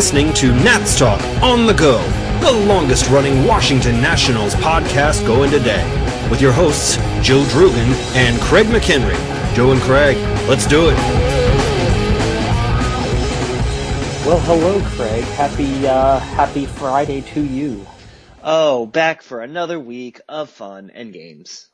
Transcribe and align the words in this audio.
listening 0.00 0.32
to 0.32 0.50
Nats 0.64 0.98
Talk 0.98 1.20
on 1.42 1.66
the 1.66 1.74
Go, 1.74 1.98
the 2.40 2.50
longest 2.66 3.10
running 3.10 3.44
Washington 3.44 4.00
Nationals 4.00 4.54
podcast 4.54 5.26
going 5.26 5.50
today, 5.50 5.84
with 6.30 6.40
your 6.40 6.52
hosts, 6.52 6.96
Joe 7.20 7.42
Drugan 7.48 7.92
and 8.16 8.40
Craig 8.40 8.64
McHenry. 8.68 9.14
Joe 9.54 9.72
and 9.72 9.80
Craig, 9.82 10.16
let's 10.48 10.66
do 10.66 10.88
it. 10.88 10.94
Well, 14.24 14.40
hello, 14.40 14.80
Craig. 14.96 15.22
Happy 15.34 15.86
uh, 15.86 16.18
Happy 16.18 16.64
Friday 16.64 17.20
to 17.34 17.44
you. 17.44 17.86
Oh, 18.42 18.86
back 18.86 19.20
for 19.20 19.42
another 19.42 19.78
week 19.78 20.18
of 20.30 20.48
fun 20.48 20.90
and 20.94 21.12
games. 21.12 21.68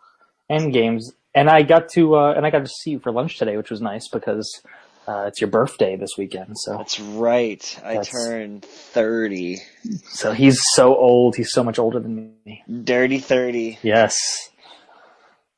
And 0.51 0.73
games. 0.73 1.13
And 1.33 1.49
I 1.49 1.63
got 1.63 1.91
to 1.91 2.17
uh, 2.17 2.33
and 2.33 2.45
I 2.45 2.51
got 2.51 2.65
to 2.65 2.69
see 2.83 2.91
you 2.91 2.99
for 2.99 3.13
lunch 3.13 3.39
today, 3.39 3.57
which 3.57 3.71
was 3.71 3.81
nice 3.81 4.09
because 4.09 4.63
uh, 5.09 5.25
it's 5.29 5.41
your 5.41 5.49
birthday 5.51 5.97
this 5.97 6.17
weekend. 6.19 6.59
So 6.59 6.77
That's 6.77 6.99
right. 7.01 7.81
I 7.85 7.95
That's- 7.95 8.11
turned 8.11 8.65
30. 8.65 9.59
so 10.09 10.33
he's 10.33 10.61
so 10.75 10.97
old. 10.97 11.37
He's 11.37 11.53
so 11.53 11.63
much 11.65 11.79
older 11.79 12.01
than 12.01 12.35
me. 12.45 12.63
Dirty 12.85 13.19
30. 13.19 13.79
Yes. 13.83 14.51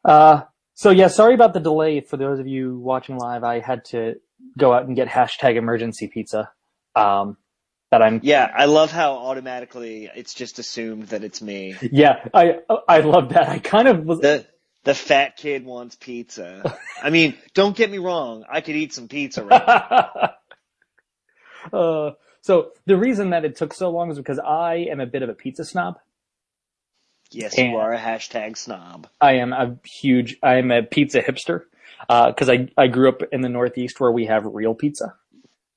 Uh, 0.05 0.43
so 0.75 0.91
yeah, 0.91 1.09
sorry 1.09 1.35
about 1.35 1.55
the 1.55 1.61
delay. 1.61 2.01
For 2.01 2.17
those 2.17 2.39
of 2.39 2.47
you 2.47 2.79
watching 2.79 3.17
live, 3.19 3.43
I 3.45 3.61
had 3.61 3.85
to 3.87 4.17
go 4.57 4.73
out 4.73 4.87
and 4.87 4.95
get 4.95 5.09
hashtag 5.09 5.57
emergency 5.57 6.09
pizza. 6.09 6.51
Um, 6.95 7.37
that 7.91 8.03
I'm 8.03 8.21
Yeah, 8.23 8.51
I 8.55 8.67
love 8.67 8.91
how 8.93 9.15
automatically 9.15 10.11
it's 10.15 10.35
just 10.35 10.59
assumed 10.59 11.05
that 11.09 11.25
it's 11.25 11.41
me. 11.41 11.75
yeah 11.91 12.29
I 12.35 12.59
I 12.87 13.01
love 13.01 13.31
that. 13.31 13.49
I 13.49 13.59
kind 13.61 13.89
of 13.89 14.05
was 14.05 14.21
The 14.21 14.47
the 14.89 14.95
fat 14.95 15.37
kid 15.37 15.67
wants 15.67 15.97
pizza. 15.97 16.79
I 17.03 17.11
mean, 17.11 17.37
don't 17.53 17.77
get 17.77 17.91
me 17.91 17.99
wrong. 17.99 18.47
I 18.51 18.63
could 18.63 18.75
eat 18.75 18.95
some 18.95 19.07
pizza 19.07 19.45
right 19.45 19.67
now. 19.67 20.31
uh, 21.79 22.11
so 22.41 22.71
the 22.87 22.97
reason 22.97 23.31
that 23.31 23.45
it 23.45 23.55
took 23.55 23.75
so 23.75 23.91
long 23.91 24.11
is 24.11 24.17
because 24.17 24.39
I 24.39 24.87
am 24.91 25.01
a 25.01 25.05
bit 25.05 25.21
of 25.21 25.29
a 25.29 25.35
pizza 25.35 25.67
snob. 25.67 25.99
Yes, 27.31 27.59
And- 27.59 27.73
you 27.73 27.77
are 27.77 27.93
a 27.93 27.99
hashtag 27.99 28.57
snob. 28.57 29.09
I 29.21 29.35
am 29.35 29.53
a 29.53 29.77
huge, 29.85 30.39
I 30.43 30.55
am 30.55 30.71
a 30.71 30.83
pizza 30.83 31.21
hipster. 31.21 31.65
Uh, 32.09 32.33
cause 32.33 32.49
I, 32.49 32.71
I 32.79 32.87
grew 32.87 33.11
up 33.11 33.21
in 33.31 33.43
the 33.43 33.51
Northeast 33.51 34.01
where 34.01 34.11
we 34.11 34.25
have 34.25 34.47
real 34.47 34.75
pizza. 34.75 35.17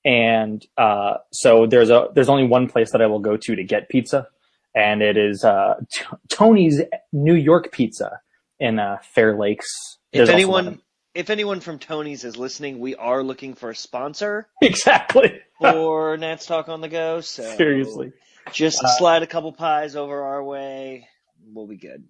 And, 0.05 0.65
uh, 0.77 1.15
so 1.33 1.67
there's 1.67 1.89
a, 1.89 2.07
there's 2.15 2.29
only 2.29 2.47
one 2.47 2.69
place 2.69 2.93
that 2.93 3.01
I 3.01 3.07
will 3.07 3.19
go 3.19 3.35
to 3.35 3.55
to 3.57 3.63
get 3.65 3.89
pizza. 3.89 4.29
And 4.73 5.01
it 5.01 5.17
is, 5.17 5.43
uh, 5.43 5.81
T- 5.91 6.05
Tony's 6.29 6.79
New 7.11 7.35
York 7.35 7.73
pizza 7.73 8.21
in, 8.61 8.79
uh, 8.79 8.97
Fair 9.13 9.37
Lakes. 9.37 9.67
There's 10.13 10.29
If 10.29 10.33
anyone 10.35 10.81
if 11.13 11.29
anyone 11.29 11.59
from 11.59 11.77
Tony's 11.77 12.23
is 12.23 12.37
listening, 12.37 12.79
we 12.79 12.95
are 12.95 13.21
looking 13.21 13.53
for 13.53 13.69
a 13.71 13.75
sponsor 13.75 14.47
exactly. 14.61 15.41
for 15.59 16.15
Nats 16.15 16.45
Talk 16.45 16.69
on 16.69 16.79
the 16.79 16.87
Go. 16.87 17.19
So 17.21 17.43
Seriously. 17.57 18.13
Just 18.53 18.81
Uh, 18.83 18.87
slide 18.97 19.21
a 19.23 19.27
couple 19.27 19.51
pies 19.51 19.95
over 19.97 20.21
our 20.23 20.41
way. 20.43 21.07
We'll 21.53 21.67
be 21.67 21.75
good. 21.77 22.05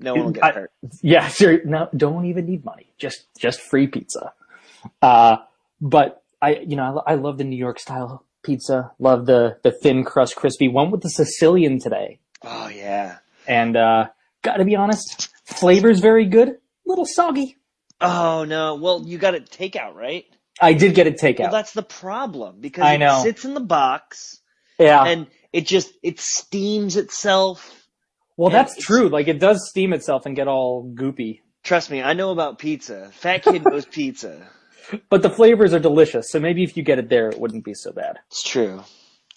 No 0.00 0.14
one 0.14 0.24
will 0.24 0.32
get 0.32 0.44
I- 0.44 0.52
hurt. 0.52 0.72
Yeah, 1.02 1.28
sure. 1.28 1.64
No, 1.64 1.88
don't 1.96 2.26
even 2.26 2.46
need 2.46 2.64
money. 2.64 2.92
Just, 2.98 3.26
just 3.38 3.60
free 3.60 3.86
pizza. 3.86 4.32
Uh, 5.00 5.36
but 5.80 6.22
I, 6.42 6.56
you 6.56 6.76
know, 6.76 7.02
I, 7.06 7.12
I 7.12 7.14
love 7.14 7.38
the 7.38 7.44
New 7.44 7.56
York 7.56 7.78
style 7.78 8.24
pizza. 8.42 8.92
Love 8.98 9.26
the, 9.26 9.58
the 9.62 9.70
thin 9.70 10.04
crust 10.04 10.36
crispy. 10.36 10.68
One 10.68 10.90
with 10.90 11.02
the 11.02 11.10
Sicilian 11.10 11.78
today. 11.80 12.18
Oh 12.42 12.68
yeah. 12.68 13.18
And, 13.46 13.76
uh, 13.76 14.08
gotta 14.42 14.64
be 14.64 14.76
honest, 14.76 15.28
flavor's 15.46 16.00
very 16.00 16.26
good. 16.26 16.56
Little 16.84 17.06
soggy. 17.06 17.56
Oh 18.00 18.44
no. 18.44 18.74
Well, 18.76 19.02
you 19.06 19.18
got 19.18 19.34
it 19.34 19.50
takeout, 19.50 19.94
right? 19.94 20.24
I 20.60 20.72
did 20.72 20.94
get 20.94 21.06
it 21.06 21.18
takeout. 21.18 21.40
Well, 21.40 21.52
that's 21.52 21.72
the 21.72 21.82
problem 21.82 22.60
because 22.60 22.84
I 22.84 22.94
it 22.94 23.22
sits 23.22 23.44
in 23.44 23.54
the 23.54 23.60
box 23.60 24.40
yeah. 24.78 25.04
and 25.04 25.26
it 25.52 25.66
just 25.66 25.92
it 26.02 26.20
steams 26.20 26.96
itself. 26.96 27.88
well, 28.36 28.50
that's 28.50 28.76
true. 28.76 29.08
Like 29.08 29.28
it 29.28 29.38
does 29.38 29.68
steam 29.68 29.92
itself 29.92 30.26
and 30.26 30.34
get 30.36 30.48
all 30.48 30.90
goopy, 30.94 31.40
Trust 31.66 31.90
me, 31.90 32.00
I 32.00 32.12
know 32.12 32.30
about 32.30 32.60
pizza. 32.60 33.10
Fat 33.12 33.42
kid 33.42 33.64
knows 33.68 33.84
pizza. 33.84 34.48
but 35.10 35.22
the 35.22 35.30
flavors 35.30 35.74
are 35.74 35.80
delicious. 35.80 36.30
So 36.30 36.38
maybe 36.38 36.62
if 36.62 36.76
you 36.76 36.84
get 36.84 37.00
it 37.00 37.08
there, 37.08 37.28
it 37.28 37.40
wouldn't 37.40 37.64
be 37.64 37.74
so 37.74 37.90
bad. 37.90 38.20
It's 38.28 38.44
true. 38.44 38.84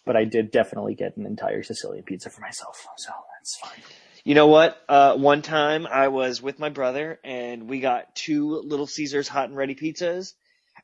But 0.06 0.16
I 0.16 0.26
did 0.26 0.52
definitely 0.52 0.94
get 0.94 1.18
an 1.18 1.26
entire 1.26 1.64
Sicilian 1.64 2.04
pizza 2.04 2.30
for 2.30 2.42
myself. 2.42 2.86
So 2.98 3.12
that's 3.36 3.58
fine. 3.58 3.84
You 4.30 4.36
know 4.36 4.46
what? 4.46 4.80
Uh, 4.88 5.16
one 5.16 5.42
time 5.42 5.88
I 5.88 6.10
was 6.10 6.40
with 6.40 6.60
my 6.60 6.70
brother 6.70 7.20
and 7.24 7.68
we 7.68 7.80
got 7.80 8.14
two 8.14 8.60
Little 8.60 8.86
Caesars 8.86 9.28
hot 9.28 9.50
and 9.50 9.58
ready 9.58 9.74
pizzas 9.74 10.34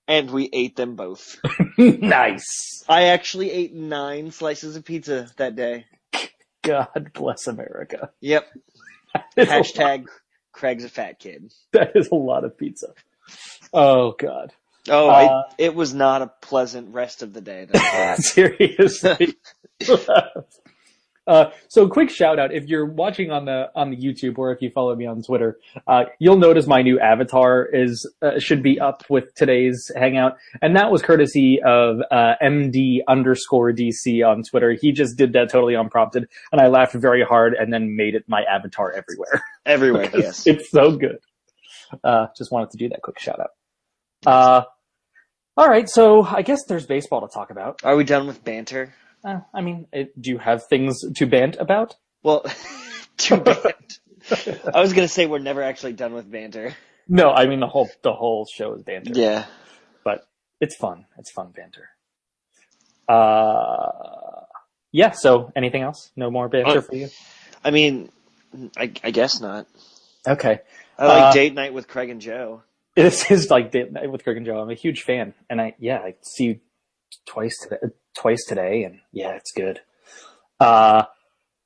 and 0.08 0.32
we 0.32 0.50
ate 0.52 0.76
them 0.76 0.96
both. 0.96 1.38
nice. 1.78 2.84
I 2.90 3.10
actually 3.10 3.52
ate 3.52 3.72
nine 3.72 4.32
slices 4.32 4.76
of 4.76 4.84
pizza 4.84 5.30
that 5.38 5.56
day. 5.56 5.86
God 6.64 7.12
bless 7.14 7.46
America. 7.46 8.10
Yep. 8.20 8.48
Hashtag 9.38 10.08
Craig's 10.52 10.84
a 10.84 10.90
fat 10.90 11.20
kid. 11.20 11.54
that 11.72 11.92
is 11.94 12.10
a 12.12 12.16
lot 12.16 12.46
of 12.46 12.58
pizza. 12.58 12.94
Oh 13.72 14.16
God. 14.18 14.54
Oh, 14.90 15.08
Uh, 15.08 15.44
it, 15.60 15.66
it 15.66 15.76
was 15.76 15.94
not 15.94 16.24
a 16.24 16.34
pleasant 16.42 16.96
rest 16.96 17.22
of 17.22 17.32
the 17.32 17.42
day. 17.42 17.68
Seriously. 18.18 19.36
Uh, 21.28 21.50
so 21.68 21.88
quick 21.88 22.10
shout 22.10 22.38
out 22.38 22.54
if 22.54 22.66
you're 22.66 22.86
watching 22.86 23.32
on 23.32 23.46
the 23.46 23.70
on 23.76 23.90
the 23.90 23.98
YouTube 23.98 24.38
or 24.38 24.52
if 24.52 24.62
you 24.62 24.70
follow 24.70 24.96
me 24.96 25.06
on 25.06 25.22
Twitter, 25.24 25.58
uh, 25.88 26.04
you'll 26.20 26.38
notice 26.38 26.68
my 26.68 26.82
new 26.82 27.00
avatar 27.00 27.66
is 27.66 28.10
uh, 28.22 28.40
should 28.40 28.62
be 28.62 28.80
up 28.80 29.04
with 29.10 29.34
today's 29.36 29.92
hangout, 29.96 30.38
and 30.62 30.76
that 30.76 30.92
was 30.92 31.02
courtesy 31.02 31.60
of 31.66 31.98
uh, 32.12 32.34
MD 32.44 33.00
underscore 33.08 33.72
DC 33.72 34.26
on 34.26 34.44
Twitter. 34.44 34.76
He 34.80 34.92
just 34.92 35.18
did 35.18 35.34
that 35.34 35.50
totally 35.50 35.74
unprompted, 35.74 36.28
and 36.52 36.62
I 36.62 36.68
laughed 36.68 36.94
very 36.94 37.24
hard, 37.24 37.56
and 37.56 37.74
then 37.74 37.96
made 37.96 38.16
it 38.16 38.24
my 38.28 38.44
avatar 38.44 38.92
everywhere. 38.92 39.44
Everywhere, 39.66 40.12
yes. 40.16 40.46
it's 40.46 40.70
so 40.70 40.96
good. 40.96 41.18
Uh, 42.04 42.28
just 42.38 42.52
wanted 42.52 42.70
to 42.70 42.78
do 42.78 42.90
that 42.90 43.02
quick 43.02 43.18
shout 43.20 43.40
out. 43.40 43.50
Uh, 44.24 44.64
all 45.58 45.68
right, 45.68 45.90
so 45.90 46.22
I 46.22 46.44
guess 46.44 46.66
there's 46.66 46.86
baseball 46.86 47.28
to 47.28 47.34
talk 47.34 47.50
about. 47.50 47.80
Are 47.84 47.96
we 47.96 48.04
done 48.04 48.28
with 48.28 48.44
banter? 48.44 48.94
Uh, 49.26 49.40
I 49.54 49.62
mean, 49.62 49.88
it, 49.92 50.20
do 50.22 50.30
you 50.30 50.38
have 50.38 50.68
things 50.68 51.02
to 51.16 51.26
bant 51.26 51.56
about? 51.60 51.96
Well, 52.22 52.46
too 53.18 53.38
bad. 53.38 53.74
I 54.74 54.82
was 54.82 54.94
gonna 54.94 55.08
say 55.08 55.26
we're 55.26 55.40
never 55.40 55.64
actually 55.64 55.94
done 55.94 56.14
with 56.14 56.30
banter. 56.32 56.76
No, 57.08 57.32
I 57.32 57.46
mean 57.48 57.60
the 57.60 57.68
whole 57.68 57.90
the 58.04 58.14
whole 58.14 58.46
show 58.46 58.74
is 58.74 58.84
banter. 58.84 59.14
Yeah. 59.16 59.46
but 60.04 60.28
it's 60.62 60.76
fun. 60.76 61.06
It's 61.18 61.32
fun 61.32 61.52
banter. 61.56 61.90
Uh, 63.08 64.46
yeah. 64.92 65.12
So, 65.12 65.52
anything 65.56 65.82
else? 65.82 66.12
No 66.16 66.32
more 66.32 66.50
banter 66.50 66.80
Uh, 66.80 66.82
for 66.82 66.96
you? 66.96 67.10
I 67.64 67.72
mean, 67.72 68.10
I, 68.78 68.92
I 69.04 69.12
guess 69.12 69.42
not. 69.42 69.68
Okay. 70.28 70.60
I 70.98 71.06
like 71.08 71.24
Uh, 71.24 71.34
date 71.34 71.54
night 71.54 71.74
with 71.74 71.88
Craig 71.88 72.10
and 72.10 72.22
Joe. 72.22 72.64
This 72.96 73.30
is 73.30 73.52
like 73.52 73.72
date 73.72 73.92
night 73.92 74.10
with 74.10 74.24
Craig 74.24 74.38
and 74.38 74.46
Joe. 74.46 74.58
I'm 74.60 74.70
a 74.70 74.74
huge 74.76 75.02
fan, 75.04 75.34
and 75.50 75.60
I 75.60 75.76
yeah, 75.80 75.98
I 76.00 76.16
see 76.22 76.44
you 76.46 76.60
twice 77.28 77.58
today, 77.62 77.94
twice 78.16 78.46
today, 78.46 78.84
and 78.84 79.00
yeah, 79.12 79.32
it's 79.36 79.52
good. 79.52 79.80
Uh, 80.60 81.04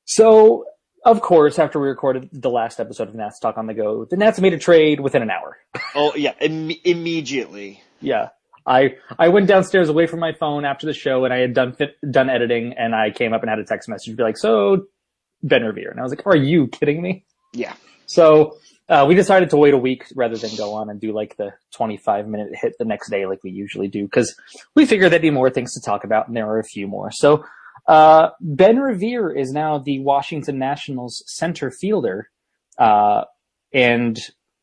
so 0.04 0.64
of 1.04 1.20
course, 1.22 1.58
after 1.58 1.80
we 1.80 1.88
recorded 1.88 2.28
the 2.32 2.50
last 2.50 2.78
episode 2.80 3.08
of 3.08 3.14
Nats 3.14 3.38
Talk 3.40 3.56
on 3.56 3.66
the 3.66 3.74
Go, 3.74 4.04
the 4.04 4.16
Nats 4.16 4.40
made 4.40 4.52
a 4.52 4.58
trade 4.58 5.00
within 5.00 5.22
an 5.22 5.30
hour. 5.30 5.56
Oh 5.94 6.14
yeah, 6.14 6.34
Im- 6.40 6.70
immediately. 6.84 7.82
Yeah. 8.00 8.28
I 8.66 8.96
I 9.18 9.28
went 9.28 9.48
downstairs 9.48 9.88
away 9.88 10.06
from 10.06 10.20
my 10.20 10.32
phone 10.32 10.64
after 10.64 10.86
the 10.86 10.92
show 10.92 11.24
and 11.24 11.32
I 11.34 11.38
had 11.38 11.54
done 11.54 11.72
fit, 11.72 11.96
done 12.08 12.28
editing 12.30 12.74
and 12.78 12.94
I 12.94 13.10
came 13.10 13.32
up 13.32 13.42
and 13.42 13.50
had 13.50 13.58
a 13.58 13.64
text 13.64 13.88
message 13.88 14.16
be 14.16 14.22
like, 14.22 14.36
"So 14.36 14.86
Ben 15.42 15.64
Revere." 15.64 15.90
And 15.90 15.98
I 15.98 16.02
was 16.02 16.12
like, 16.12 16.26
"Are 16.26 16.36
you 16.36 16.68
kidding 16.68 17.02
me?" 17.02 17.24
Yeah. 17.52 17.72
So, 18.06 18.56
uh, 18.90 19.04
we 19.08 19.14
decided 19.14 19.48
to 19.50 19.56
wait 19.56 19.72
a 19.72 19.78
week 19.78 20.04
rather 20.14 20.36
than 20.36 20.54
go 20.56 20.74
on 20.74 20.90
and 20.90 21.00
do 21.00 21.12
like 21.12 21.36
the 21.36 21.52
25 21.72 22.26
minute 22.28 22.50
hit 22.52 22.74
the 22.78 22.84
next 22.84 23.08
day 23.10 23.24
like 23.24 23.42
we 23.42 23.50
usually 23.50 23.88
do 23.88 24.06
cuz 24.08 24.34
we 24.74 24.84
figured 24.84 25.10
there'd 25.10 25.22
be 25.22 25.30
more 25.30 25.48
things 25.48 25.72
to 25.72 25.80
talk 25.80 26.04
about 26.04 26.28
and 26.28 26.36
there 26.36 26.48
are 26.48 26.58
a 26.58 26.64
few 26.64 26.86
more. 26.86 27.10
So, 27.10 27.44
uh, 27.86 28.30
Ben 28.40 28.78
Revere 28.78 29.30
is 29.30 29.52
now 29.52 29.78
the 29.78 30.00
Washington 30.00 30.58
Nationals 30.58 31.22
center 31.26 31.70
fielder. 31.70 32.28
Uh, 32.78 33.24
and 33.72 34.18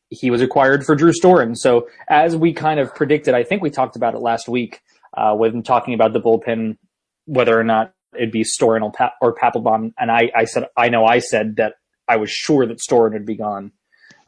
he 0.10 0.32
was 0.32 0.42
acquired 0.42 0.86
for 0.86 0.96
Drew 0.96 1.12
Storen. 1.12 1.56
So 1.56 1.88
as 2.08 2.36
we 2.36 2.54
kind 2.54 2.80
of 2.80 2.94
predicted, 2.96 3.34
I 3.34 3.44
think 3.44 3.62
we 3.62 3.70
talked 3.70 3.96
about 3.96 4.14
it 4.14 4.20
last 4.20 4.48
week 4.48 4.82
uh, 5.16 5.36
when 5.36 5.64
talking 5.64 5.94
about 5.94 6.14
the 6.14 6.22
bullpen, 6.22 6.78
whether 7.26 7.58
or 7.60 7.64
not 7.64 7.94
it'd 8.16 8.32
be 8.32 8.44
Storen 8.44 8.82
or, 8.82 8.92
pa- 8.92 9.14
or 9.22 9.36
Papelbon. 9.36 9.94
And 10.00 10.12
I, 10.12 10.32
I 10.36 10.46
said, 10.46 10.66
I 10.78 10.90
know 10.90 11.06
I 11.06 11.20
said 11.20 11.58
that 11.58 11.76
I 12.08 12.18
was 12.18 12.32
sure 12.32 12.66
that 12.66 12.80
Storen 12.80 13.14
would 13.14 13.26
be 13.26 13.36
gone. 13.36 13.74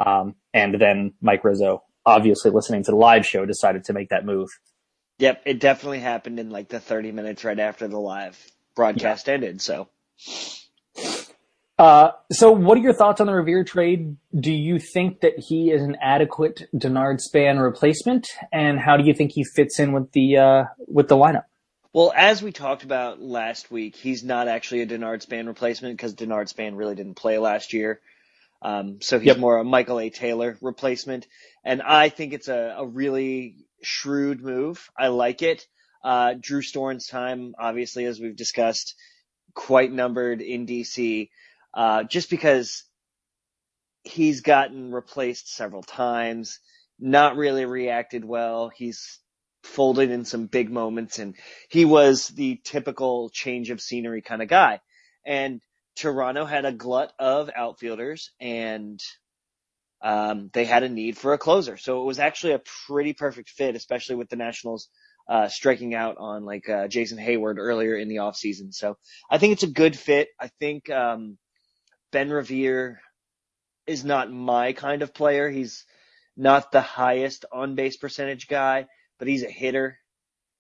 Um, 0.03 0.35
and 0.53 0.79
then 0.79 1.13
Mike 1.21 1.43
Rizzo, 1.43 1.83
obviously 2.05 2.51
listening 2.51 2.83
to 2.83 2.91
the 2.91 2.97
live 2.97 3.25
show, 3.25 3.45
decided 3.45 3.83
to 3.85 3.93
make 3.93 4.09
that 4.09 4.25
move. 4.25 4.49
Yep, 5.19 5.43
it 5.45 5.59
definitely 5.59 5.99
happened 5.99 6.39
in 6.39 6.49
like 6.49 6.69
the 6.69 6.79
30 6.79 7.11
minutes 7.11 7.43
right 7.43 7.59
after 7.59 7.87
the 7.87 7.99
live 7.99 8.37
broadcast 8.75 9.27
ended. 9.27 9.61
So 9.61 9.89
Uh, 11.77 12.11
so 12.29 12.51
what 12.51 12.77
are 12.77 12.81
your 12.81 12.93
thoughts 12.93 13.21
on 13.21 13.27
the 13.27 13.33
Revere 13.33 13.63
trade? 13.63 14.17
Do 14.37 14.51
you 14.51 14.79
think 14.79 15.21
that 15.21 15.33
he 15.37 15.71
is 15.71 15.81
an 15.81 15.95
adequate 16.01 16.63
Denard 16.75 17.21
Span 17.21 17.57
replacement? 17.57 18.27
And 18.51 18.79
how 18.79 18.97
do 18.97 19.05
you 19.05 19.13
think 19.13 19.31
he 19.33 19.45
fits 19.45 19.79
in 19.79 19.93
with 19.93 20.11
the, 20.11 20.37
uh, 20.37 20.63
with 20.87 21.07
the 21.07 21.15
lineup? 21.15 21.43
Well, 21.93 22.13
as 22.15 22.43
we 22.43 22.51
talked 22.51 22.83
about 22.83 23.21
last 23.21 23.71
week, 23.71 23.95
he's 23.95 24.23
not 24.23 24.47
actually 24.49 24.81
a 24.81 24.87
Denard 24.87 25.21
Span 25.21 25.47
replacement 25.47 25.95
because 25.95 26.13
Denard 26.13 26.49
Span 26.49 26.75
really 26.75 26.95
didn't 26.95 27.15
play 27.15 27.37
last 27.37 27.71
year. 27.71 28.01
Um, 28.61 29.01
so 29.01 29.19
he's 29.19 29.27
Yep. 29.27 29.37
more 29.37 29.57
a 29.57 29.63
Michael 29.63 29.99
A. 29.99 30.09
Taylor 30.09 30.57
replacement. 30.61 31.27
And 31.63 31.81
I 31.81 32.09
think 32.09 32.33
it's 32.33 32.47
a, 32.49 32.75
a 32.79 32.85
really 32.87 33.55
shrewd 33.81 34.41
move. 34.41 34.89
I 34.97 35.07
like 35.07 35.41
it. 35.41 35.65
Uh, 36.03 36.33
Drew 36.39 36.61
Storen's 36.61 37.07
time, 37.07 37.55
obviously, 37.59 38.05
as 38.05 38.19
we've 38.19 38.35
discussed, 38.35 38.95
quite 39.53 39.91
numbered 39.91 40.41
in 40.41 40.65
DC, 40.65 41.29
uh, 41.73 42.03
just 42.03 42.29
because 42.29 42.83
he's 44.03 44.41
gotten 44.41 44.91
replaced 44.91 45.53
several 45.53 45.83
times, 45.83 46.59
not 46.99 47.35
really 47.37 47.65
reacted 47.65 48.25
well. 48.25 48.69
He's 48.75 49.19
folded 49.63 50.09
in 50.09 50.23
some 50.25 50.45
big 50.47 50.71
moments 50.71 51.19
and 51.19 51.35
he 51.69 51.83
was 51.85 52.29
the 52.29 52.59
typical 52.63 53.29
change 53.29 53.69
of 53.71 53.81
scenery 53.81 54.21
kind 54.21 54.41
of 54.41 54.47
guy. 54.47 54.79
And 55.25 55.61
Toronto 55.99 56.45
had 56.45 56.65
a 56.65 56.71
glut 56.71 57.11
of 57.19 57.49
outfielders 57.53 58.31
and 58.39 59.01
um, 60.01 60.49
they 60.53 60.63
had 60.63 60.83
a 60.83 60.89
need 60.89 61.17
for 61.17 61.33
a 61.33 61.37
closer. 61.37 61.75
So 61.75 62.01
it 62.01 62.05
was 62.05 62.19
actually 62.19 62.53
a 62.53 62.61
pretty 62.87 63.13
perfect 63.13 63.49
fit, 63.49 63.75
especially 63.75 64.15
with 64.15 64.29
the 64.29 64.37
Nationals 64.37 64.87
uh, 65.27 65.49
striking 65.49 65.93
out 65.93 66.15
on 66.17 66.45
like 66.45 66.69
uh, 66.69 66.87
Jason 66.87 67.17
Heyward 67.17 67.57
earlier 67.57 67.97
in 67.97 68.07
the 68.07 68.17
offseason. 68.17 68.73
So 68.73 68.97
I 69.29 69.37
think 69.37 69.53
it's 69.53 69.63
a 69.63 69.67
good 69.67 69.97
fit. 69.97 70.29
I 70.39 70.49
think 70.59 70.89
um, 70.89 71.37
Ben 72.11 72.29
Revere 72.29 73.01
is 73.85 74.05
not 74.05 74.31
my 74.31 74.73
kind 74.73 75.01
of 75.01 75.13
player. 75.13 75.49
He's 75.49 75.85
not 76.37 76.71
the 76.71 76.81
highest 76.81 77.45
on 77.51 77.75
base 77.75 77.97
percentage 77.97 78.47
guy, 78.47 78.87
but 79.19 79.27
he's 79.27 79.43
a 79.43 79.49
hitter. 79.49 79.99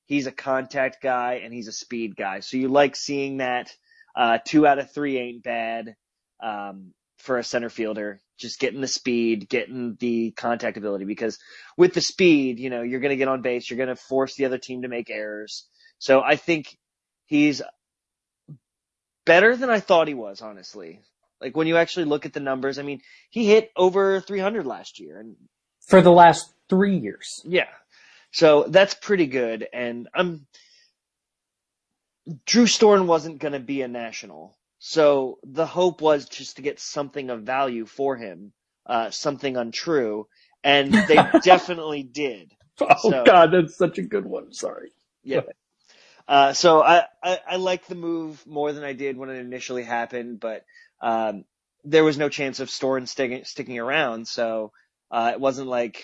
He's 0.05 0.27
a 0.27 0.31
contact 0.31 1.01
guy 1.01 1.41
and 1.43 1.53
he's 1.53 1.67
a 1.69 1.71
speed 1.71 2.15
guy. 2.17 2.41
So 2.41 2.57
you 2.57 2.67
like 2.67 2.95
seeing 2.95 3.37
that. 3.37 3.73
Uh, 4.15 4.39
two 4.45 4.67
out 4.67 4.79
of 4.79 4.91
three 4.91 5.17
ain't 5.17 5.43
bad. 5.43 5.95
Um, 6.41 6.93
for 7.19 7.37
a 7.37 7.43
center 7.43 7.69
fielder, 7.69 8.21
just 8.37 8.59
getting 8.59 8.81
the 8.81 8.87
speed, 8.87 9.49
getting 9.49 9.95
the 9.99 10.31
contact 10.31 10.77
ability 10.77 11.05
because 11.05 11.37
with 11.77 11.93
the 11.93 12.01
speed, 12.01 12.59
you 12.59 12.69
know, 12.69 12.81
you're 12.81 13.01
going 13.01 13.11
to 13.11 13.17
get 13.17 13.27
on 13.27 13.41
base. 13.41 13.69
You're 13.69 13.77
going 13.77 13.89
to 13.89 13.95
force 13.95 14.35
the 14.35 14.45
other 14.45 14.57
team 14.57 14.81
to 14.81 14.87
make 14.87 15.09
errors. 15.09 15.67
So 15.99 16.21
I 16.21 16.37
think 16.37 16.77
he's 17.25 17.61
better 19.25 19.55
than 19.55 19.69
I 19.69 19.79
thought 19.79 20.07
he 20.07 20.13
was, 20.13 20.41
honestly. 20.41 21.01
Like 21.41 21.55
when 21.55 21.67
you 21.67 21.77
actually 21.77 22.05
look 22.05 22.25
at 22.25 22.33
the 22.33 22.39
numbers, 22.39 22.79
I 22.79 22.83
mean, 22.83 23.01
he 23.29 23.45
hit 23.45 23.69
over 23.75 24.21
300 24.21 24.65
last 24.65 24.99
year 24.99 25.19
and 25.19 25.35
For 25.87 26.01
the 26.01 26.11
last 26.11 26.51
three 26.69 26.97
years. 26.97 27.41
yeah. 27.45 27.67
So 28.31 28.65
that's 28.67 28.93
pretty 28.93 29.25
good. 29.25 29.67
And 29.73 30.07
I'm, 30.13 30.45
Drew 32.45 32.65
Storen 32.65 33.05
wasn't 33.07 33.39
going 33.39 33.53
to 33.53 33.59
be 33.59 33.81
a 33.81 33.87
national. 33.87 34.57
So 34.79 35.39
the 35.43 35.65
hope 35.65 36.01
was 36.01 36.29
just 36.29 36.57
to 36.57 36.61
get 36.61 36.79
something 36.79 37.29
of 37.29 37.43
value 37.43 37.85
for 37.85 38.17
him, 38.17 38.53
uh, 38.85 39.11
something 39.11 39.57
untrue. 39.57 40.27
And 40.63 40.93
they 40.93 41.17
definitely 41.43 42.03
did. 42.03 42.53
Oh 42.81 42.95
So- 43.11 43.23
God, 43.25 43.51
that's 43.51 43.77
such 43.77 43.97
a 43.99 44.03
good 44.03 44.25
one. 44.25 44.53
Sorry. 44.53 44.91
Yeah. 45.23 45.41
Uh, 46.27 46.53
so 46.53 46.81
I, 46.83 47.05
I, 47.23 47.39
I 47.51 47.55
like 47.57 47.87
the 47.87 47.95
move 47.95 48.45
more 48.47 48.73
than 48.73 48.83
I 48.83 48.93
did 48.93 49.17
when 49.17 49.29
it 49.29 49.39
initially 49.39 49.83
happened, 49.83 50.39
but, 50.39 50.65
um, 51.01 51.45
there 51.85 52.03
was 52.05 52.17
no 52.17 52.29
chance 52.29 52.59
of 52.61 52.69
Storen 52.69 53.07
sticking, 53.07 53.45
sticking 53.45 53.79
around. 53.79 54.27
So, 54.27 54.71
uh, 55.11 55.31
it 55.33 55.41
wasn't 55.41 55.69
like, 55.69 56.03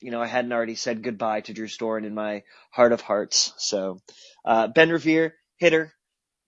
you 0.00 0.10
know, 0.12 0.22
I 0.22 0.26
hadn't 0.26 0.52
already 0.52 0.76
said 0.76 1.02
goodbye 1.02 1.42
to 1.42 1.54
Drew 1.54 1.68
Storen 1.68 2.06
in 2.06 2.14
my 2.14 2.44
heart 2.72 2.92
of 2.92 3.02
hearts. 3.02 3.52
So, 3.58 4.00
uh, 4.44 4.68
Ben 4.68 4.90
Revere, 4.90 5.34
hitter, 5.58 5.92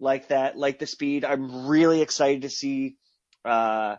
like 0.01 0.29
that, 0.29 0.57
like 0.57 0.79
the 0.79 0.87
speed. 0.87 1.25
I'm 1.25 1.67
really 1.67 2.03
excited 2.03 2.43
to 2.43 2.51
see, 2.51 2.97
uh, 3.45 3.97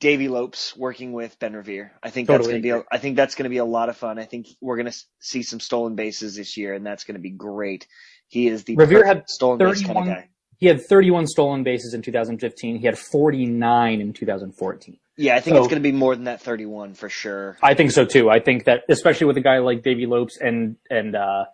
Davey 0.00 0.28
Lopes 0.28 0.76
working 0.76 1.12
with 1.12 1.38
Ben 1.40 1.54
Revere. 1.54 1.92
I 2.02 2.10
think 2.10 2.28
that's 2.28 2.46
going 2.46 2.58
to 2.58 2.62
be, 2.62 2.70
a. 2.70 2.84
I 2.90 2.98
think 2.98 3.16
that's 3.16 3.34
going 3.34 3.44
to 3.44 3.50
be 3.50 3.56
a 3.56 3.64
lot 3.64 3.88
of 3.88 3.96
fun. 3.96 4.18
I 4.18 4.24
think 4.24 4.46
we're 4.60 4.76
going 4.76 4.90
to 4.90 4.96
see 5.18 5.42
some 5.42 5.58
stolen 5.58 5.96
bases 5.96 6.36
this 6.36 6.56
year 6.56 6.74
and 6.74 6.86
that's 6.86 7.04
going 7.04 7.16
to 7.16 7.20
be 7.20 7.30
great. 7.30 7.86
He 8.28 8.46
is 8.46 8.64
the 8.64 8.76
Revere 8.76 9.04
had 9.04 9.28
stolen 9.28 9.58
base 9.58 9.82
kind 9.82 9.90
of 9.90 10.04
31 10.04 10.06
guy. 10.06 10.28
He 10.58 10.66
had 10.66 10.84
31 10.84 11.26
stolen 11.26 11.62
bases 11.64 11.94
in 11.94 12.02
2015. 12.02 12.78
He 12.78 12.86
had 12.86 12.98
49 12.98 14.00
in 14.00 14.12
2014. 14.12 14.98
Yeah, 15.16 15.34
I 15.34 15.40
think 15.40 15.54
So- 15.56 15.58
it's 15.58 15.68
going 15.68 15.82
to 15.82 15.88
be 15.88 15.92
more 15.96 16.14
than 16.14 16.24
that 16.24 16.40
31 16.42 16.94
for 16.94 17.08
sure. 17.08 17.56
I 17.60 17.74
think 17.74 17.90
so 17.90 18.04
too. 18.04 18.30
I 18.30 18.38
think 18.38 18.64
that 18.64 18.82
especially 18.88 19.26
with 19.26 19.36
a 19.36 19.40
guy 19.40 19.58
like 19.58 19.82
Davey 19.82 20.06
Lopes 20.06 20.38
and 20.40 20.76
and 20.90 21.16
uh, 21.16 21.46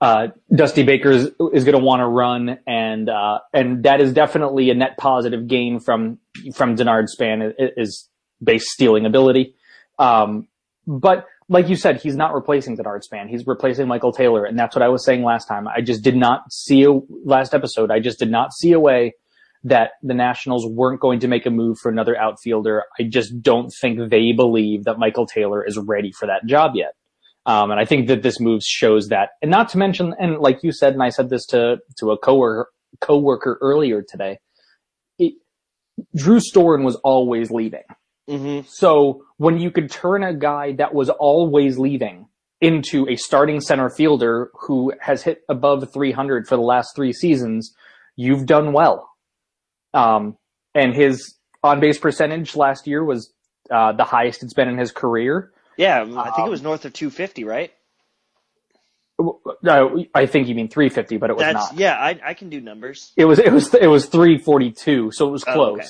uh, 0.00 0.28
Dusty 0.54 0.82
Baker 0.82 1.10
is, 1.10 1.24
is 1.52 1.64
going 1.64 1.72
to 1.72 1.78
want 1.78 2.00
to 2.00 2.06
run, 2.06 2.58
and 2.66 3.08
uh, 3.08 3.38
and 3.52 3.84
that 3.84 4.00
is 4.00 4.12
definitely 4.12 4.70
a 4.70 4.74
net 4.74 4.98
positive 4.98 5.46
gain 5.46 5.80
from 5.80 6.18
from 6.54 6.76
Denard 6.76 7.08
Span 7.08 7.54
is 7.58 8.08
base 8.42 8.70
stealing 8.70 9.06
ability. 9.06 9.54
Um, 9.98 10.48
but 10.86 11.26
like 11.48 11.68
you 11.68 11.76
said, 11.76 12.00
he's 12.00 12.16
not 12.16 12.34
replacing 12.34 12.76
Denard 12.76 13.04
Span. 13.04 13.28
He's 13.28 13.46
replacing 13.46 13.88
Michael 13.88 14.12
Taylor, 14.12 14.44
and 14.44 14.58
that's 14.58 14.76
what 14.76 14.82
I 14.82 14.88
was 14.88 15.04
saying 15.04 15.22
last 15.22 15.46
time. 15.46 15.66
I 15.66 15.80
just 15.80 16.02
did 16.02 16.16
not 16.16 16.52
see 16.52 16.84
a 16.84 16.92
last 17.24 17.54
episode. 17.54 17.90
I 17.90 18.00
just 18.00 18.18
did 18.18 18.30
not 18.30 18.52
see 18.52 18.72
a 18.72 18.80
way 18.80 19.14
that 19.64 19.92
the 20.02 20.14
Nationals 20.14 20.66
weren't 20.66 21.00
going 21.00 21.20
to 21.20 21.28
make 21.28 21.46
a 21.46 21.50
move 21.50 21.78
for 21.78 21.90
another 21.90 22.16
outfielder. 22.16 22.84
I 23.00 23.04
just 23.04 23.40
don't 23.42 23.70
think 23.80 24.10
they 24.10 24.32
believe 24.32 24.84
that 24.84 24.98
Michael 24.98 25.26
Taylor 25.26 25.64
is 25.64 25.78
ready 25.78 26.12
for 26.12 26.26
that 26.26 26.46
job 26.46 26.72
yet. 26.74 26.94
Um, 27.46 27.70
and 27.70 27.78
I 27.78 27.84
think 27.84 28.08
that 28.08 28.22
this 28.22 28.40
move 28.40 28.62
shows 28.62 29.08
that. 29.08 29.30
And 29.40 29.50
not 29.50 29.68
to 29.70 29.78
mention, 29.78 30.14
and 30.18 30.38
like 30.38 30.62
you 30.62 30.72
said, 30.72 30.92
and 30.94 31.02
I 31.02 31.10
said 31.10 31.30
this 31.30 31.46
to, 31.46 31.76
to 31.98 32.10
a 32.10 32.18
coworker, 32.18 32.70
coworker 33.00 33.58
earlier 33.60 34.02
today, 34.02 34.38
it, 35.18 35.34
Drew 36.14 36.40
Storen 36.40 36.82
was 36.84 36.96
always 36.96 37.50
leaving. 37.50 37.84
hmm 38.28 38.60
So 38.66 39.22
when 39.36 39.58
you 39.58 39.70
could 39.70 39.90
turn 39.90 40.24
a 40.24 40.34
guy 40.34 40.72
that 40.72 40.92
was 40.92 41.08
always 41.08 41.78
leaving 41.78 42.26
into 42.60 43.08
a 43.08 43.16
starting 43.16 43.60
center 43.60 43.90
fielder 43.90 44.50
who 44.54 44.92
has 45.00 45.22
hit 45.22 45.42
above 45.48 45.92
300 45.92 46.48
for 46.48 46.56
the 46.56 46.62
last 46.62 46.96
three 46.96 47.12
seasons, 47.12 47.72
you've 48.16 48.46
done 48.46 48.72
well. 48.72 49.08
Um, 49.94 50.36
and 50.74 50.94
his 50.94 51.36
on 51.62 51.80
base 51.80 51.98
percentage 51.98 52.56
last 52.56 52.86
year 52.86 53.04
was 53.04 53.32
uh, 53.70 53.92
the 53.92 54.04
highest 54.04 54.42
it's 54.42 54.54
been 54.54 54.68
in 54.68 54.78
his 54.78 54.90
career. 54.90 55.52
Yeah, 55.76 56.02
I 56.02 56.04
think 56.30 56.38
Um, 56.38 56.46
it 56.46 56.50
was 56.50 56.62
north 56.62 56.84
of 56.84 56.92
250, 56.92 57.44
right? 57.44 57.72
No, 59.62 60.04
I 60.14 60.26
think 60.26 60.46
you 60.48 60.54
mean 60.54 60.68
350, 60.68 61.16
but 61.16 61.30
it 61.30 61.34
was 61.36 61.42
That's 61.42 61.72
not. 61.72 61.78
yeah, 61.78 61.94
I 61.96 62.20
I 62.22 62.34
can 62.34 62.50
do 62.50 62.60
numbers. 62.60 63.12
It 63.16 63.24
was 63.24 63.38
it 63.38 63.50
was 63.52 63.72
it 63.74 63.86
was 63.86 64.06
342, 64.06 65.10
so 65.12 65.26
it 65.28 65.30
was 65.30 65.44
Oh, 65.46 65.52
close. 65.52 65.78
okay. 65.78 65.88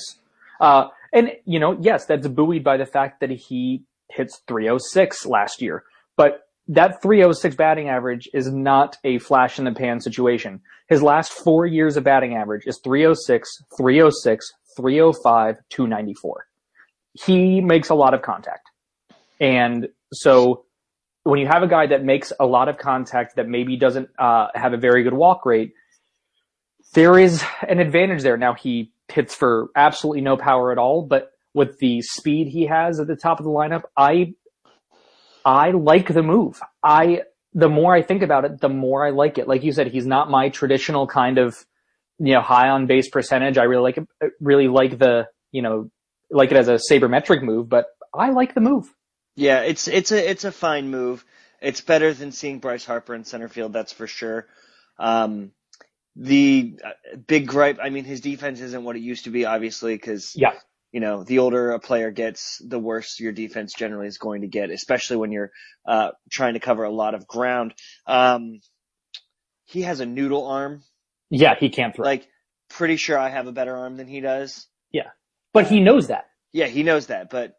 Uh, 0.61 0.87
and 1.13 1.31
you 1.45 1.59
know, 1.59 1.77
yes, 1.81 2.05
that's 2.05 2.27
buoyed 2.27 2.63
by 2.63 2.77
the 2.77 2.85
fact 2.85 3.19
that 3.19 3.29
he 3.29 3.83
hits 4.09 4.41
306 4.47 5.25
last 5.25 5.61
year, 5.61 5.83
but 6.15 6.43
that 6.69 7.01
306 7.01 7.55
batting 7.55 7.89
average 7.89 8.29
is 8.33 8.49
not 8.51 8.97
a 9.03 9.19
flash 9.19 9.59
in 9.59 9.65
the 9.65 9.71
pan 9.73 9.99
situation. 9.99 10.61
His 10.87 11.03
last 11.03 11.31
four 11.33 11.65
years 11.65 11.97
of 11.97 12.05
batting 12.05 12.35
average 12.35 12.63
is 12.65 12.79
306, 12.81 13.63
306, 13.77 14.53
305, 14.77 15.57
294. 15.69 16.47
He 17.25 17.59
makes 17.61 17.89
a 17.89 17.95
lot 17.95 18.13
of 18.13 18.21
contact. 18.21 18.69
And 19.39 19.89
so 20.13 20.65
when 21.23 21.39
you 21.39 21.47
have 21.47 21.63
a 21.63 21.67
guy 21.67 21.87
that 21.87 22.03
makes 22.03 22.31
a 22.39 22.45
lot 22.45 22.69
of 22.69 22.77
contact 22.77 23.35
that 23.35 23.47
maybe 23.47 23.77
doesn't 23.77 24.09
uh, 24.17 24.47
have 24.55 24.73
a 24.73 24.77
very 24.77 25.03
good 25.03 25.13
walk 25.13 25.45
rate, 25.45 25.73
there 26.93 27.19
is 27.19 27.43
an 27.67 27.79
advantage 27.79 28.23
there. 28.23 28.37
Now 28.37 28.53
he 28.53 28.91
hits 29.11 29.35
for 29.35 29.69
absolutely 29.75 30.21
no 30.21 30.37
power 30.37 30.71
at 30.71 30.77
all, 30.77 31.03
but 31.03 31.31
with 31.53 31.79
the 31.79 32.01
speed 32.01 32.47
he 32.47 32.67
has 32.67 32.99
at 32.99 33.07
the 33.07 33.15
top 33.15 33.39
of 33.39 33.43
the 33.43 33.51
lineup, 33.51 33.83
I 33.95 34.33
I 35.43 35.71
like 35.71 36.13
the 36.13 36.23
move. 36.23 36.61
I 36.83 37.21
the 37.53 37.69
more 37.69 37.93
I 37.93 38.01
think 38.03 38.21
about 38.21 38.45
it, 38.45 38.61
the 38.61 38.69
more 38.69 39.05
I 39.05 39.11
like 39.11 39.37
it. 39.37 39.47
Like 39.47 39.63
you 39.63 39.71
said, 39.71 39.87
he's 39.87 40.05
not 40.05 40.29
my 40.29 40.49
traditional 40.49 41.07
kind 41.07 41.37
of 41.37 41.55
you 42.19 42.33
know 42.33 42.41
high 42.41 42.69
on 42.69 42.87
base 42.87 43.09
percentage. 43.09 43.57
I 43.57 43.63
really 43.63 43.83
like 43.83 43.97
it, 43.97 44.33
really 44.39 44.67
like 44.67 44.97
the 44.97 45.27
you 45.51 45.61
know 45.61 45.89
like 46.29 46.51
it 46.51 46.57
as 46.57 46.67
a 46.67 46.79
sabermetric 46.91 47.41
move, 47.41 47.69
but 47.69 47.87
I 48.13 48.29
like 48.29 48.53
the 48.53 48.61
move. 48.61 48.93
Yeah, 49.37 49.61
it's 49.61 49.87
it's 49.87 50.11
a 50.11 50.29
it's 50.29 50.45
a 50.45 50.51
fine 50.51 50.89
move. 50.89 51.23
It's 51.61 51.81
better 51.81 52.11
than 52.13 52.31
seeing 52.31 52.57
Bryce 52.57 52.83
Harper 52.83 53.13
in 53.15 53.23
center 53.23 53.47
field, 53.47 53.71
that's 53.71 53.93
for 53.93 54.07
sure. 54.07 54.47
Um, 54.99 55.51
the 56.15 56.77
uh, 56.83 57.17
big 57.27 57.47
gripe, 57.47 57.77
I 57.81 57.89
mean, 57.91 58.03
his 58.03 58.21
defense 58.21 58.59
isn't 58.61 58.83
what 58.83 58.95
it 58.95 59.01
used 59.01 59.25
to 59.25 59.29
be, 59.29 59.45
obviously, 59.45 59.93
because 59.93 60.33
Yeah. 60.35 60.53
you 60.91 60.99
know 60.99 61.23
the 61.23 61.37
older 61.39 61.69
a 61.71 61.79
player 61.79 62.09
gets, 62.09 62.59
the 62.65 62.79
worse 62.79 63.19
your 63.19 63.31
defense 63.31 63.73
generally 63.75 64.07
is 64.07 64.17
going 64.17 64.41
to 64.41 64.47
get, 64.47 64.71
especially 64.71 65.17
when 65.17 65.31
you're 65.31 65.51
uh, 65.87 66.11
trying 66.31 66.55
to 66.55 66.59
cover 66.59 66.83
a 66.83 66.89
lot 66.91 67.13
of 67.13 67.27
ground. 67.27 67.75
Um, 68.07 68.59
he 69.65 69.83
has 69.83 69.99
a 69.99 70.05
noodle 70.07 70.47
arm. 70.47 70.81
Yeah, 71.29 71.53
he 71.59 71.69
can't 71.69 71.95
throw, 71.95 72.05
Like, 72.05 72.27
pretty 72.69 72.97
sure 72.97 73.19
I 73.19 73.29
have 73.29 73.45
a 73.45 73.51
better 73.51 73.75
arm 73.77 73.97
than 73.97 74.07
he 74.07 74.19
does. 74.19 74.65
Yeah, 74.91 75.09
but 75.53 75.67
he 75.67 75.79
knows 75.79 76.07
that. 76.07 76.25
Yeah, 76.53 76.65
he 76.65 76.81
knows 76.81 77.07
that, 77.07 77.29
but 77.29 77.53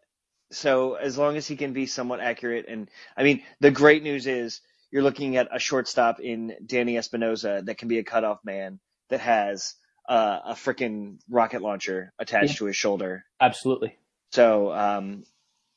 so 0.51 0.95
as 0.95 1.19
long 1.19 1.37
as 1.37 1.47
he 1.47 1.57
can 1.57 1.73
be 1.73 1.87
somewhat 1.87 2.21
accurate 2.21 2.67
and 2.69 2.89
I 3.17 3.23
mean, 3.23 3.43
the 3.61 3.71
great 3.71 4.03
news 4.03 4.27
is 4.27 4.61
you're 4.91 5.03
looking 5.03 5.37
at 5.37 5.49
a 5.55 5.59
shortstop 5.59 6.21
in 6.21 6.55
Danny 6.65 6.97
Espinosa 6.97 7.63
that 7.65 7.79
can 7.79 7.89
be 7.89 7.99
a 7.99 8.05
cutoff 8.05 8.39
man 8.45 8.81
that 9.11 9.21
has 9.21 9.75
uh, 10.09 10.41
a 10.47 10.53
freaking 10.55 11.19
rocket 11.29 11.61
launcher 11.61 12.13
attached 12.19 12.55
yeah. 12.55 12.59
to 12.59 12.65
his 12.67 12.77
shoulder. 12.77 13.25
Absolutely. 13.41 13.97
So 14.33 14.73
um, 14.73 15.25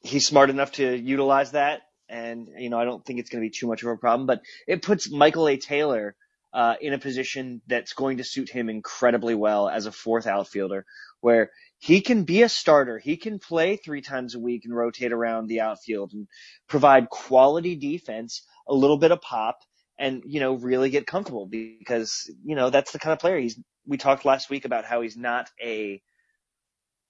he's 0.01 0.25
smart 0.25 0.49
enough 0.49 0.73
to 0.73 0.95
utilize 0.97 1.51
that, 1.51 1.81
and 2.07 2.47
you 2.57 2.69
know 2.69 2.79
I 2.79 2.85
don't 2.85 3.05
think 3.05 3.19
it's 3.19 3.29
going 3.29 3.43
to 3.43 3.49
be 3.49 3.53
too 3.55 3.67
much 3.67 3.83
of 3.83 3.89
a 3.89 3.97
problem. 3.97 4.27
But 4.27 4.41
it 4.67 4.81
puts 4.81 5.11
Michael 5.11 5.47
A. 5.47 5.57
Taylor 5.57 6.15
uh, 6.53 6.75
in 6.81 6.93
a 6.93 6.97
position 6.97 7.61
that's 7.67 7.93
going 7.93 8.17
to 8.17 8.23
suit 8.23 8.49
him 8.49 8.69
incredibly 8.69 9.35
well 9.35 9.69
as 9.69 9.85
a 9.85 9.91
fourth 9.91 10.27
outfielder, 10.27 10.85
where 11.19 11.51
he 11.81 12.01
can 12.01 12.25
be 12.25 12.43
a 12.43 12.49
starter. 12.49 12.99
He 12.99 13.17
can 13.17 13.39
play 13.39 13.75
three 13.75 14.01
times 14.01 14.35
a 14.35 14.39
week 14.39 14.65
and 14.65 14.75
rotate 14.75 15.11
around 15.11 15.47
the 15.47 15.61
outfield 15.61 16.13
and 16.13 16.27
provide 16.67 17.09
quality 17.09 17.75
defense, 17.75 18.45
a 18.67 18.73
little 18.73 18.99
bit 18.99 19.09
of 19.09 19.19
pop, 19.19 19.57
and 19.97 20.21
you 20.27 20.39
know 20.39 20.53
really 20.53 20.91
get 20.91 21.07
comfortable 21.07 21.47
because 21.47 22.31
you 22.45 22.55
know 22.55 22.69
that's 22.69 22.91
the 22.91 22.99
kind 22.99 23.13
of 23.13 23.19
player 23.19 23.39
he's. 23.39 23.59
We 23.87 23.97
talked 23.97 24.25
last 24.25 24.51
week 24.51 24.65
about 24.65 24.85
how 24.85 25.01
he's 25.01 25.17
not 25.17 25.49
a 25.59 26.03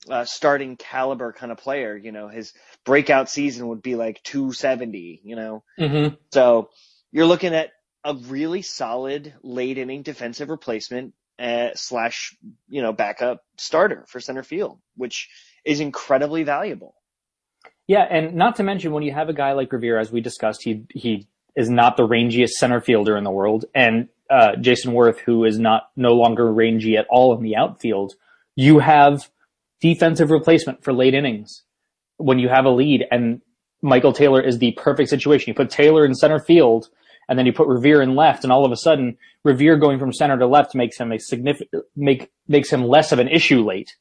uh, 0.09 0.23
starting 0.23 0.77
caliber 0.77 1.33
kind 1.33 1.51
of 1.51 1.57
player. 1.57 1.97
You 1.97 2.13
know, 2.13 2.29
his 2.29 2.53
breakout 2.85 3.29
season 3.29 3.67
would 3.67 3.81
be 3.81 3.95
like 3.95 4.23
270. 4.23 5.19
You 5.25 5.35
know, 5.35 5.63
mm-hmm. 5.77 6.15
so 6.31 6.69
you're 7.11 7.25
looking 7.25 7.53
at 7.53 7.71
a 8.05 8.15
really 8.15 8.61
solid 8.61 9.33
late 9.43 9.77
inning 9.77 10.03
defensive 10.03 10.47
replacement 10.47 11.13
uh, 11.41 11.69
slash 11.74 12.36
you 12.69 12.81
know 12.81 12.93
backup 12.93 13.43
starter 13.57 14.05
for 14.07 14.19
center 14.19 14.43
field, 14.43 14.79
which 14.95 15.29
is 15.65 15.79
incredibly 15.79 16.43
valuable. 16.43 16.95
Yeah, 17.88 18.05
and 18.10 18.36
not 18.36 18.57
to 18.57 18.63
mention 18.63 18.91
when 18.91 19.03
you 19.03 19.12
have 19.12 19.29
a 19.29 19.33
guy 19.33 19.53
like 19.53 19.74
Revere, 19.74 20.00
as 20.00 20.12
we 20.12 20.21
discussed, 20.21 20.62
he 20.63 20.86
he 20.89 21.27
is 21.55 21.69
not 21.69 21.98
the 21.98 22.07
rangiest 22.07 22.51
center 22.51 22.79
fielder 22.79 23.17
in 23.17 23.24
the 23.24 23.31
world, 23.31 23.65
and 23.74 24.07
uh, 24.29 24.51
Jayson 24.62 24.93
Werth, 24.93 25.19
who 25.19 25.43
is 25.43 25.60
not 25.60 25.89
no 25.95 26.13
longer 26.13 26.51
rangy 26.53 26.95
at 26.95 27.07
all 27.10 27.36
in 27.36 27.43
the 27.43 27.55
outfield. 27.55 28.13
You 28.55 28.79
have 28.79 29.29
defensive 29.81 30.29
replacement 30.29 30.83
for 30.83 30.93
late 30.93 31.13
innings 31.13 31.63
when 32.17 32.39
you 32.39 32.50
have 32.50 32.65
a 32.65 32.69
lead, 32.69 33.05
and 33.12 33.41
Michael 33.81 34.13
Taylor 34.13 34.41
is 34.41 34.60
the 34.60 34.74
perfect 34.74 35.10
situation. 35.10 35.50
You 35.50 35.55
put 35.55 35.71
Taylor 35.71 36.05
in 36.05 36.13
center 36.13 36.39
field 36.39 36.89
and 37.31 37.39
then 37.39 37.45
you 37.45 37.53
put 37.53 37.69
Revere 37.69 38.01
in 38.01 38.13
left, 38.13 38.43
and 38.43 38.51
all 38.51 38.65
of 38.65 38.73
a 38.73 38.75
sudden 38.75 39.17
Revere 39.45 39.77
going 39.77 40.00
from 40.00 40.11
center 40.11 40.38
to 40.38 40.45
left 40.45 40.75
makes 40.75 40.97
him 40.97 41.13
a 41.13 41.17
significant 41.17 41.85
make 41.95 42.29
makes 42.45 42.69
him 42.69 42.83
less 42.83 43.13
of 43.13 43.19
an 43.19 43.29
issue 43.29 43.63
late, 43.63 43.95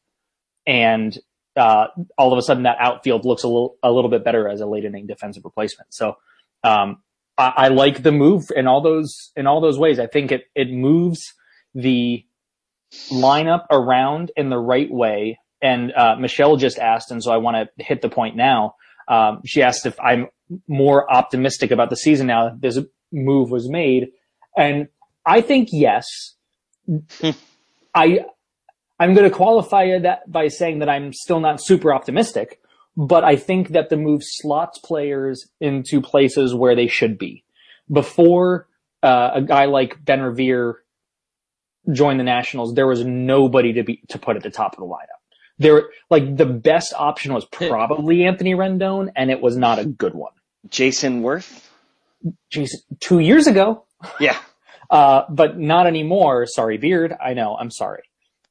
and 0.67 1.17
uh, 1.57 1.87
all 2.19 2.33
of 2.33 2.41
a 2.41 2.43
sudden 2.43 2.65
that 2.65 2.77
outfield 2.81 3.25
looks 3.25 3.45
a 3.45 3.47
little 3.47 3.77
a 3.85 3.93
little 3.93 4.11
bit 4.11 4.25
better 4.25 4.49
as 4.49 4.61
a 4.61 4.67
late 4.67 4.85
inning 4.85 5.07
defensive 5.07 5.45
replacement. 5.45 5.95
So 5.95 6.17
um, 6.65 7.03
I, 7.39 7.53
I, 7.57 7.69
like 7.69 8.03
the 8.03 8.11
move 8.11 8.51
in 8.57 8.67
all 8.67 8.81
those 8.81 9.31
in 9.37 9.47
all 9.47 9.61
those 9.61 9.79
ways. 9.79 10.01
I 10.01 10.09
think 10.09 10.33
it 10.33 10.47
it 10.57 10.73
moves 10.73 11.33
the 11.73 12.27
lineup 13.13 13.67
around 13.71 14.33
in 14.37 14.51
the 14.51 14.59
right 14.59 14.91
way. 14.91 15.39
And 15.63 15.93
uh, 15.93 16.17
Michelle 16.19 16.57
just 16.57 16.81
asked, 16.81 17.13
and 17.13 17.23
so 17.23 17.31
I 17.31 17.37
want 17.37 17.71
to 17.77 17.85
hit 17.85 18.03
the 18.03 18.09
point 18.09 18.35
now. 18.35 18.75
Um, 19.07 19.43
she 19.47 19.63
asked 19.63 19.87
if 19.87 20.01
I'm 20.01 20.27
more 20.67 21.09
optimistic 21.09 21.71
about 21.71 21.91
the 21.91 21.97
season 21.97 22.27
now. 22.27 22.57
There's 22.59 22.79
move 23.13 23.51
was 23.51 23.69
made. 23.69 24.13
And 24.57 24.89
I 25.25 25.41
think 25.41 25.69
yes. 25.73 26.07
I 27.95 28.25
I'm 28.99 29.15
going 29.15 29.29
to 29.29 29.35
qualify 29.35 29.99
that 29.99 30.31
by 30.31 30.49
saying 30.49 30.81
that 30.81 30.89
I'm 30.91 31.13
still 31.15 31.41
not 31.41 31.63
super 31.63 31.93
optimistic, 31.93 32.61
but 32.97 33.25
I 33.25 33.37
think 33.37 33.71
that 33.71 33.89
the 33.89 33.97
move 33.97 34.21
slots 34.23 34.79
players 34.79 35.49
into 35.59 36.03
places 36.03 36.55
where 36.55 36.77
they 36.77 36.87
should 36.87 37.17
be. 37.17 37.43
Before 37.91 38.69
uh, 39.03 39.31
a 39.35 39.43
guy 39.43 39.65
like 39.65 40.05
Ben 40.05 40.21
Revere 40.21 40.83
joined 41.91 42.21
the 42.21 42.25
Nationals, 42.25 42.75
there 42.75 42.87
was 42.87 43.03
nobody 43.05 43.73
to 43.73 43.85
be 43.85 44.03
to 44.09 44.19
put 44.19 44.37
at 44.37 44.43
the 44.43 44.51
top 44.51 44.75
of 44.75 44.81
the 44.81 44.85
lineup. 44.85 45.21
There, 45.59 45.89
like 46.11 46.37
the 46.37 46.47
best 46.47 46.93
option 46.95 47.33
was 47.33 47.47
probably 47.47 48.25
Anthony 48.25 48.55
Rendon, 48.55 49.11
and 49.17 49.31
it 49.31 49.41
was 49.41 49.57
not 49.57 49.79
a 49.79 49.87
good 49.87 50.15
one. 50.15 50.33
Jayson 50.69 51.23
Werth 51.23 51.70
geez, 52.51 52.85
two 53.01 53.19
years 53.19 53.47
ago. 53.47 53.87
Yeah. 54.19 54.39
Uh, 54.91 55.25
but 55.31 55.57
not 55.57 55.87
anymore. 55.87 56.47
Sorry, 56.47 56.77
Beard. 56.77 57.15
I 57.25 57.33
know. 57.35 57.57
I'm 57.57 57.71
sorry. 57.71 58.03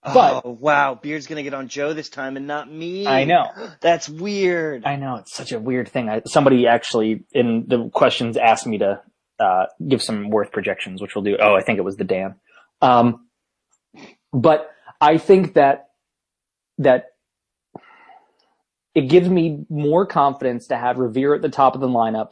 But, 0.02 0.44
oh 0.46 0.52
wow, 0.52 0.96
Beard's 0.96 1.28
gonna 1.28 1.44
get 1.44 1.54
on 1.54 1.68
Joe 1.68 1.94
this 1.94 2.08
time 2.08 2.38
and 2.38 2.48
not 2.48 2.72
me. 2.72 3.06
I 3.06 3.26
know. 3.26 3.52
That's 3.82 4.08
weird. 4.08 4.86
I 4.86 4.96
know 4.96 5.18
it's 5.18 5.36
such 5.36 5.52
a 5.52 5.60
weird 5.60 5.90
thing. 5.90 6.08
I, 6.08 6.22
somebody 6.26 6.66
actually 6.68 7.26
in 7.34 7.66
the 7.68 7.90
questions 7.90 8.38
asked 8.38 8.66
me 8.66 8.78
to 8.78 9.02
uh, 9.40 9.66
give 9.86 10.02
some 10.02 10.30
Werth 10.32 10.52
projections, 10.52 11.02
which 11.02 11.16
we'll 11.16 11.26
do. 11.26 11.38
Oh, 11.40 11.56
I 11.56 11.62
think 11.62 11.78
it 11.80 11.84
was 11.84 11.98
the 11.98 12.06
Dan. 12.06 12.36
Um, 12.82 13.28
but 14.32 14.72
I 15.02 15.18
think 15.18 15.56
that 15.56 15.90
that 16.78 17.08
it 18.96 19.10
gives 19.10 19.28
me 19.28 19.66
more 19.70 20.06
confidence 20.06 20.68
to 20.68 20.78
have 20.78 20.98
Revere 20.98 21.36
at 21.36 21.42
the 21.42 21.50
top 21.50 21.76
of 21.76 21.82
the 21.82 21.88
lineup 21.88 22.32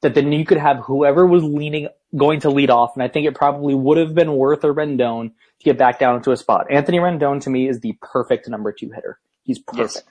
that 0.00 0.14
then 0.14 0.32
you 0.32 0.44
could 0.44 0.58
have 0.58 0.78
whoever 0.78 1.26
was 1.26 1.42
leaning 1.42 1.88
going 2.16 2.40
to 2.40 2.50
lead 2.50 2.70
off, 2.70 2.92
and 2.94 3.02
I 3.02 3.08
think 3.08 3.26
it 3.26 3.34
probably 3.34 3.74
would 3.74 3.98
have 3.98 4.14
been 4.14 4.28
Werth 4.28 4.64
a 4.64 4.72
Rendon 4.72 5.30
to 5.30 5.64
get 5.64 5.76
back 5.76 5.98
down 5.98 6.16
into 6.16 6.30
a 6.30 6.36
spot. 6.36 6.66
Anthony 6.70 6.98
Rendon 6.98 7.40
to 7.42 7.50
me 7.50 7.68
is 7.68 7.80
the 7.80 7.96
perfect 8.00 8.48
number 8.48 8.72
two 8.72 8.90
hitter. 8.90 9.18
He's 9.42 9.58
perfect. 9.58 10.04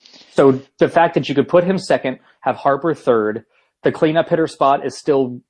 Yes. 0.00 0.22
So 0.32 0.62
the 0.78 0.88
fact 0.88 1.14
that 1.14 1.28
you 1.28 1.34
could 1.34 1.48
put 1.48 1.64
him 1.64 1.78
second, 1.78 2.18
have 2.40 2.56
Harper 2.56 2.94
third, 2.94 3.44
the 3.82 3.92
cleanup 3.92 4.28
hitter 4.28 4.46
spot 4.46 4.84
is 4.84 4.96
still 4.96 5.40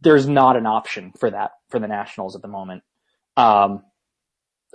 there's 0.00 0.28
not 0.28 0.56
an 0.56 0.66
option 0.66 1.12
for 1.18 1.30
that 1.30 1.52
for 1.70 1.78
the 1.78 1.88
Nationals 1.88 2.36
at 2.36 2.42
the 2.42 2.48
moment. 2.48 2.82
Um, 3.36 3.84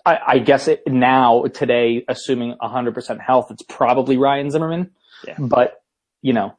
I, 0.04 0.20
I, 0.26 0.40
guess 0.40 0.68
it 0.68 0.82
now 0.88 1.44
today, 1.44 2.04
assuming 2.08 2.56
100% 2.62 3.20
health, 3.22 3.52
it's 3.52 3.62
probably 3.62 4.18
Ryan 4.18 4.50
Zimmerman. 4.50 4.92
Yeah. 5.28 5.36
But 5.38 5.84
you 6.22 6.34
know, 6.34 6.58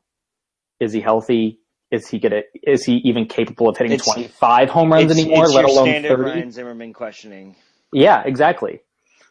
is 0.81 0.93
he 0.93 1.01
healthy? 1.01 1.61
Is 1.91 2.09
he 2.09 2.19
gonna? 2.19 2.43
Is 2.63 2.85
he 2.85 2.97
even 3.05 3.27
capable 3.27 3.69
of 3.69 3.77
hitting 3.77 3.99
25 3.99 4.71
home 4.71 4.93
runs 4.93 5.11
anymore? 5.11 5.45
It's 5.45 5.55
let 5.55 5.65
alone 5.65 5.87
standard 5.87 6.17
30? 6.17 6.23
Ryan 6.23 6.51
Zimmerman 6.51 6.93
questioning. 6.93 7.57
Yeah, 7.93 8.23
exactly. 8.25 8.81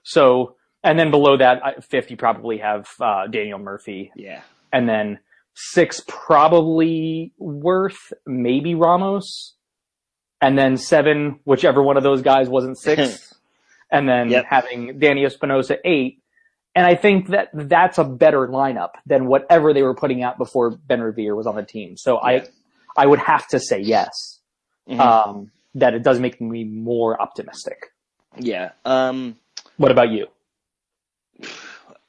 So, 0.03 0.55
and 0.83 0.97
then 0.97 1.11
below 1.11 1.37
that, 1.37 1.83
50 1.83 2.15
probably 2.15 2.59
have 2.59 2.87
uh, 3.01 3.27
Daniel 3.27 3.59
Murphy. 3.59 4.11
Yeah. 4.15 4.41
And 4.71 4.87
then 4.87 5.19
six 5.55 6.01
probably 6.07 7.33
Werth, 7.41 8.13
maybe 8.25 8.75
Ramos, 8.75 9.55
and 10.41 10.57
then 10.57 10.77
seven, 10.77 11.39
whichever 11.43 11.81
one 11.81 11.97
of 11.97 12.03
those 12.03 12.21
guys 12.21 12.49
wasn't 12.49 12.77
six, 12.77 13.33
and 13.91 14.07
then 14.07 14.29
yep. 14.29 14.45
having 14.49 14.99
Danny 14.99 15.25
Espinosa 15.25 15.77
eight, 15.85 16.21
and 16.75 16.85
I 16.85 16.95
think 16.95 17.29
that 17.29 17.49
that's 17.53 17.97
a 17.97 18.03
better 18.03 18.47
lineup 18.47 18.91
than 19.05 19.27
whatever 19.27 19.73
they 19.73 19.81
were 19.81 19.95
putting 19.95 20.21
out 20.23 20.37
before 20.37 20.71
Ben 20.71 21.01
Revere 21.01 21.35
was 21.35 21.47
on 21.47 21.55
the 21.55 21.63
team. 21.63 21.97
So. 21.97 22.19
I, 22.19 22.45
I 22.95 23.05
would 23.05 23.19
have 23.19 23.47
to 23.49 23.59
say 23.59 23.79
yes. 23.81 24.39
Mm-hmm. 24.89 25.01
Um, 25.01 25.51
that 25.75 25.93
it 25.93 26.03
does 26.03 26.19
make 26.19 26.39
me 26.39 26.63
more 26.63 27.21
optimistic. 27.21 27.91
Yeah. 28.37 28.71
Um, 28.85 29.35
what 29.77 29.91
about 29.91 30.09
you? 30.09 30.27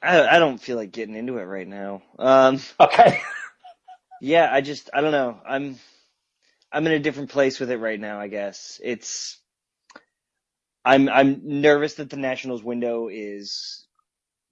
I, 0.01 0.27
I 0.27 0.39
don't 0.39 0.59
feel 0.59 0.77
like 0.77 0.91
getting 0.91 1.15
into 1.15 1.37
it 1.37 1.43
right 1.43 1.67
now. 1.67 2.03
Um, 2.17 2.61
okay. 2.79 3.19
yeah, 4.21 4.49
I 4.51 4.61
just, 4.61 4.89
I 4.93 5.01
don't 5.01 5.11
know. 5.11 5.39
I'm, 5.45 5.79
I'm 6.71 6.85
in 6.85 6.93
a 6.93 6.99
different 6.99 7.29
place 7.29 7.59
with 7.59 7.71
it 7.71 7.77
right 7.77 7.99
now, 7.99 8.19
I 8.19 8.27
guess. 8.27 8.79
It's, 8.83 9.37
I'm, 10.85 11.09
I'm 11.09 11.41
nervous 11.43 11.95
that 11.95 12.09
the 12.09 12.17
Nationals 12.17 12.63
window 12.63 13.09
is 13.11 13.85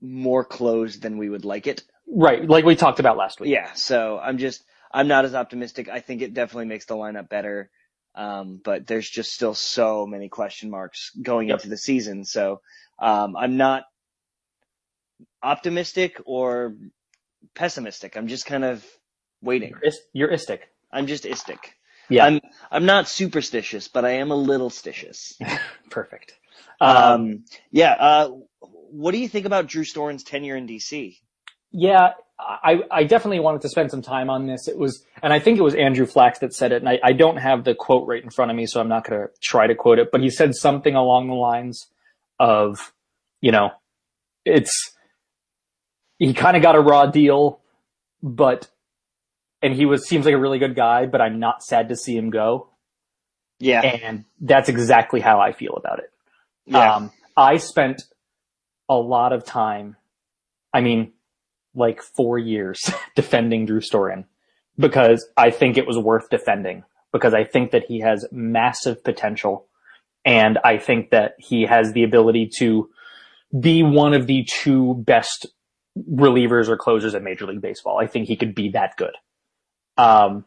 more 0.02 0.44
closed 0.44 1.02
than 1.02 1.18
we 1.18 1.30
would 1.30 1.46
like 1.46 1.68
it. 1.68 1.84
Right, 2.08 2.48
like 2.48 2.66
we 2.66 2.76
talked 2.76 3.00
about 3.00 3.18
last 3.18 3.40
week. 3.40 3.52
Yeah, 3.52 3.74
so 3.74 4.20
I'm 4.20 4.38
just 4.38 4.64
I'm 4.92 5.08
not 5.08 5.26
as 5.26 5.36
optimistic. 5.36 5.90
I 5.90 6.00
think 6.00 6.22
it 6.22 6.34
definitely 6.34 6.66
makes 6.66 6.86
the 6.86 6.96
lineup 6.96 7.30
better. 7.30 7.70
Um, 8.16 8.62
but 8.64 8.88
there's 8.88 9.10
just 9.10 9.34
still 9.34 9.54
so 9.54 10.08
many 10.08 10.30
question 10.30 10.70
marks 10.70 11.12
going 11.22 11.50
yep. 11.50 11.58
into 11.58 11.68
the 11.68 11.78
season. 11.78 12.24
So 12.24 12.62
um, 12.98 13.36
I'm 13.36 13.58
not 13.58 13.84
optimistic 15.44 16.22
or 16.26 16.76
pessimistic. 17.56 18.16
I'm 18.16 18.28
just 18.28 18.46
kind 18.46 18.64
of 18.64 18.86
waiting. 19.42 19.72
You're, 19.72 19.82
is- 19.84 20.02
you're 20.14 20.32
istic. 20.32 20.60
I'm 20.92 21.08
just 21.08 21.26
istic. 21.26 21.58
Yeah. 22.08 22.26
I'm 22.26 22.40
I'm 22.72 22.86
not 22.86 23.10
superstitious, 23.10 23.88
but 23.88 24.06
I 24.06 24.12
am 24.12 24.32
a 24.32 24.36
little 24.36 24.70
stitious. 24.70 25.34
Perfect. 25.90 26.34
Um, 26.80 26.98
um, 26.98 27.44
yeah. 27.72 27.94
Uh, 27.94 28.32
what 28.92 29.12
do 29.12 29.18
you 29.18 29.28
think 29.28 29.46
about 29.46 29.68
Drew 29.68 29.84
Storen's 29.84 30.24
tenure 30.24 30.56
in 30.56 30.68
DC? 30.68 31.18
Yeah, 31.72 32.12
I, 32.40 32.82
I 32.92 33.04
definitely 33.04 33.40
wanted 33.40 33.62
to 33.62 33.70
spend 33.70 33.92
some 33.92 34.02
time 34.02 34.30
on 34.30 34.46
this. 34.48 34.68
It 34.68 34.78
was, 34.78 35.04
and 35.22 35.34
I 35.34 35.40
think 35.40 35.58
it 35.58 35.62
was 35.62 35.76
Andrew 35.76 36.06
Flax 36.06 36.40
that 36.40 36.54
said 36.54 36.72
it, 36.72 36.82
and 36.82 36.90
I, 36.90 37.00
I 37.04 37.12
don't 37.14 37.38
have 37.38 37.64
the 37.64 37.76
quote 37.76 38.08
right 38.08 38.24
in 38.24 38.30
front 38.30 38.52
of 38.52 38.58
me, 38.58 38.66
so 38.66 38.80
I'm 38.80 38.90
not 38.90 39.08
going 39.08 39.20
to 39.20 39.28
try 39.42 39.68
to 39.68 39.76
quote 39.76 40.00
it, 40.00 40.10
but 40.12 40.22
he 40.22 40.30
said 40.30 40.56
something 40.56 40.96
along 40.96 41.28
the 41.28 41.34
lines 41.34 41.88
of, 42.40 42.94
you 43.42 43.52
know, 43.52 43.72
it's, 44.46 44.92
he 46.18 46.34
kind 46.34 46.56
of 46.56 46.64
got 46.64 46.76
a 46.76 46.80
raw 46.80 47.06
deal, 47.06 47.60
but 48.22 48.70
and 49.62 49.74
he 49.74 49.86
was 49.86 50.08
seems 50.08 50.26
like 50.26 50.36
a 50.36 50.38
really 50.38 50.60
good 50.60 50.76
guy, 50.76 51.08
but 51.08 51.22
I'm 51.22 51.40
not 51.40 51.64
sad 51.64 51.90
to 51.90 51.96
see 51.96 52.16
him 52.16 52.30
go. 52.30 52.70
Yeah. 53.60 53.82
And 53.82 54.26
that's 54.40 54.70
exactly 54.70 55.22
how 55.22 55.40
I 55.40 55.54
feel 55.54 55.74
about 55.74 56.00
it. 56.00 56.12
yeah. 56.68 56.96
Um, 56.96 57.12
I 57.36 57.58
spent 57.58 58.04
a 58.90 58.96
lot 58.96 59.34
of 59.34 59.46
time, 59.46 59.96
I 60.74 60.82
mean, 60.82 61.14
like 61.74 62.02
four 62.02 62.38
years 62.38 62.90
defending 63.16 63.66
Drew 63.66 63.82
Storen 63.82 64.26
because 64.78 65.28
I 65.38 65.52
think 65.52 65.78
it 65.78 65.88
was 65.88 65.98
worth 65.98 66.30
defending 66.30 66.84
because 67.12 67.34
I 67.34 67.44
think 67.44 67.72
that 67.72 67.86
he 67.88 68.00
has 68.02 68.26
massive 68.32 69.04
potential 69.04 69.68
and 70.26 70.58
I 70.64 70.78
think 70.78 71.12
that 71.12 71.36
he 71.38 71.64
has 71.64 71.94
the 71.94 72.04
ability 72.04 72.50
to 72.58 72.90
be 73.58 73.84
one 73.84 74.14
of 74.14 74.28
the 74.28 74.46
two 74.50 74.96
best 74.96 75.46
relievers 75.98 76.68
or 76.68 76.78
closers 76.78 77.14
in 77.14 77.24
Major 77.24 77.46
League 77.46 77.62
Baseball. 77.62 78.00
I 78.00 78.08
think 78.08 78.28
he 78.28 78.36
could 78.36 78.56
be 78.56 78.70
that 78.70 78.98
good. 78.98 79.16
Um, 79.98 80.46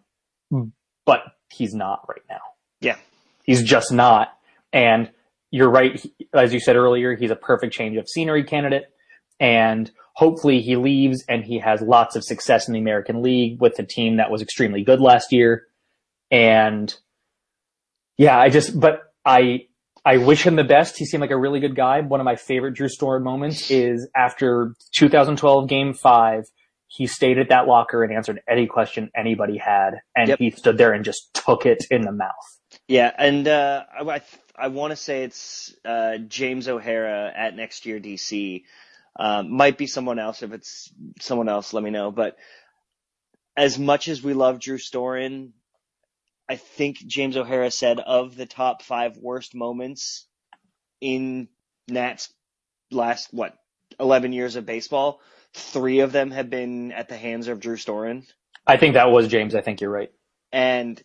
but 1.07 1.23
he's 1.51 1.75
not 1.75 2.05
right 2.09 2.23
now. 2.29 2.41
Yeah. 2.81 2.97
He's 3.45 3.63
just 3.63 3.93
not. 3.93 4.37
And 4.73 5.11
you're 5.51 5.71
right. 5.71 6.05
As 6.35 6.53
you 6.53 6.61
said 6.61 6.77
earlier, 6.77 7.15
he's 7.17 7.31
a 7.31 7.37
perfect 7.37 7.73
change 7.75 7.97
of 7.97 8.09
scenery 8.09 8.45
candidate. 8.45 8.85
And 9.41 9.91
hopefully 10.15 10.61
he 10.61 10.77
leaves 10.77 11.25
and 11.29 11.45
he 11.45 11.59
has 11.61 11.81
lots 11.81 12.17
of 12.17 12.25
success 12.25 12.67
in 12.69 12.75
the 12.75 12.81
American 12.81 13.23
League 13.23 13.61
with 13.61 13.79
a 13.79 13.85
team 13.85 14.17
that 14.17 14.31
was 14.31 14.43
extremely 14.43 14.83
good 14.83 15.01
last 15.01 15.33
year. 15.33 15.67
And 16.31 16.95
yeah, 18.17 18.39
I 18.39 18.49
just, 18.51 18.79
but 18.79 19.13
I, 19.25 19.67
I 20.05 20.17
wish 20.19 20.43
him 20.47 20.57
the 20.57 20.65
best. 20.65 20.97
He 20.99 21.05
seemed 21.05 21.21
like 21.21 21.31
a 21.31 21.37
really 21.39 21.61
good 21.61 21.77
guy. 21.77 22.01
One 22.01 22.21
of 22.21 22.25
my 22.25 22.37
favorite 22.37 22.73
Drew 22.75 22.89
Storen 22.89 23.23
moments 23.23 23.71
is 23.71 24.09
after 24.17 24.75
2012 24.97 25.69
game 25.69 25.93
five, 25.95 26.45
he 26.89 27.07
stayed 27.07 27.39
at 27.39 27.51
that 27.51 27.67
locker 27.67 28.03
and 28.03 28.13
answered 28.13 28.41
any 28.49 28.67
question 28.67 29.11
anybody 29.17 29.59
had. 29.59 30.01
And 30.17 30.31
Yep. 30.31 30.39
he 30.39 30.51
stood 30.51 30.79
there 30.79 30.93
and 30.93 31.05
just 31.05 31.33
took 31.35 31.67
it 31.67 31.85
in 31.91 32.03
the 32.03 32.13
mouth. 32.13 32.33
Yeah, 32.87 33.13
and 33.19 33.47
uh, 33.47 33.85
I 34.07 34.21
I, 34.61 34.69
want 34.69 34.93
to 34.93 34.97
say 34.97 35.23
it's 35.25 35.75
uh, 35.85 36.19
James 36.19 36.69
O'Hara 36.69 37.33
at 37.35 37.55
next 37.55 37.87
year 37.87 38.01
DC. 38.01 38.65
Um, 39.19 39.51
might 39.53 39.79
be 39.79 39.87
someone 39.87 40.19
else. 40.19 40.43
If 40.43 40.53
it's 40.53 40.93
someone 41.21 41.49
else, 41.49 41.73
let 41.73 41.83
me 41.83 41.91
know. 41.91 42.11
But 42.11 42.37
as 43.57 43.79
much 43.79 44.09
as 44.09 44.23
we 44.23 44.33
love 44.35 44.61
Drew 44.61 44.79
Storen, 44.79 45.51
I 46.49 46.57
think 46.57 46.99
James 46.99 47.37
O'Hara 47.37 47.71
said 47.71 47.99
of 47.99 48.37
the 48.37 48.47
top 48.47 48.83
five 48.83 49.17
worst 49.17 49.55
moments 49.55 50.27
in 51.01 51.49
Nats 51.89 52.33
last 52.91 53.29
what 53.33 53.55
eleven 53.99 54.33
years 54.33 54.57
of 54.57 54.67
baseball, 54.67 55.21
three 55.53 56.01
of 56.01 56.13
them 56.13 56.31
have 56.31 56.49
been 56.49 56.93
at 56.93 57.09
the 57.09 57.17
hands 57.17 57.49
of 57.49 57.61
Drew 57.61 57.77
Storen 57.77 58.25
I 58.69 58.77
think 58.77 58.95
that 58.95 59.11
was 59.11 59.29
James. 59.29 59.55
I 59.55 59.63
think 59.63 59.81
you're 59.81 59.91
right. 59.91 60.13
and 60.53 61.03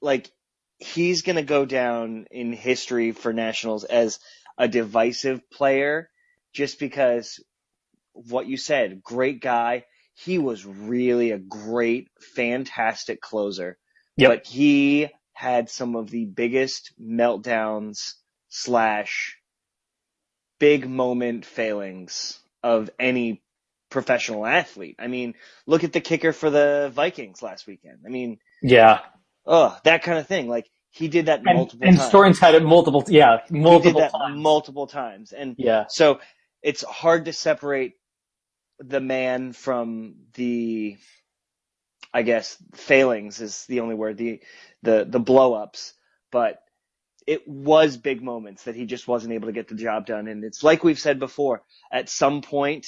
like 0.00 0.30
he's 0.78 1.22
going 1.22 1.36
to 1.36 1.42
go 1.42 1.64
down 1.64 2.26
in 2.30 2.52
history 2.52 3.12
for 3.12 3.32
Nationals 3.32 3.84
as 3.84 4.18
a 4.56 4.68
divisive 4.68 5.48
player 5.50 6.08
just 6.52 6.78
because 6.78 7.42
what 8.12 8.46
you 8.46 8.56
said, 8.56 9.02
great 9.02 9.40
guy. 9.40 9.84
He 10.14 10.38
was 10.38 10.66
really 10.66 11.30
a 11.30 11.38
great, 11.38 12.08
fantastic 12.34 13.20
closer, 13.20 13.78
Yep. 14.16 14.30
but 14.30 14.46
he 14.46 15.08
had 15.32 15.70
some 15.70 15.94
of 15.94 16.10
the 16.10 16.24
biggest 16.24 16.92
meltdowns 17.00 18.14
slash 18.48 19.36
big 20.58 20.88
moment 20.88 21.44
failings 21.46 22.40
of 22.64 22.90
any 22.98 23.40
professional 23.90 24.44
athlete. 24.44 24.96
I 24.98 25.06
mean, 25.06 25.34
look 25.66 25.84
at 25.84 25.92
the 25.92 26.00
kicker 26.00 26.32
for 26.32 26.50
the 26.50 26.90
Vikings 26.92 27.40
last 27.42 27.66
weekend. 27.68 28.00
I 28.04 28.08
mean, 28.08 28.38
Yeah. 28.60 29.00
oh, 29.46 29.78
that 29.84 30.02
kind 30.02 30.18
of 30.18 30.26
thing. 30.26 30.48
Like 30.48 30.68
he 30.98 31.08
did 31.08 31.26
that 31.26 31.42
And, 31.46 31.56
multiple 31.56 31.86
and 31.88 31.96
times. 31.96 32.12
Had 32.40 32.54
it 32.56 32.62
multiple, 32.64 33.04
yeah, 33.08 33.38
multiple 33.50 34.00
times. 34.08 34.36
multiple 34.42 34.86
times, 34.88 35.32
and 35.32 35.54
yeah. 35.58 35.84
so 35.88 36.20
it's 36.62 36.82
hard 36.82 37.26
to 37.26 37.32
separate 37.32 37.94
the 38.80 39.00
man 39.00 39.52
from 39.52 40.16
the, 40.34 40.96
I 42.12 42.22
guess, 42.22 42.56
failings 42.74 43.40
is 43.40 43.64
the 43.66 43.80
only 43.80 43.94
word 43.94 44.18
the 44.18 44.40
the 44.82 45.06
the 45.08 45.20
blow 45.20 45.54
ups, 45.54 45.94
but 46.32 46.58
it 47.26 47.46
was 47.46 47.96
big 47.96 48.22
moments 48.22 48.64
that 48.64 48.74
he 48.74 48.86
just 48.86 49.06
wasn't 49.06 49.34
able 49.34 49.46
to 49.48 49.52
get 49.52 49.68
the 49.68 49.74
job 49.76 50.06
done, 50.06 50.28
and 50.28 50.44
it's 50.44 50.64
like 50.64 50.84
we've 50.84 50.98
said 50.98 51.18
before. 51.20 51.62
At 51.92 52.08
some 52.08 52.42
point, 52.42 52.86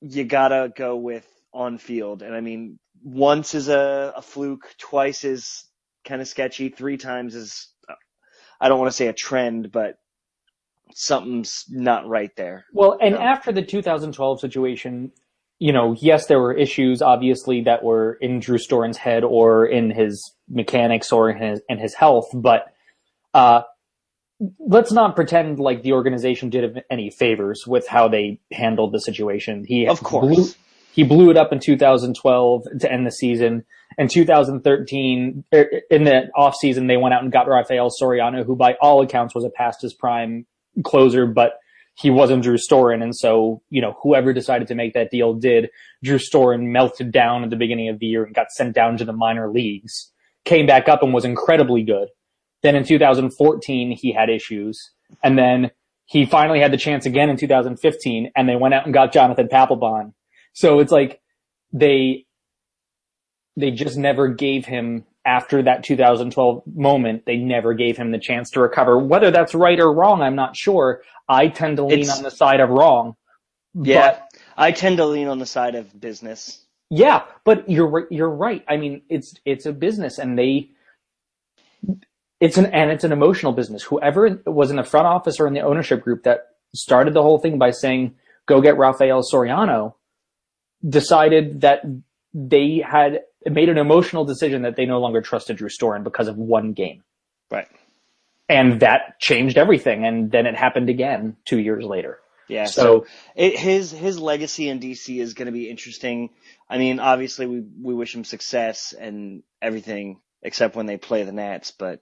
you 0.00 0.24
gotta 0.24 0.72
go 0.76 0.96
with 0.96 1.26
on 1.52 1.78
field, 1.78 2.22
and 2.22 2.34
I 2.34 2.40
mean, 2.40 2.78
once 3.02 3.54
is 3.54 3.68
a, 3.68 4.14
a 4.16 4.22
fluke, 4.22 4.74
twice 4.78 5.24
is 5.24 5.64
kind 6.04 6.20
of 6.20 6.28
sketchy, 6.28 6.68
three 6.68 6.96
times 6.96 7.34
is 7.34 7.68
I 8.60 8.68
don't 8.68 8.78
want 8.78 8.90
to 8.90 8.96
say 8.96 9.08
a 9.08 9.12
trend, 9.12 9.72
but 9.72 9.96
something's 10.94 11.64
not 11.70 12.06
right 12.06 12.30
there. 12.36 12.64
Well, 12.72 12.96
and 13.00 13.14
So- 13.14 13.20
after 13.20 13.52
the 13.52 13.62
2012 13.62 14.40
situation, 14.40 15.12
you 15.58 15.72
know, 15.72 15.94
yes, 15.98 16.26
there 16.26 16.40
were 16.40 16.52
issues 16.54 17.02
obviously 17.02 17.62
that 17.62 17.82
were 17.82 18.14
in 18.20 18.40
Drew 18.40 18.58
Storen's 18.58 18.96
head 18.98 19.24
or 19.24 19.64
in 19.66 19.90
his 19.90 20.34
mechanics 20.48 21.12
or 21.12 21.30
in 21.30 21.38
his, 21.40 21.60
in 21.68 21.78
his 21.78 21.94
health, 21.94 22.26
but, 22.34 22.66
uh, 23.34 23.62
let's 24.58 24.90
not 24.92 25.14
pretend 25.14 25.60
like 25.60 25.82
the 25.82 25.92
organization 25.92 26.50
did 26.50 26.64
him 26.64 26.82
any 26.90 27.10
favors 27.10 27.64
with 27.66 27.86
how 27.86 28.08
they 28.08 28.40
handled 28.52 28.92
the 28.92 29.00
situation. 29.00 29.64
He 29.66 29.86
Of 29.86 30.02
course. 30.02 30.34
blew, 30.34 30.44
he 30.94 31.04
blew 31.04 31.30
it 31.30 31.36
up 31.36 31.52
in 31.52 31.60
2012 31.60 32.64
to 32.80 32.92
end 32.92 33.06
the 33.06 33.12
season. 33.12 33.64
In 33.98 34.08
2013, 34.08 35.44
er, 35.52 35.70
in 35.90 36.04
the 36.04 36.28
off 36.36 36.56
season, 36.56 36.86
they 36.86 36.96
went 36.96 37.14
out 37.14 37.22
and 37.22 37.32
got 37.32 37.48
Rafael 37.48 37.90
Soriano, 37.90 38.44
who 38.44 38.56
by 38.56 38.74
all 38.80 39.02
accounts 39.02 39.34
was 39.34 39.44
a 39.44 39.50
past 39.50 39.82
his 39.82 39.94
prime 39.94 40.46
closer, 40.84 41.26
but 41.26 41.54
he 41.94 42.10
wasn't 42.10 42.42
Drew 42.42 42.56
Storen. 42.56 43.02
And 43.02 43.14
so, 43.14 43.62
you 43.70 43.80
know, 43.80 43.96
whoever 44.02 44.32
decided 44.32 44.68
to 44.68 44.74
make 44.74 44.94
that 44.94 45.10
deal 45.10 45.34
did. 45.34 45.68
Drew 46.02 46.18
Storen 46.18 46.72
melted 46.72 47.12
down 47.12 47.44
at 47.44 47.50
the 47.50 47.56
beginning 47.56 47.88
of 47.88 47.98
the 47.98 48.06
year 48.06 48.24
and 48.24 48.34
got 48.34 48.50
sent 48.50 48.74
down 48.74 48.96
to 48.96 49.04
the 49.04 49.12
minor 49.12 49.50
leagues, 49.50 50.10
came 50.44 50.66
back 50.66 50.88
up 50.88 51.02
and 51.02 51.12
was 51.12 51.24
incredibly 51.24 51.82
good. 51.82 52.08
Then 52.62 52.76
in 52.76 52.84
2014, 52.84 53.90
he 53.92 54.12
had 54.12 54.30
issues. 54.30 54.90
And 55.22 55.36
then 55.36 55.70
he 56.06 56.24
finally 56.24 56.60
had 56.60 56.72
the 56.72 56.78
chance 56.78 57.06
again 57.06 57.28
in 57.28 57.36
2015 57.36 58.32
and 58.34 58.48
they 58.48 58.56
went 58.56 58.74
out 58.74 58.84
and 58.84 58.94
got 58.94 59.12
Jonathan 59.12 59.48
Papelbon. 59.48 60.12
So 60.54 60.80
it's 60.80 60.92
like 60.92 61.20
they, 61.72 62.26
they 63.56 63.70
just 63.70 63.96
never 63.96 64.28
gave 64.28 64.64
him 64.66 65.04
after 65.24 65.62
that 65.62 65.84
2012 65.84 66.62
moment, 66.74 67.24
they 67.26 67.36
never 67.36 67.74
gave 67.74 67.96
him 67.96 68.10
the 68.10 68.18
chance 68.18 68.50
to 68.50 68.60
recover. 68.60 68.98
Whether 68.98 69.30
that's 69.30 69.54
right 69.54 69.78
or 69.78 69.92
wrong, 69.92 70.20
I'm 70.22 70.34
not 70.34 70.56
sure. 70.56 71.02
I 71.28 71.48
tend 71.48 71.76
to 71.76 71.84
lean 71.84 72.00
It's- 72.00 72.16
on 72.16 72.24
the 72.24 72.30
side 72.30 72.60
of 72.60 72.70
wrong. 72.70 73.14
Yeah, 73.74 74.10
But, 74.12 74.28
I 74.56 74.72
tend 74.72 74.98
to 74.98 75.06
lean 75.06 75.28
on 75.28 75.38
the 75.38 75.46
side 75.46 75.74
of 75.76 75.98
business. 75.98 76.66
yeah, 76.90 77.22
but 77.44 77.70
you're 77.70 78.06
you're 78.10 78.28
right. 78.28 78.62
I 78.68 78.76
mean, 78.76 79.02
it's 79.08 79.34
it's 79.46 79.64
a 79.64 79.72
business, 79.72 80.18
and 80.18 80.38
they 80.38 80.70
it's 82.40 82.58
an 82.58 82.66
and 82.66 82.90
it's 82.90 83.04
an 83.04 83.12
emotional 83.12 83.52
business. 83.52 83.82
Whoever 83.82 84.42
was 84.46 84.70
in 84.70 84.76
the 84.76 84.82
front 84.84 85.06
office 85.06 85.40
or 85.40 85.46
in 85.46 85.54
the 85.54 85.60
ownership 85.60 86.02
group 86.02 86.24
that 86.24 86.48
started 86.74 87.14
the 87.14 87.22
whole 87.22 87.38
thing 87.38 87.58
by 87.58 87.70
saying, 87.70 88.14
"Go 88.46 88.60
get 88.60 88.76
Rafael 88.76 89.22
Soriano," 89.22 89.94
decided 90.86 91.60
that 91.62 91.82
they 92.34 92.84
had 92.86 93.20
made 93.50 93.68
an 93.68 93.78
emotional 93.78 94.24
decision 94.24 94.62
that 94.62 94.76
they 94.76 94.86
no 94.86 95.00
longer 95.00 95.20
trusted 95.20 95.56
Drew 95.56 95.68
Storen 95.68 96.04
because 96.04 96.28
of 96.28 96.36
one 96.36 96.72
game. 96.72 97.02
Right. 97.50 97.68
and 98.48 98.80
that 98.80 99.18
changed 99.20 99.58
everything. 99.58 100.04
And 100.06 100.30
then 100.30 100.46
it 100.46 100.54
happened 100.54 100.88
again 100.88 101.36
two 101.44 101.58
years 101.58 101.84
later. 101.84 102.18
Yeah. 102.48 102.64
So, 102.64 102.82
So, 102.82 103.06
it, 103.36 103.58
his 103.58 103.90
his 103.92 104.18
legacy 104.18 104.68
in 104.68 104.80
DC 104.80 105.20
is 105.20 105.34
going 105.34 105.46
to 105.46 105.52
be 105.52 105.68
interesting. 105.70 106.30
I 106.68 106.78
mean, 106.78 106.98
obviously 106.98 107.46
we 107.46 107.62
we 107.82 107.94
wish 107.94 108.14
him 108.14 108.24
success 108.24 108.92
and 108.98 109.42
everything, 109.60 110.20
except 110.42 110.76
when 110.76 110.86
they 110.86 110.96
play 110.96 111.22
the 111.24 111.32
Nats. 111.32 111.70
But 111.70 112.00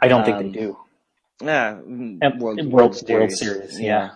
I 0.00 0.08
don't 0.08 0.24
think 0.24 0.36
um, 0.38 0.42
they 0.52 0.58
do. 0.58 0.76
yeah, 1.42 1.70
And- 1.78 2.20
World, 2.22 2.40
World- 2.40 2.56
World, 2.58 2.72
World 2.72 2.94
Series. 2.96 3.38
Series, 3.38 3.80
yeah. 3.80 4.10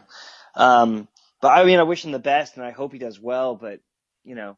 Um, 0.54 1.08
but 1.40 1.48
I 1.48 1.64
mean, 1.64 1.78
I 1.78 1.84
wish 1.84 2.04
him 2.04 2.12
the 2.12 2.18
best, 2.18 2.56
and 2.56 2.64
I 2.64 2.70
hope 2.72 2.92
he 2.92 2.98
does 2.98 3.18
well. 3.20 3.54
But 3.56 3.80
you 4.24 4.34
know, 4.34 4.56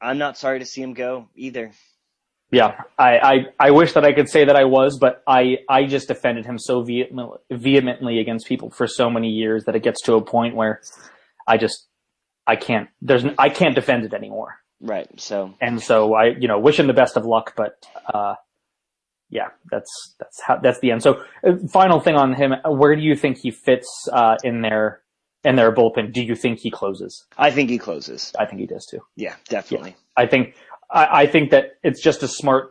I'm 0.00 0.18
not 0.18 0.38
sorry 0.38 0.60
to 0.60 0.64
see 0.64 0.82
him 0.82 0.94
go 0.94 1.28
either. 1.34 1.72
Yeah, 2.50 2.80
I, 2.98 3.18
I, 3.18 3.34
I 3.60 3.70
wish 3.72 3.92
that 3.92 4.04
I 4.04 4.14
could 4.14 4.28
say 4.30 4.46
that 4.46 4.56
I 4.56 4.64
was, 4.64 4.98
but 4.98 5.22
I, 5.26 5.58
I 5.68 5.84
just 5.84 6.08
defended 6.08 6.46
him 6.46 6.58
so 6.58 6.82
vehemently, 6.82 7.38
vehemently 7.50 8.20
against 8.20 8.46
people 8.46 8.70
for 8.70 8.86
so 8.86 9.10
many 9.10 9.28
years 9.28 9.64
that 9.64 9.76
it 9.76 9.82
gets 9.82 10.00
to 10.02 10.14
a 10.14 10.24
point 10.24 10.56
where 10.56 10.80
I 11.46 11.58
just, 11.58 11.86
I 12.46 12.56
can't, 12.56 12.88
there's, 13.02 13.24
I 13.38 13.50
can't 13.50 13.74
defend 13.74 14.06
it 14.06 14.14
anymore. 14.14 14.54
Right. 14.80 15.08
So 15.20 15.54
And 15.60 15.82
so 15.82 16.14
I, 16.14 16.28
you 16.38 16.48
know, 16.48 16.58
wish 16.58 16.78
him 16.78 16.86
the 16.86 16.94
best 16.94 17.18
of 17.18 17.26
luck, 17.26 17.52
but, 17.54 17.84
uh, 18.14 18.36
yeah, 19.28 19.48
that's, 19.70 20.14
that's 20.18 20.40
how, 20.40 20.56
that's 20.56 20.80
the 20.80 20.92
end. 20.92 21.02
So 21.02 21.22
uh, 21.46 21.52
final 21.70 22.00
thing 22.00 22.14
on 22.14 22.32
him, 22.32 22.54
where 22.64 22.96
do 22.96 23.02
you 23.02 23.14
think 23.14 23.36
he 23.42 23.50
fits, 23.50 24.08
uh, 24.10 24.36
in 24.42 24.62
their, 24.62 25.02
in 25.44 25.56
their 25.56 25.72
bullpen? 25.72 26.12
Do 26.12 26.22
you 26.22 26.34
think 26.34 26.58
he 26.58 26.70
closes? 26.70 27.26
I 27.36 27.50
think 27.50 27.70
he 27.70 27.78
closes. 27.78 28.32
I 28.38 28.46
think 28.46 28.60
he 28.60 28.66
does 28.66 28.86
too. 28.86 29.00
Yeah, 29.16 29.36
definitely. 29.48 29.96
I 30.16 30.26
think 30.26 30.54
I, 30.90 31.22
I 31.22 31.26
think 31.26 31.50
that 31.50 31.78
it's 31.82 32.02
just 32.02 32.22
a 32.22 32.28
smart, 32.28 32.70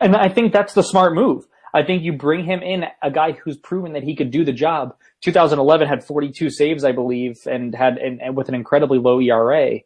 and 0.00 0.16
I 0.16 0.28
think 0.28 0.52
that's 0.52 0.74
the 0.74 0.82
smart 0.82 1.14
move. 1.14 1.44
I 1.74 1.82
think 1.82 2.02
you 2.02 2.14
bring 2.14 2.44
him 2.44 2.62
in, 2.62 2.84
a 3.02 3.10
guy 3.10 3.32
who's 3.32 3.58
proven 3.58 3.92
that 3.92 4.02
he 4.02 4.16
could 4.16 4.30
do 4.30 4.44
the 4.44 4.52
job. 4.52 4.94
2011 5.24 5.86
had 5.86 6.04
42 6.04 6.48
saves, 6.50 6.84
I 6.84 6.92
believe, 6.92 7.36
and 7.44 7.74
had 7.74 7.98
and, 7.98 8.20
and 8.22 8.36
with 8.36 8.48
an 8.48 8.54
incredibly 8.54 8.98
low 8.98 9.20
ERA. 9.20 9.80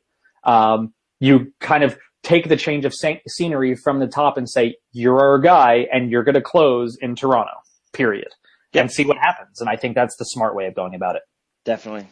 Um, 0.45 0.93
you 1.19 1.53
kind 1.61 1.85
of 1.85 1.99
take 2.23 2.49
the 2.49 2.57
change 2.57 2.85
of 2.85 2.95
scenery 3.27 3.75
from 3.75 3.99
the 3.99 4.07
top 4.07 4.37
and 4.37 4.49
say, 4.49 4.77
you're 4.93 5.21
our 5.21 5.39
guy 5.39 5.87
and 5.93 6.11
you're 6.11 6.25
going 6.25 6.35
to 6.35 6.43
close 6.43 6.97
in 7.01 7.17
Toronto, 7.17 7.53
period. 7.93 8.29
Yep. 8.73 8.83
And 8.83 8.93
see 8.93 9.05
what 9.05 9.17
happens. 9.17 9.61
And 9.61 9.69
I 9.69 9.77
think 9.77 9.97
that's 9.97 10.17
the 10.17 10.25
smart 10.25 10.55
way 10.55 10.67
of 10.67 10.75
going 10.75 10.95
about 10.95 11.17
it. 11.17 11.23
Definitely. 11.65 12.09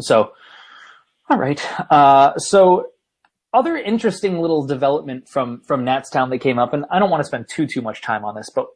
So, 0.00 0.32
all 1.30 1.38
right. 1.38 1.60
Uh, 1.90 2.36
so 2.36 2.86
other 3.52 3.76
interesting 3.76 4.40
little 4.40 4.66
development 4.66 5.28
from, 5.28 5.60
from 5.60 5.84
Natstown 5.84 6.30
that 6.30 6.38
came 6.38 6.58
up, 6.58 6.74
and 6.74 6.84
I 6.90 6.98
don't 6.98 7.10
want 7.10 7.20
to 7.20 7.26
spend 7.26 7.46
too, 7.48 7.66
too 7.66 7.82
much 7.82 8.02
time 8.02 8.24
on 8.24 8.34
this, 8.34 8.50
but 8.54 8.66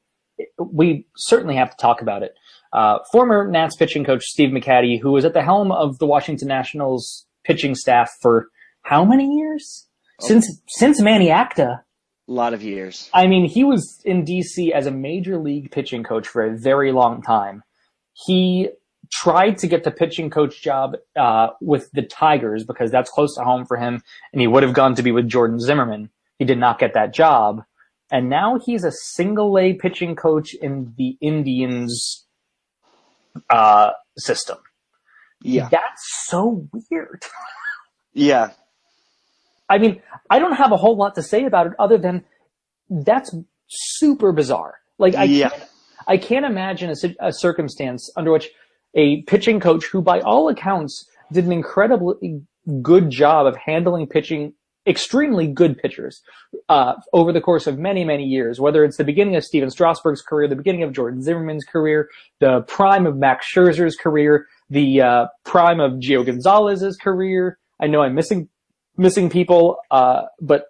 we 0.58 1.06
certainly 1.16 1.56
have 1.56 1.70
to 1.70 1.76
talk 1.76 2.00
about 2.00 2.22
it. 2.22 2.34
Uh, 2.72 2.98
former 3.10 3.48
Nats 3.48 3.76
pitching 3.76 4.04
coach 4.04 4.24
Steve 4.24 4.50
McCatty, 4.50 5.00
who 5.00 5.12
was 5.12 5.24
at 5.24 5.34
the 5.34 5.42
helm 5.42 5.72
of 5.72 5.98
the 5.98 6.06
Washington 6.06 6.48
Nationals 6.48 7.26
pitching 7.44 7.74
staff 7.74 8.10
for 8.20 8.48
how 8.82 9.04
many 9.04 9.26
years? 9.36 9.86
Since 10.20 10.60
since 10.66 11.00
Manny 11.00 11.30
Acta. 11.30 11.82
A 12.28 12.32
lot 12.32 12.52
of 12.52 12.62
years. 12.62 13.08
I 13.14 13.26
mean, 13.26 13.48
he 13.48 13.64
was 13.64 14.02
in 14.04 14.24
DC 14.24 14.70
as 14.72 14.86
a 14.86 14.90
major 14.90 15.38
league 15.38 15.70
pitching 15.70 16.02
coach 16.02 16.28
for 16.28 16.44
a 16.44 16.58
very 16.58 16.92
long 16.92 17.22
time. 17.22 17.62
He 18.12 18.68
tried 19.10 19.58
to 19.58 19.66
get 19.66 19.84
the 19.84 19.90
pitching 19.90 20.30
coach 20.30 20.62
job 20.62 20.96
uh, 21.16 21.48
with 21.60 21.90
the 21.92 22.02
Tigers 22.02 22.64
because 22.64 22.90
that's 22.90 23.10
close 23.10 23.34
to 23.36 23.42
home 23.42 23.64
for 23.66 23.76
him, 23.76 24.02
and 24.32 24.40
he 24.40 24.46
would 24.46 24.62
have 24.62 24.74
gone 24.74 24.94
to 24.94 25.02
be 25.02 25.12
with 25.12 25.28
Jordan 25.28 25.60
Zimmermann. 25.60 26.10
He 26.38 26.44
did 26.44 26.58
not 26.58 26.78
get 26.78 26.94
that 26.94 27.12
job, 27.12 27.62
and 28.10 28.28
now 28.28 28.58
he's 28.64 28.84
a 28.84 28.92
single 28.92 29.58
A 29.58 29.74
pitching 29.74 30.16
coach 30.16 30.54
in 30.54 30.94
the 30.96 31.16
Indians 31.20 32.26
uh, 33.50 33.90
system. 34.16 34.58
Yeah, 35.42 35.68
that's 35.70 36.26
so 36.26 36.68
weird. 36.90 37.24
yeah, 38.12 38.50
I 39.68 39.78
mean, 39.78 40.00
I 40.30 40.38
don't 40.38 40.54
have 40.54 40.72
a 40.72 40.76
whole 40.76 40.96
lot 40.96 41.14
to 41.16 41.22
say 41.22 41.44
about 41.44 41.66
it 41.66 41.72
other 41.78 41.98
than 41.98 42.24
that's 42.88 43.34
super 43.68 44.32
bizarre. 44.32 44.76
Like 44.98 45.14
I 45.14 45.24
yeah. 45.24 45.50
can't, 45.50 45.64
I 46.06 46.16
can't 46.16 46.44
imagine 46.44 46.90
a, 46.90 47.28
a, 47.28 47.32
circumstance 47.32 48.10
under 48.16 48.32
which 48.32 48.48
a 48.98 49.22
pitching 49.22 49.60
coach 49.60 49.86
who 49.86 50.02
by 50.02 50.20
all 50.20 50.48
accounts 50.48 51.06
did 51.32 51.46
an 51.46 51.52
incredibly 51.52 52.42
good 52.82 53.08
job 53.08 53.46
of 53.46 53.56
handling 53.56 54.06
pitching 54.06 54.52
extremely 54.86 55.46
good 55.46 55.78
pitchers 55.78 56.20
uh, 56.68 56.94
over 57.12 57.32
the 57.32 57.40
course 57.40 57.66
of 57.66 57.78
many, 57.78 58.04
many 58.04 58.24
years, 58.24 58.58
whether 58.58 58.84
it's 58.84 58.96
the 58.96 59.04
beginning 59.04 59.36
of 59.36 59.44
Stephen 59.44 59.70
Strasburg's 59.70 60.22
career, 60.22 60.48
the 60.48 60.56
beginning 60.56 60.82
of 60.82 60.92
Jordan 60.92 61.22
Zimmermann's 61.22 61.64
career, 61.64 62.08
the 62.40 62.62
prime 62.62 63.06
of 63.06 63.16
Max 63.16 63.46
Scherzer's 63.46 63.96
career, 63.96 64.46
the 64.68 65.00
uh, 65.00 65.26
prime 65.44 65.78
of 65.78 65.92
Gio 65.92 66.26
Gonzalez's 66.26 66.96
career. 66.96 67.58
I 67.80 67.86
know 67.86 68.02
I'm 68.02 68.14
missing 68.14 68.48
missing 68.96 69.30
people, 69.30 69.76
uh, 69.92 70.22
but 70.40 70.64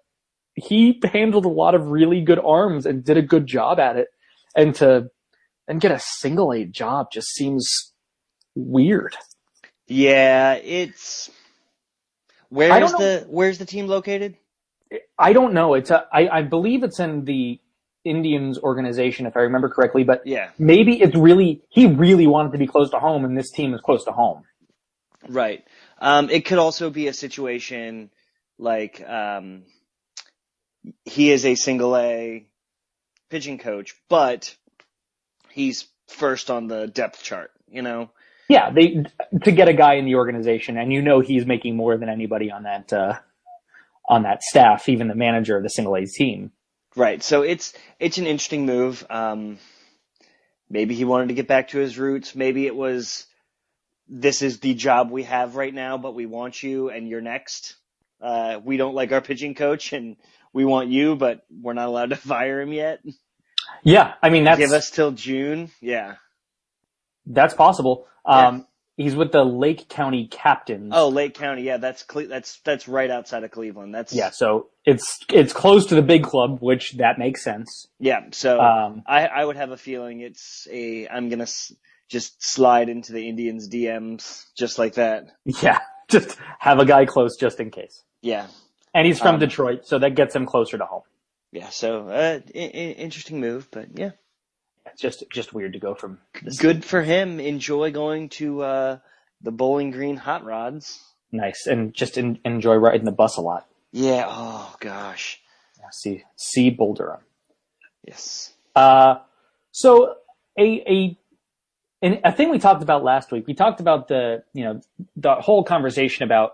he 0.53 1.01
handled 1.03 1.45
a 1.45 1.49
lot 1.49 1.73
of 1.73 1.87
really 1.87 2.21
good 2.21 2.39
arms 2.39 2.85
and 2.85 3.03
did 3.03 3.17
a 3.17 3.23
good 3.23 3.47
job 3.47 3.79
at 3.79 3.95
it. 3.95 4.07
And 4.55 4.75
to 4.75 5.09
and 5.67 5.79
get 5.79 5.91
a 5.91 5.99
single 5.99 6.51
A 6.51 6.65
job 6.65 7.11
just 7.11 7.29
seems 7.29 7.88
weird. 8.59 9.15
Yeah, 9.87 10.53
it's 10.53 11.31
where's 12.49 12.91
the 12.91 13.25
where's 13.27 13.57
the 13.57 13.65
team 13.65 13.87
located? 13.87 14.37
I 15.17 15.33
don't 15.33 15.53
know. 15.53 15.73
It's 15.73 15.91
a, 15.91 16.05
I, 16.11 16.29
I 16.29 16.41
believe 16.43 16.83
it's 16.83 16.99
in 16.99 17.25
the 17.25 17.59
Indians 18.03 18.57
organization, 18.59 19.25
if 19.25 19.35
I 19.35 19.41
remember 19.41 19.69
correctly. 19.69 20.03
But 20.03 20.25
yeah, 20.25 20.51
maybe 20.57 21.01
it's 21.01 21.15
really 21.15 21.61
he 21.69 21.87
really 21.87 22.27
wanted 22.27 22.51
to 22.51 22.57
be 22.57 22.67
close 22.67 22.91
to 22.91 22.99
home, 22.99 23.25
and 23.25 23.37
this 23.37 23.51
team 23.51 23.73
is 23.73 23.81
close 23.81 24.05
to 24.05 24.11
home. 24.11 24.43
Right. 25.27 25.65
Um, 25.99 26.29
it 26.29 26.45
could 26.45 26.59
also 26.59 26.89
be 26.89 27.07
a 27.07 27.13
situation 27.13 28.09
like 28.57 29.01
um, 29.07 29.63
he 31.03 31.31
is 31.31 31.45
a 31.45 31.55
single 31.55 31.97
A 31.97 32.45
pitching 33.29 33.57
coach, 33.57 33.95
but 34.07 34.55
he's 35.49 35.87
first 36.07 36.49
on 36.49 36.67
the 36.67 36.87
depth 36.87 37.23
chart. 37.23 37.51
You 37.69 37.81
know. 37.81 38.11
Yeah, 38.49 38.71
they 38.71 39.05
to 39.43 39.51
get 39.51 39.69
a 39.69 39.73
guy 39.73 39.93
in 39.93 40.05
the 40.05 40.15
organization, 40.15 40.77
and 40.77 40.91
you 40.91 41.01
know 41.01 41.19
he's 41.21 41.45
making 41.45 41.77
more 41.77 41.97
than 41.97 42.09
anybody 42.09 42.51
on 42.51 42.63
that 42.63 42.91
uh, 42.91 43.19
on 44.09 44.23
that 44.23 44.43
staff, 44.43 44.89
even 44.89 45.07
the 45.07 45.15
manager 45.15 45.55
of 45.55 45.63
the 45.63 45.69
single 45.69 45.95
A 45.95 46.05
team. 46.05 46.51
Right. 46.95 47.21
So 47.21 47.43
it's 47.43 47.73
it's 47.99 48.17
an 48.17 48.25
interesting 48.25 48.65
move. 48.65 49.05
Um, 49.09 49.59
maybe 50.69 50.95
he 50.95 51.05
wanted 51.05 51.29
to 51.29 51.35
get 51.35 51.47
back 51.47 51.69
to 51.69 51.77
his 51.77 51.97
roots. 51.97 52.35
Maybe 52.35 52.65
it 52.65 52.75
was 52.75 53.27
this 54.07 54.41
is 54.41 54.59
the 54.59 54.73
job 54.73 55.11
we 55.11 55.23
have 55.23 55.55
right 55.55 55.73
now, 55.73 55.99
but 55.99 56.15
we 56.15 56.25
want 56.25 56.63
you 56.63 56.89
and 56.89 57.07
you're 57.07 57.21
next. 57.21 57.75
Uh, 58.19 58.59
we 58.63 58.77
don't 58.77 58.95
like 58.95 59.11
our 59.11 59.21
pitching 59.21 59.53
coach 59.53 59.93
and 59.93 60.17
we 60.51 60.65
want 60.65 60.89
you, 60.89 61.15
but 61.15 61.45
we're 61.49 61.73
not 61.73 61.87
allowed 61.87 62.09
to 62.09 62.15
fire 62.17 62.59
him 62.59 62.73
yet. 62.73 63.01
Yeah, 63.83 64.15
I 64.23 64.29
mean 64.29 64.43
that's 64.45 64.57
give 64.57 64.71
us 64.71 64.89
till 64.89 65.11
June. 65.11 65.69
Yeah, 65.79 66.15
that's 67.29 67.53
possible. 67.53 68.05
Um, 68.25 68.57
yeah. 68.97 69.05
he's 69.05 69.15
with 69.15 69.31
the 69.31 69.43
Lake 69.45 69.87
County 69.87 70.27
Captains. 70.27 70.91
Oh, 70.93 71.07
Lake 71.09 71.33
County, 71.35 71.61
yeah, 71.63 71.77
that's 71.77 72.03
Cle- 72.03 72.27
that's 72.27 72.59
that's 72.65 72.87
right 72.87 73.09
outside 73.09 73.43
of 73.43 73.51
Cleveland. 73.51 73.95
That's 73.95 74.11
yeah, 74.13 74.29
so 74.31 74.67
it's 74.85 75.19
it's 75.31 75.53
close 75.53 75.85
to 75.87 75.95
the 75.95 76.01
big 76.01 76.23
club, 76.23 76.57
which 76.61 76.93
that 76.97 77.17
makes 77.17 77.43
sense. 77.43 77.87
Yeah, 77.99 78.25
so 78.31 78.59
um, 78.59 79.03
I 79.07 79.27
I 79.27 79.45
would 79.45 79.55
have 79.55 79.71
a 79.71 79.77
feeling 79.77 80.19
it's 80.19 80.67
a 80.71 81.07
I'm 81.07 81.29
gonna 81.29 81.43
s- 81.43 81.71
just 82.09 82.43
slide 82.43 82.89
into 82.89 83.13
the 83.13 83.29
Indians 83.29 83.69
DMs 83.69 84.45
just 84.57 84.77
like 84.79 84.95
that. 84.95 85.27
Yeah, 85.45 85.79
just 86.09 86.37
have 86.59 86.79
a 86.79 86.85
guy 86.85 87.05
close 87.05 87.37
just 87.37 87.59
in 87.59 87.69
case. 87.71 88.03
Yeah. 88.21 88.47
And 88.93 89.05
he's 89.05 89.19
from 89.19 89.35
um, 89.35 89.39
Detroit, 89.39 89.85
so 89.85 89.99
that 89.99 90.15
gets 90.15 90.35
him 90.35 90.47
closer 90.47 90.77
to 90.77 90.85
home. 90.85 91.03
Yeah, 91.51 91.69
so 91.69 92.07
uh, 92.09 92.39
I- 92.55 92.59
I- 92.59 92.95
interesting 92.97 93.39
move, 93.39 93.67
but 93.71 93.89
yeah. 93.97 94.11
It's 94.91 95.01
just 95.01 95.23
just 95.31 95.53
weird 95.53 95.73
to 95.73 95.79
go 95.79 95.95
from. 95.95 96.19
Good 96.57 96.83
for 96.83 97.01
him. 97.01 97.39
Enjoy 97.39 97.91
going 97.91 98.29
to 98.29 98.61
uh, 98.61 98.97
the 99.41 99.51
Bowling 99.51 99.91
Green 99.91 100.17
Hot 100.17 100.43
Rods. 100.43 101.03
Nice, 101.31 101.67
and 101.67 101.93
just 101.93 102.17
in, 102.17 102.39
enjoy 102.43 102.75
riding 102.75 103.05
the 103.05 103.11
bus 103.11 103.37
a 103.37 103.41
lot. 103.41 103.67
Yeah. 103.91 104.25
Oh 104.27 104.75
gosh. 104.79 105.39
Yeah, 105.79 105.89
see, 105.91 106.23
see 106.35 106.69
Boulder. 106.69 107.19
Yes. 108.05 108.53
Uh, 108.75 109.15
so 109.71 110.15
a 110.57 110.83
a 110.87 111.17
and 112.01 112.19
a 112.23 112.31
thing 112.31 112.49
we 112.49 112.59
talked 112.59 112.81
about 112.81 113.03
last 113.03 113.31
week. 113.31 113.45
We 113.47 113.53
talked 113.53 113.79
about 113.79 114.07
the 114.07 114.43
you 114.53 114.63
know 114.63 114.81
the 115.15 115.35
whole 115.35 115.63
conversation 115.63 116.23
about 116.23 116.53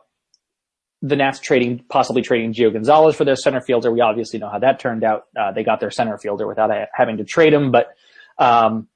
the 1.02 1.16
Nats 1.16 1.40
trading, 1.40 1.84
possibly 1.90 2.22
trading 2.22 2.54
Gio 2.54 2.74
Gonzalez 2.74 3.16
for 3.16 3.26
their 3.26 3.36
center 3.36 3.62
fielder. 3.62 3.92
We 3.92 4.02
obviously 4.02 4.40
know 4.40 4.50
how 4.50 4.60
that 4.60 4.80
turned 4.80 5.04
out. 5.04 5.26
Uh, 5.40 5.52
they 5.52 5.64
got 5.64 5.80
their 5.80 5.92
center 5.92 6.18
fielder 6.18 6.48
without 6.48 6.72
having 6.94 7.18
to 7.18 7.24
trade 7.24 7.54
him, 7.54 7.72
but 7.72 7.96
um, 8.38 8.88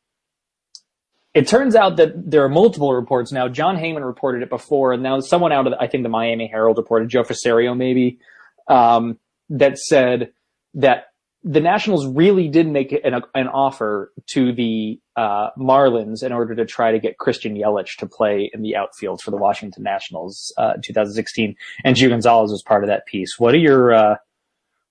it 1.34 1.48
turns 1.48 1.76
out 1.76 1.98
that 1.98 2.30
there 2.30 2.44
are 2.44 2.50
multiple 2.50 2.94
reports 2.94 3.32
now. 3.32 3.48
Jon 3.48 3.78
Heyman 3.78 4.06
reported 4.06 4.42
it 4.42 4.50
before, 4.50 4.94
and 4.94 5.04
now 5.04 5.20
someone 5.20 5.52
out 5.52 5.68
of 5.68 5.74
I 5.80 5.88
think 5.88 6.04
the 6.04 6.10
Miami 6.10 6.48
Herald 6.48 6.78
reported 6.78 7.10
Joe 7.10 7.24
Frisaro 7.24 7.78
maybe 7.78 8.20
um, 8.68 9.20
that 9.50 9.78
said 9.78 10.32
that 10.76 11.06
the 11.44 11.62
Nationals 11.62 12.06
really 12.06 12.50
did 12.50 12.68
make 12.68 12.92
an, 12.92 13.22
an 13.34 13.48
offer 13.48 14.12
to 14.28 14.52
the 14.52 15.00
uh, 15.16 15.52
Marlins 15.58 16.24
in 16.24 16.34
order 16.34 16.54
to 16.56 16.66
try 16.66 16.92
to 16.92 17.00
get 17.00 17.18
Christian 17.18 17.56
Yelich 17.56 17.96
to 17.98 18.08
play 18.08 18.50
in 18.54 18.62
the 18.62 18.76
outfield 18.76 19.22
for 19.22 19.32
the 19.32 19.38
Washington 19.38 19.84
Nationals 19.84 20.54
uh, 20.58 20.74
2016, 20.84 21.56
and 21.86 21.96
Gio 21.96 22.10
Gonzalez 22.10 22.52
was 22.52 22.64
part 22.64 22.84
of 22.84 22.90
that 22.90 23.06
piece. 23.06 23.40
What 23.40 23.54
are 23.54 23.60
your 23.60 23.94
uh, 23.94 24.16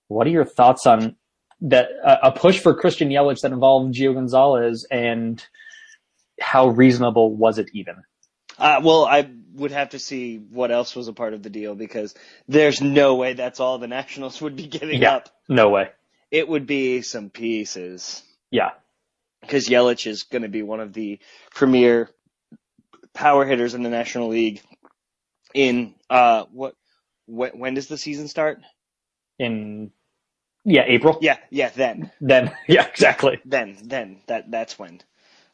what 0.07 0.27
are 0.27 0.31
your 0.31 0.45
thoughts 0.45 0.87
on 0.87 1.17
that? 1.63 1.89
a 2.05 2.33
push 2.33 2.59
for 2.59 2.75
Christian 2.75 3.09
Yelich 3.11 3.41
that 3.43 3.53
involved 3.53 3.95
Gio 3.95 4.15
Gonzalez, 4.15 4.87
and 4.91 5.45
how 6.41 6.69
reasonable 6.69 7.35
was 7.35 7.59
it 7.59 7.71
even? 7.73 7.97
Uh, 8.59 8.81
well, 8.83 9.05
I 9.05 9.31
would 9.55 9.71
have 9.71 9.91
to 9.91 9.99
see 9.99 10.37
what 10.39 10.71
else 10.71 10.95
was 10.97 11.09
a 11.09 11.13
part 11.13 11.35
of 11.35 11.43
the 11.43 11.51
deal 11.51 11.75
because 11.75 12.15
there's 12.49 12.81
no 12.81 13.17
way 13.17 13.35
that's 13.35 13.61
all 13.61 13.79
the 13.79 13.87
Nationals 13.89 14.41
would 14.41 14.57
be 14.57 14.67
giving 14.67 15.03
yeah, 15.03 15.17
up. 15.17 15.29
No 15.49 15.69
way 15.69 15.91
it 16.31 16.49
would 16.49 16.67
be 16.67 17.03
some 17.03 17.31
pieces. 17.31 18.23
Yeah. 18.51 18.71
Because 19.41 19.69
Yelich 19.69 20.07
is 20.07 20.25
going 20.25 20.43
to 20.43 20.49
be 20.49 20.63
one 20.63 20.81
of 20.81 20.93
the 20.93 21.21
premier 21.55 22.11
power 23.15 23.47
hitters 23.47 23.75
in 23.75 23.83
the 23.83 23.91
National 23.91 24.29
League. 24.29 24.61
In 25.55 25.95
uh, 26.11 26.45
what? 26.53 26.75
When, 27.27 27.59
when 27.59 27.75
does 27.75 27.89
the 27.89 27.99
season 27.99 28.29
start? 28.29 28.61
In 29.39 29.93
yeah, 30.69 30.85
April. 30.87 31.19
Yeah, 31.21 31.39
yeah. 31.51 31.71
Then. 31.71 32.11
Then 32.21 32.53
yeah, 32.69 32.87
exactly. 32.87 33.41
Then 33.45 33.77
then 33.83 34.21
that 34.27 34.51
that's 34.51 34.79
when. 34.79 35.01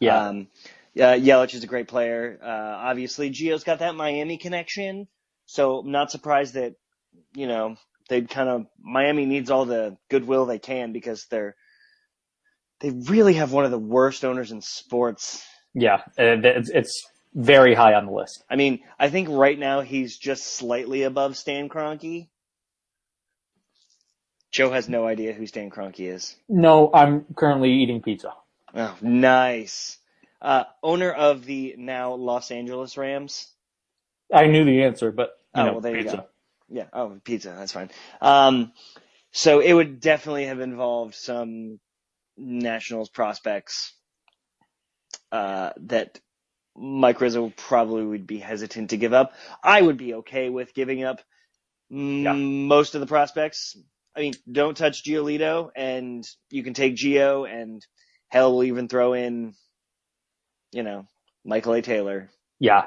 Yeah. 0.00 0.28
Um, 0.28 0.48
uh, 0.96 1.14
Yelich 1.14 1.54
is 1.54 1.64
a 1.64 1.68
great 1.68 1.88
player. 1.88 2.38
Uh, 2.42 2.46
obviously, 2.46 3.30
Gio's 3.30 3.64
got 3.64 3.80
that 3.80 3.94
Miami 3.94 4.38
connection, 4.38 5.08
so 5.46 5.78
I'm 5.78 5.90
not 5.90 6.10
surprised 6.10 6.54
that 6.54 6.74
you 7.34 7.46
know 7.46 7.76
they'd 8.08 8.28
kind 8.28 8.48
of 8.48 8.66
Miami 8.78 9.24
needs 9.24 9.50
all 9.50 9.64
the 9.64 9.96
goodwill 10.10 10.46
they 10.46 10.58
can 10.58 10.92
because 10.92 11.26
they're 11.30 11.56
they 12.80 12.90
really 12.90 13.34
have 13.34 13.52
one 13.52 13.64
of 13.64 13.70
the 13.70 13.78
worst 13.78 14.24
owners 14.24 14.50
in 14.50 14.60
sports. 14.60 15.44
Yeah, 15.74 16.02
uh, 16.18 16.42
it's, 16.42 16.70
it's 16.70 17.06
very 17.34 17.74
high 17.74 17.94
on 17.94 18.06
the 18.06 18.12
list. 18.12 18.44
I 18.48 18.56
mean, 18.56 18.80
I 18.98 19.10
think 19.10 19.28
right 19.30 19.58
now 19.58 19.80
he's 19.80 20.16
just 20.16 20.56
slightly 20.56 21.02
above 21.02 21.36
Stan 21.36 21.68
Kroenke. 21.68 22.28
Joe 24.54 24.70
has 24.70 24.88
no 24.88 25.04
idea 25.04 25.32
who 25.32 25.48
Stan 25.48 25.68
Kroenke 25.68 26.08
is. 26.08 26.36
No, 26.48 26.88
I'm 26.94 27.24
currently 27.34 27.72
eating 27.72 28.00
pizza. 28.02 28.34
Oh, 28.72 28.96
nice. 29.02 29.98
Uh, 30.40 30.62
owner 30.80 31.10
of 31.10 31.44
the 31.44 31.74
now 31.76 32.14
Los 32.14 32.52
Angeles 32.52 32.96
Rams. 32.96 33.48
I 34.32 34.46
knew 34.46 34.64
the 34.64 34.84
answer, 34.84 35.10
but 35.10 35.32
Oh, 35.56 35.64
know, 35.64 35.72
well, 35.72 35.80
there 35.80 35.98
you 35.98 36.04
go. 36.04 36.26
Yeah. 36.68 36.86
Oh, 36.92 37.18
pizza. 37.24 37.52
That's 37.58 37.72
fine. 37.72 37.90
Um, 38.20 38.72
so 39.32 39.58
it 39.58 39.72
would 39.72 39.98
definitely 39.98 40.46
have 40.46 40.60
involved 40.60 41.16
some 41.16 41.80
Nationals 42.36 43.08
prospects 43.08 43.92
uh, 45.32 45.70
that 45.78 46.20
Mike 46.76 47.20
Rizzo 47.20 47.52
probably 47.56 48.04
would 48.04 48.26
be 48.28 48.38
hesitant 48.38 48.90
to 48.90 48.96
give 48.98 49.12
up. 49.12 49.32
I 49.64 49.82
would 49.82 49.96
be 49.96 50.14
okay 50.14 50.48
with 50.48 50.74
giving 50.74 51.02
up 51.02 51.22
Yeah. 51.90 52.34
most 52.34 52.94
of 52.94 53.00
the 53.00 53.08
prospects. 53.08 53.76
I 54.16 54.20
mean, 54.20 54.34
don't 54.50 54.76
touch 54.76 55.02
Giolito, 55.04 55.70
and 55.74 56.24
you 56.50 56.62
can 56.62 56.74
take 56.74 56.94
Gio, 56.94 57.50
and 57.50 57.84
hell, 58.28 58.52
we'll 58.54 58.64
even 58.64 58.88
throw 58.88 59.12
in, 59.14 59.54
you 60.72 60.82
know, 60.82 61.06
Michael 61.44 61.74
A. 61.74 61.82
Taylor. 61.82 62.30
Yeah, 62.60 62.84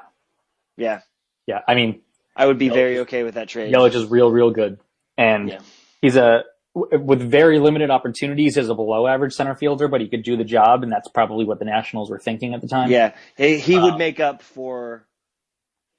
Yeah, 0.77 1.01
yeah. 1.45 1.59
I 1.67 1.75
mean, 1.75 2.01
I 2.35 2.45
would 2.45 2.57
be 2.57 2.69
Yelich 2.69 2.73
very 2.73 2.99
okay 2.99 3.23
with 3.23 3.35
that 3.35 3.49
trade. 3.49 3.73
Yelich 3.73 3.95
is 3.95 4.05
real, 4.05 4.31
real 4.31 4.51
good, 4.51 4.79
and 5.17 5.49
Yeah. 5.49 5.59
he's 6.01 6.15
a 6.15 6.43
with 6.73 7.19
very 7.19 7.59
limited 7.59 7.89
opportunities 7.89 8.55
as 8.55 8.69
a 8.69 8.75
below 8.75 9.07
average 9.07 9.33
center 9.33 9.55
fielder, 9.55 9.87
but 9.87 9.99
he 9.99 10.07
could 10.07 10.21
do 10.23 10.37
the 10.37 10.43
job, 10.43 10.83
and 10.83 10.91
that's 10.91 11.09
probably 11.09 11.43
what 11.43 11.57
the 11.57 11.65
Nationals 11.65 12.09
were 12.11 12.19
thinking 12.19 12.53
at 12.53 12.61
the 12.61 12.67
time. 12.67 12.91
Yeah, 12.91 13.15
he, 13.35 13.57
he 13.59 13.79
would 13.79 13.93
Um, 13.93 13.97
make 13.97 14.19
up 14.19 14.43
for 14.43 15.07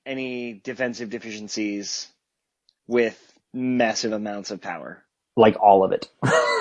any 0.06 0.54
defensive 0.54 1.10
deficiencies 1.10 2.06
with 2.86 3.18
massive 3.52 4.12
amounts 4.12 4.52
of 4.52 4.60
power. 4.60 5.04
Like 5.38 5.56
all 5.60 5.84
of 5.84 5.92
it. 5.92 6.10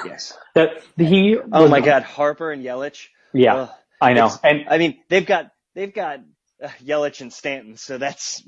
Yes. 0.05 0.37
that 0.55 0.81
he. 0.97 1.37
Oh 1.51 1.67
my 1.67 1.81
God, 1.81 2.03
Harper 2.03 2.51
and 2.51 2.63
Yelich. 2.63 3.07
Yeah, 3.33 3.55
Ugh. 3.55 3.69
I 3.99 4.13
know, 4.13 4.31
and 4.43 4.65
I 4.69 4.77
mean, 4.77 4.99
they've 5.09 5.25
got 5.25 5.51
they've 5.73 5.93
got 5.93 6.19
uh, 6.63 6.69
Yelich 6.85 7.21
and 7.21 7.33
Stanton, 7.33 7.75
so 7.75 7.97
that's 7.97 8.43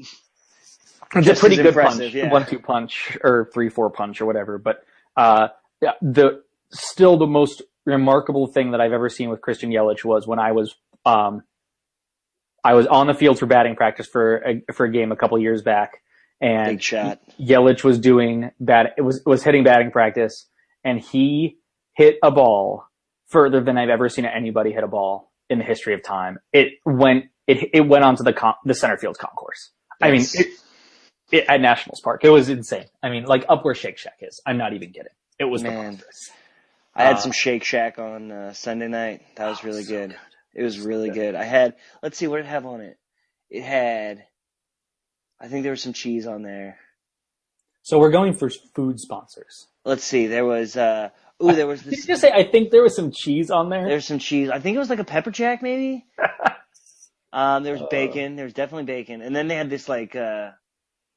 it's 1.15 1.27
a 1.27 1.35
pretty 1.35 1.57
good 1.57 1.73
punch, 1.73 2.13
yeah. 2.13 2.31
one-two 2.31 2.59
punch 2.59 3.17
or 3.23 3.49
three-four 3.53 3.89
punch 3.89 4.21
or 4.21 4.25
whatever. 4.25 4.57
But 4.57 4.83
uh, 5.17 5.49
yeah, 5.81 5.93
the 6.01 6.43
still 6.71 7.17
the 7.17 7.27
most 7.27 7.63
remarkable 7.85 8.47
thing 8.47 8.71
that 8.71 8.81
I've 8.81 8.93
ever 8.93 9.09
seen 9.09 9.29
with 9.29 9.41
Christian 9.41 9.71
Yelich 9.71 10.05
was 10.05 10.27
when 10.27 10.39
I 10.39 10.51
was 10.51 10.75
um, 11.05 11.43
I 12.63 12.75
was 12.75 12.85
on 12.87 13.07
the 13.07 13.13
field 13.13 13.39
for 13.39 13.47
batting 13.47 13.75
practice 13.75 14.07
for 14.07 14.37
a, 14.37 14.73
for 14.73 14.85
a 14.85 14.91
game 14.91 15.11
a 15.11 15.15
couple 15.15 15.37
years 15.39 15.61
back, 15.61 16.01
and 16.41 16.65
big 16.67 16.82
shot. 16.82 17.19
Yelich 17.39 17.84
was 17.84 17.99
doing 17.99 18.52
bat 18.60 18.93
it 18.97 19.02
was 19.02 19.21
was 19.25 19.43
hitting 19.43 19.63
batting 19.63 19.91
practice, 19.91 20.47
and 20.84 20.99
he 20.99 21.58
hit 21.95 22.17
a 22.23 22.32
ball 22.32 22.86
further 23.28 23.62
than 23.62 23.78
I've 23.78 23.89
ever 23.89 24.10
seen 24.10 24.25
anybody 24.25 24.71
hit 24.71 24.84
a 24.84 24.88
ball 24.88 25.32
in 25.49 25.60
the 25.60 25.65
history 25.65 25.93
of 25.93 26.04
time. 26.04 26.39
It 26.54 26.73
went 26.86 27.25
it 27.47 27.69
it 27.73 27.82
went 27.88 28.04
onto 28.04 28.23
the 28.23 28.34
con- 28.34 28.56
the 28.65 28.73
center 28.73 28.97
field 28.97 29.17
concourse. 29.17 29.71
I 30.02 30.12
mean, 30.12 30.21
it, 30.34 30.47
it, 31.32 31.45
at 31.49 31.62
Nationals 31.62 32.02
Park, 32.02 32.23
it 32.23 32.30
was 32.30 32.49
insane. 32.49 32.86
I 33.04 33.10
mean, 33.10 33.25
like 33.25 33.45
up 33.49 33.65
where 33.65 33.75
Shake 33.75 33.97
Shack 33.97 34.19
is. 34.21 34.41
I'm 34.45 34.58
not 34.58 34.73
even 34.73 34.91
kidding. 34.91 35.12
It 35.39 35.45
was 35.45 35.63
Man. 35.63 36.02
I 36.95 37.04
had 37.04 37.15
Uh, 37.15 37.19
some 37.19 37.32
Shake 37.32 37.63
Shack 37.63 37.99
on 37.99 38.32
uh, 38.32 38.54
Sunday 38.54 38.88
night. 38.88 39.21
That 39.36 39.47
was 39.49 39.63
really 39.63 39.84
so 39.84 39.93
good. 39.93 40.10
good. 40.12 40.17
It 40.56 40.63
was 40.63 40.80
really 40.80 41.10
Good. 41.10 41.34
good. 41.34 41.36
I 41.36 41.43
had 41.43 41.75
let's 42.04 42.17
see 42.17 42.28
what 42.28 42.38
did 42.38 42.45
it 42.45 42.49
have 42.49 42.65
on 42.65 42.82
it. 42.82 42.97
It 43.49 43.63
had 43.63 44.25
I 45.39 45.47
think 45.47 45.63
there 45.63 45.71
was 45.71 45.82
some 45.82 45.93
cheese 45.93 46.28
on 46.28 46.41
there. 46.43 46.78
So 47.84 47.97
we're 47.99 48.12
going 48.12 48.34
for 48.34 48.49
food 48.75 48.99
sponsors. 48.99 49.67
Let's 49.86 50.04
see. 50.04 50.28
There 50.28 50.45
was 50.45 50.75
uh 50.75 51.10
ooh 51.43 51.54
there 51.54 51.67
was 51.67 51.82
Did 51.84 51.93
you 51.97 52.04
just 52.04 52.21
say 52.21 52.32
I 52.32 52.43
think 52.43 52.71
there 52.71 52.84
was 52.84 52.95
some 52.95 53.12
cheese 53.12 53.49
on 53.49 53.69
there? 53.69 53.88
There's 53.88 54.06
some 54.06 54.19
cheese. 54.19 54.49
I 54.49 54.60
think 54.60 54.75
it 54.75 54.80
was 54.80 54.89
like 54.89 54.99
a 54.99 55.04
pepper 55.06 55.32
jack, 55.32 55.62
maybe. 55.63 56.06
um, 57.34 57.63
there 57.63 57.73
was 57.73 57.82
Uh. 57.82 57.88
bacon. 57.89 58.36
There 58.36 58.45
was 58.45 58.54
definitely 58.54 58.86
bacon, 58.86 59.21
and 59.21 59.36
then 59.36 59.47
they 59.47 59.56
had 59.56 59.69
this 59.69 59.88
like 59.88 60.15
uh, 60.15 60.52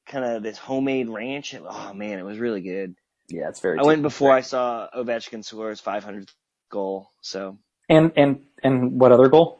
kind 0.06 0.24
of 0.24 0.42
this 0.42 0.58
homemade 0.58 1.08
ranch. 1.08 1.54
Oh 1.58 1.92
man, 1.94 2.18
it 2.18 2.24
was 2.24 2.38
really 2.38 2.60
good. 2.62 2.94
yeah, 3.28 3.48
it's 3.48 3.60
very. 3.60 3.76
Good. 3.78 3.84
I 3.84 3.86
went 3.86 4.02
before 4.02 4.32
I 4.32 4.42
saw 4.42 4.88
Ovechkin 4.96 5.44
score 5.44 5.70
his 5.70 5.80
500th 5.80 6.30
goal, 6.70 7.10
so 7.22 7.58
And 7.88 8.12
and 8.16 8.44
and 8.62 9.00
what 9.00 9.12
other 9.12 9.28
goal? 9.28 9.58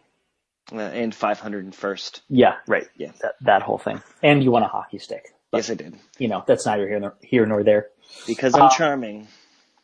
Uh, 0.70 0.77
and 0.79 1.12
501st. 1.12 2.20
Yeah, 2.29 2.55
right. 2.68 2.87
Yeah. 2.96 3.12
that 3.20 3.35
that 3.42 3.62
whole 3.62 3.79
thing. 3.79 4.01
And 4.22 4.42
you 4.44 4.51
won 4.53 4.62
a 4.62 4.68
hockey 4.68 4.98
stick. 4.98 5.25
But, 5.51 5.59
Yes, 5.59 5.70
I 5.70 5.75
did 5.75 5.96
you 6.18 6.29
know, 6.29 6.44
that's 6.46 6.64
neither 6.66 6.87
here 6.88 7.01
nor 7.01 7.14
here 7.20 7.46
nor 7.46 7.62
there. 7.64 7.88
because 8.27 8.55
I'm 8.55 8.62
Uh, 8.62 8.70
charming 8.70 9.29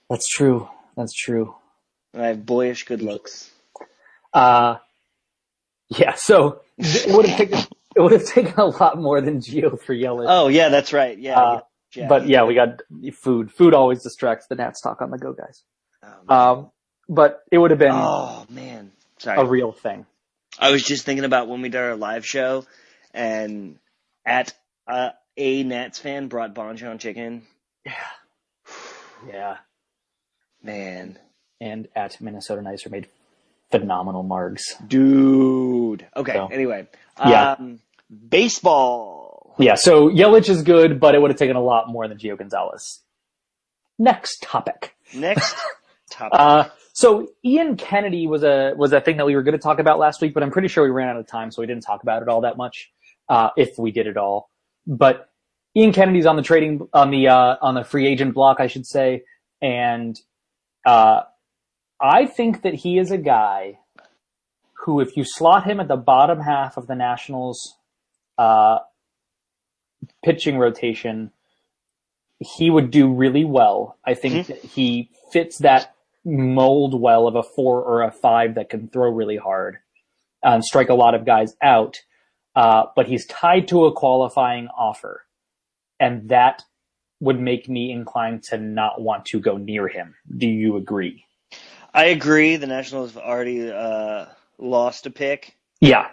That's 0.09 0.27
true. 0.29 0.69
That's 0.97 1.13
true. 1.15 1.55
and 2.15 2.23
I 2.23 2.29
have 2.29 2.47
boyish 2.47 2.85
good 2.85 3.03
looks. 3.03 3.51
Uh 4.33 4.77
yeah. 5.89 6.15
So 6.15 6.61
it 6.79 7.13
would 7.15 7.27
have 7.27 7.37
taken 7.39 7.59
it 7.97 8.01
would 8.01 8.13
have 8.13 8.25
taken 8.27 8.55
a 8.57 8.67
lot 8.67 8.99
more 8.99 9.21
than 9.21 9.41
Gio 9.41 9.81
for 9.83 9.95
Yelich. 9.95 10.27
Oh 10.29 10.49
yeah, 10.49 10.69
that's 10.69 10.93
right. 10.93 11.19
Yeah, 11.19 11.39
Uh, 11.41 11.61
yeah. 11.95 12.09
but 12.09 12.29
yeah, 12.29 12.45
we 12.45 12.55
got 12.55 12.81
food. 13.15 13.51
Food 13.53 13.75
always 13.75 14.03
distracts 14.03 14.47
the 14.49 14.55
Nats 14.55 14.81
talk 14.81 15.03
on 15.03 15.11
the 15.11 15.19
go, 15.19 15.33
guys. 15.33 15.63
Oh. 16.29 16.35
Um, 16.37 16.71
but 17.09 17.41
it 17.51 17.59
would 17.59 17.71
have 17.73 17.81
been 17.81 17.93
oh 17.95 18.47
man, 18.49 18.93
sorry. 19.19 19.41
a 19.41 19.45
real 19.45 19.73
thing. 19.73 20.07
I 20.59 20.71
was 20.71 20.83
just 20.83 21.05
thinking 21.05 21.25
about 21.25 21.49
when 21.49 21.63
we 21.63 21.69
did 21.69 21.81
our 21.81 21.97
live 21.97 22.27
show, 22.27 22.65
and 23.15 23.79
at 24.25 24.53
uh, 24.87 25.11
a 25.37 25.63
Nats 25.63 25.99
fan 25.99 26.29
brought 26.29 26.55
Bonchon 26.55 26.99
chicken. 26.99 27.43
Yeah. 27.85 27.93
yeah. 29.29 29.57
Man, 30.63 31.19
And 31.61 31.89
at 31.95 32.21
Minnesota 32.21 32.63
Nicer 32.63 32.91
made 32.91 33.09
phenomenal 33.71 34.25
margs. 34.25 34.63
dude. 34.87 36.07
Okay. 36.17 36.33
So, 36.33 36.49
anyway, 36.49 36.89
yeah. 37.19 37.53
um, 37.53 37.79
baseball. 38.29 39.55
Yeah, 39.59 39.75
so 39.75 40.09
Yelich 40.09 40.49
is 40.49 40.63
good, 40.63 41.01
but 41.01 41.15
it 41.15 41.21
would 41.21 41.31
have 41.31 41.39
taken 41.39 41.57
a 41.57 41.63
lot 41.63 41.89
more 41.89 42.07
than 42.09 42.19
Gio 42.19 42.37
Gonzalez. 42.37 43.01
Next 43.99 44.43
topic. 44.43 44.95
Next 45.15 45.55
topic. 46.11 46.39
Uh, 46.39 46.65
so 46.99 47.29
Ian 47.45 47.77
Kennedy 47.77 48.27
was 48.27 48.43
a 48.43 48.73
was 48.77 48.93
a 48.93 49.01
thing 49.01 49.19
that 49.19 49.25
we 49.25 49.37
were 49.37 49.45
going 49.45 49.57
to 49.57 49.63
talk 49.63 49.79
about 49.79 50.01
last 50.01 50.21
week, 50.21 50.35
but 50.35 50.43
I'm 50.43 50.51
pretty 50.51 50.67
sure 50.67 50.83
we 50.83 50.91
ran 50.91 51.09
out 51.09 51.17
of 51.17 51.29
time, 51.29 51.53
so 51.53 51.63
we 51.63 51.67
didn't 51.69 51.85
talk 51.85 52.03
about 52.03 52.23
it 52.23 52.29
all 52.29 52.41
that 52.41 52.57
much, 52.57 52.91
uh, 53.29 53.51
if 53.57 53.79
we 53.79 53.93
did 53.93 54.09
at 54.09 54.17
all. 54.17 54.51
But 54.85 55.31
Ian 55.77 55.93
Kennedy's 55.93 56.27
on 56.27 56.35
the 56.35 56.43
trading 56.43 56.89
on 56.93 57.13
the 57.13 57.29
uh, 57.29 57.55
on 57.63 57.77
the 57.77 57.85
free 57.85 58.05
agent 58.09 58.35
block, 58.35 58.59
I 58.59 58.67
should 58.67 58.85
say, 58.85 59.23
and 59.63 60.21
uh, 60.85 61.21
I 62.01 62.27
think 62.27 62.63
that 62.63 62.75
he 62.75 62.99
is 62.99 63.13
a 63.13 63.19
guy 63.19 63.79
who, 64.85 64.99
if 64.99 65.17
you 65.17 65.23
slot 65.25 65.71
him 65.71 65.79
at 65.79 65.87
the 65.87 65.97
bottom 65.97 66.41
half 66.41 66.77
of 66.77 66.89
the 66.89 66.97
Nationals' 66.97 67.77
uh, 68.39 68.79
pitching 70.25 70.59
rotation, 70.59 71.31
he 72.41 72.71
would 72.71 72.91
do 72.91 73.15
really 73.15 73.45
well. 73.45 73.97
I 74.05 74.15
think 74.15 74.49
that 74.49 74.59
he 74.65 75.11
fits 75.33 75.59
that 75.59 75.95
mold 76.25 77.01
well 77.01 77.27
of 77.27 77.37
a 77.37 77.43
four 77.43 77.83
or 77.83 78.03
a 78.03 78.11
five 78.11 78.55
that 78.57 78.71
can 78.71 78.89
throw 78.89 79.11
really 79.11 79.37
hard 79.37 79.79
and 80.43 80.65
strike 80.65 80.89
a 80.89 80.95
lot 80.95 81.15
of 81.15 81.25
guys 81.25 81.55
out. 81.63 81.97
Uh, 82.55 82.87
but 82.97 83.07
he's 83.07 83.27
tied 83.27 83.69
to 83.69 83.85
a 83.85 83.93
qualifying 83.93 84.69
offer, 84.77 85.25
and 86.01 86.29
that 86.31 86.63
would 87.21 87.39
make 87.41 87.69
me 87.69 87.93
inclined 87.93 88.43
to 88.43 88.59
not 88.59 89.01
want 89.01 89.25
to 89.27 89.41
go 89.41 89.57
near 89.57 89.87
him. 89.87 90.15
Do 90.37 90.49
you 90.49 90.77
agree? 90.77 91.25
I 91.95 92.07
agree. 92.07 92.57
The 92.57 92.67
Nationals 92.67 93.15
have 93.15 93.23
already 93.23 93.71
uh, 93.71 94.27
lost 94.59 95.07
a 95.07 95.11
pick. 95.11 95.57
Yeah. 95.81 96.09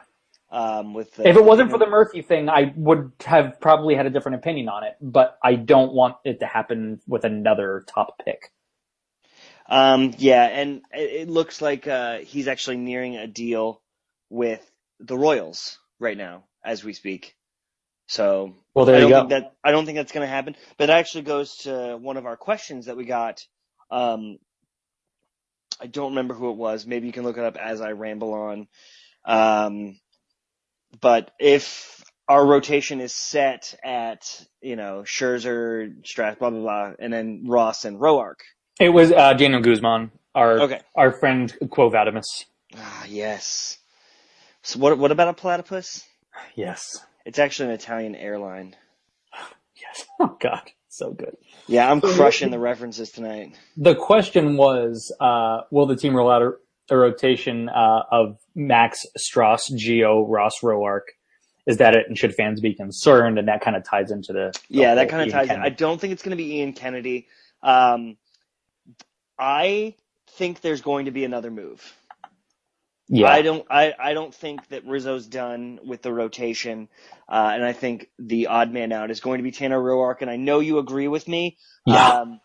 Um, 0.52 0.94
with 0.94 1.14
the, 1.16 1.28
If 1.28 1.36
it 1.36 1.44
wasn't 1.44 1.72
for 1.72 1.78
the 1.78 1.88
Murphy 1.88 2.22
thing, 2.22 2.48
I 2.48 2.74
would 2.76 3.12
have 3.26 3.60
probably 3.60 3.96
had 3.96 4.06
a 4.06 4.10
different 4.10 4.36
opinion 4.36 4.70
on 4.70 4.84
it, 4.84 4.96
but 5.02 5.38
I 5.44 5.56
don't 5.56 5.94
want 5.94 6.16
it 6.24 6.40
to 6.40 6.46
happen 6.46 7.02
with 7.08 7.26
another 7.26 7.84
top 7.94 8.22
pick. 8.24 8.52
Um, 9.70 10.14
yeah, 10.18 10.46
and 10.46 10.82
it, 10.94 11.24
it 11.24 11.30
looks 11.30 11.62
like 11.62 11.88
uh, 11.88 12.20
he's 12.20 12.48
actually 12.48 12.78
nearing 12.78 13.18
a 13.18 13.28
deal 13.28 13.82
with 14.30 14.62
the 15.00 15.18
Royals 15.18 15.80
right 16.00 16.18
now 16.18 16.46
as 16.66 16.84
we 16.84 16.94
speak. 16.94 17.36
So 18.08 18.54
Well, 18.76 18.86
I 18.92 19.00
there 19.00 19.02
you 19.02 19.08
don't 19.08 19.14
go. 19.14 19.28
think 19.28 19.30
that 19.30 19.54
I 19.64 19.72
don't 19.72 19.86
think 19.86 19.98
that's 19.98 20.12
going 20.12 20.26
to 20.28 20.34
happen. 20.34 20.56
But 20.78 20.90
it 20.90 20.94
actually 20.94 21.24
goes 21.24 21.58
to 21.60 21.98
one 22.02 22.18
of 22.18 22.26
our 22.26 22.38
questions 22.38 22.88
that 22.88 22.98
we 22.98 23.06
got. 23.06 23.46
Um, 23.92 24.38
I 25.82 25.88
don't 25.88 26.12
remember 26.12 26.34
who 26.34 26.52
it 26.52 26.58
was. 26.58 26.86
Maybe 26.88 27.08
you 27.08 27.14
can 27.14 27.24
look 27.24 27.38
it 27.38 27.44
up 27.44 27.58
as 27.58 27.82
I 27.82 27.92
ramble 27.92 28.34
on. 28.34 28.68
Um, 29.26 30.00
but 31.02 31.32
if 31.40 32.04
our 32.28 32.46
rotation 32.46 33.02
is 33.02 33.14
set 33.14 33.76
at, 33.84 34.46
you 34.62 34.76
know, 34.76 35.04
Scherzer, 35.06 35.96
Stras, 36.04 36.40
blah, 36.40 36.50
blah, 36.52 36.62
blah, 36.62 36.94
and 37.00 37.14
then 37.14 37.46
Ross 37.48 37.86
and 37.86 38.00
Roark. 38.00 38.38
It 38.80 38.90
was 38.90 39.12
uh, 39.12 39.34
Daniel 39.34 39.62
Guzman, 39.62 40.12
our 40.34 40.60
Okay. 40.62 40.82
our 40.96 41.12
friend 41.12 41.54
Quo 41.70 41.90
Vadimus. 41.90 42.46
Ah, 42.78 43.06
yes. 43.08 43.78
So 44.64 44.80
what, 44.80 44.98
what 44.98 45.12
about 45.12 45.30
a 45.30 45.34
platypus? 45.34 46.04
Yes. 46.56 46.98
It's 47.26 47.40
actually 47.40 47.70
an 47.70 47.76
Italian 47.76 48.16
airline. 48.16 48.76
Yes. 49.76 50.06
Oh 50.20 50.38
God, 50.40 50.72
so 50.88 51.12
good. 51.12 51.36
Yeah, 51.68 51.92
I'm 51.92 52.00
crushing 52.02 52.50
the 52.50 52.60
references 52.60 53.12
tonight. 53.12 53.54
The 53.76 53.94
question 53.94 54.56
was, 54.56 55.14
uh, 55.20 55.62
will 55.70 55.86
the 55.86 55.96
team 55.98 56.16
roll 56.16 56.32
out 56.32 56.42
a, 56.42 56.52
a 56.90 56.98
rotation 56.98 57.68
uh, 57.70 58.04
of 58.12 58.38
Max 58.56 59.06
Stras, 59.18 59.70
Gio, 59.74 60.26
Ross, 60.28 60.62
Roark? 60.64 61.02
Is 61.68 61.78
that 61.78 61.96
it? 61.96 62.06
And 62.08 62.18
should 62.18 62.34
fans 62.36 62.62
be 62.62 62.74
concerned? 62.74 63.38
And 63.38 63.48
that 63.50 63.62
kind 63.62 63.76
of 63.76 63.84
ties 63.84 64.12
into 64.12 64.32
the, 64.34 64.54
the 64.70 64.78
Yeah, 64.80 64.96
that 64.96 65.10
kind 65.10 65.24
of 65.24 65.30
ties 65.34 65.50
in. 65.50 65.60
I 65.62 65.70
don't 65.70 66.00
think 66.00 66.14
it's 66.14 66.24
going 66.24 66.32
to 66.38 66.42
be 66.42 66.58
Ian 66.58 66.72
Kennedy. 66.74 67.28
Um, 67.62 68.16
I 69.40 69.96
think 70.32 70.62
there's 70.62 70.82
going 70.82 71.06
to 71.06 71.12
be 71.12 71.26
another 71.26 71.52
move. 71.52 71.84
yeah, 73.10 73.38
I 73.38 73.44
don't. 73.44 73.66
I, 73.70 73.94
I 74.00 74.14
don't 74.14 74.34
think 74.36 74.68
that 74.70 74.86
Rizzo's 74.88 75.28
done 75.28 75.80
with 75.86 76.02
the 76.04 76.14
rotation, 76.14 76.90
uh, 77.30 77.52
and 77.54 77.66
I 77.66 77.74
think 77.74 78.10
the 78.20 78.48
odd 78.48 78.72
man 78.72 78.92
out 78.94 79.12
is 79.12 79.22
going 79.22 79.40
to 79.40 79.44
be 79.44 79.52
Tanner 79.52 79.80
Roark. 79.82 80.22
And 80.22 80.30
I 80.32 80.38
know 80.38 80.60
you 80.60 80.80
agree 80.80 81.08
with 81.10 81.28
me. 81.28 81.58
Yeah. 81.86 82.12
Um, 82.12 82.42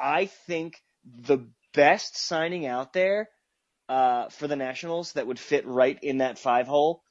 I 0.00 0.26
think 0.46 0.76
the 1.04 1.48
best 1.74 2.18
signing 2.18 2.66
out 2.66 2.92
there 2.94 3.28
uh, 3.88 4.28
for 4.30 4.48
the 4.48 4.56
Nationals 4.56 5.14
that 5.14 5.26
would 5.26 5.40
fit 5.40 5.66
right 5.66 5.98
in 6.02 6.18
that 6.18 6.38
five 6.38 6.68
hole 6.68 7.02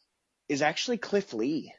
is 0.49 0.61
actually 0.61 0.97
Cliff 0.97 1.33
Lee. 1.33 1.73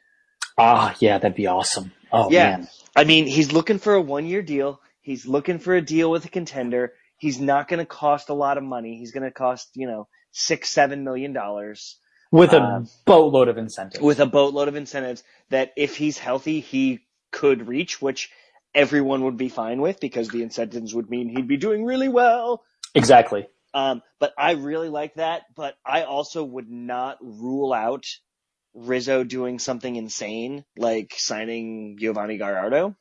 ah, 0.57 0.95
yeah, 0.99 1.17
that'd 1.19 1.35
be 1.37 1.47
awesome. 1.47 1.93
Oh 2.11 2.29
Yeah. 2.29 2.31
man, 2.31 2.67
I 2.95 3.05
mean, 3.05 3.27
he's 3.27 3.53
looking 3.53 3.79
for 3.79 3.95
a 3.95 4.01
one 4.01 4.25
year 4.27 4.41
deal. 4.43 4.81
He's 5.01 5.27
looking 5.27 5.59
for 5.59 5.75
a 5.75 5.81
deal 5.81 6.11
with 6.11 6.25
a 6.25 6.29
contender. 6.29 6.93
He's 7.17 7.39
not 7.39 7.67
going 7.67 7.79
to 7.79 7.85
cost 7.85 8.29
a 8.29 8.33
lot 8.33 8.57
of 8.57 8.63
money. 8.63 8.97
He's 8.97 9.11
going 9.11 9.23
to 9.23 9.31
cost, 9.31 9.69
you 9.75 9.87
know, 9.87 10.07
six, 10.31 10.69
seven 10.69 11.03
million 11.03 11.33
dollars 11.33 11.97
with 12.31 12.53
a 12.53 12.61
Um, 12.61 12.87
boatload 13.05 13.47
of 13.47 13.57
incentives. 13.57 14.03
with 14.03 14.19
a 14.19 14.25
boatload 14.25 14.67
of 14.67 14.75
incentives 14.75 15.23
that 15.49 15.71
if 15.77 15.97
he's 15.97 16.17
healthy, 16.17 16.59
he 16.59 16.99
could 17.31 17.67
reach, 17.67 18.01
which 18.01 18.29
everyone 18.75 19.23
would 19.23 19.37
be 19.37 19.49
fine 19.49 19.81
with 19.81 19.99
because 19.99 20.29
the 20.29 20.43
incentives 20.43 20.93
would 20.93 21.09
mean 21.09 21.29
he'd 21.29 21.47
be 21.47 21.57
doing 21.57 21.83
really 21.85 22.09
well. 22.09 22.63
exactly. 22.93 23.47
Um, 23.73 24.01
but 24.19 24.33
I 24.37 24.51
really 24.53 24.89
like 24.89 25.15
that. 25.15 25.43
But 25.55 25.75
I 25.85 26.03
also 26.03 26.43
would 26.43 26.69
not 26.69 27.17
rule 27.21 27.73
out 27.73 28.05
Rizzo 28.73 29.23
doing 29.23 29.59
something 29.59 29.95
insane 29.95 30.63
like 30.77 31.13
signing 31.17 31.97
Yovani 32.01 32.37
Gallardo. 32.37 32.95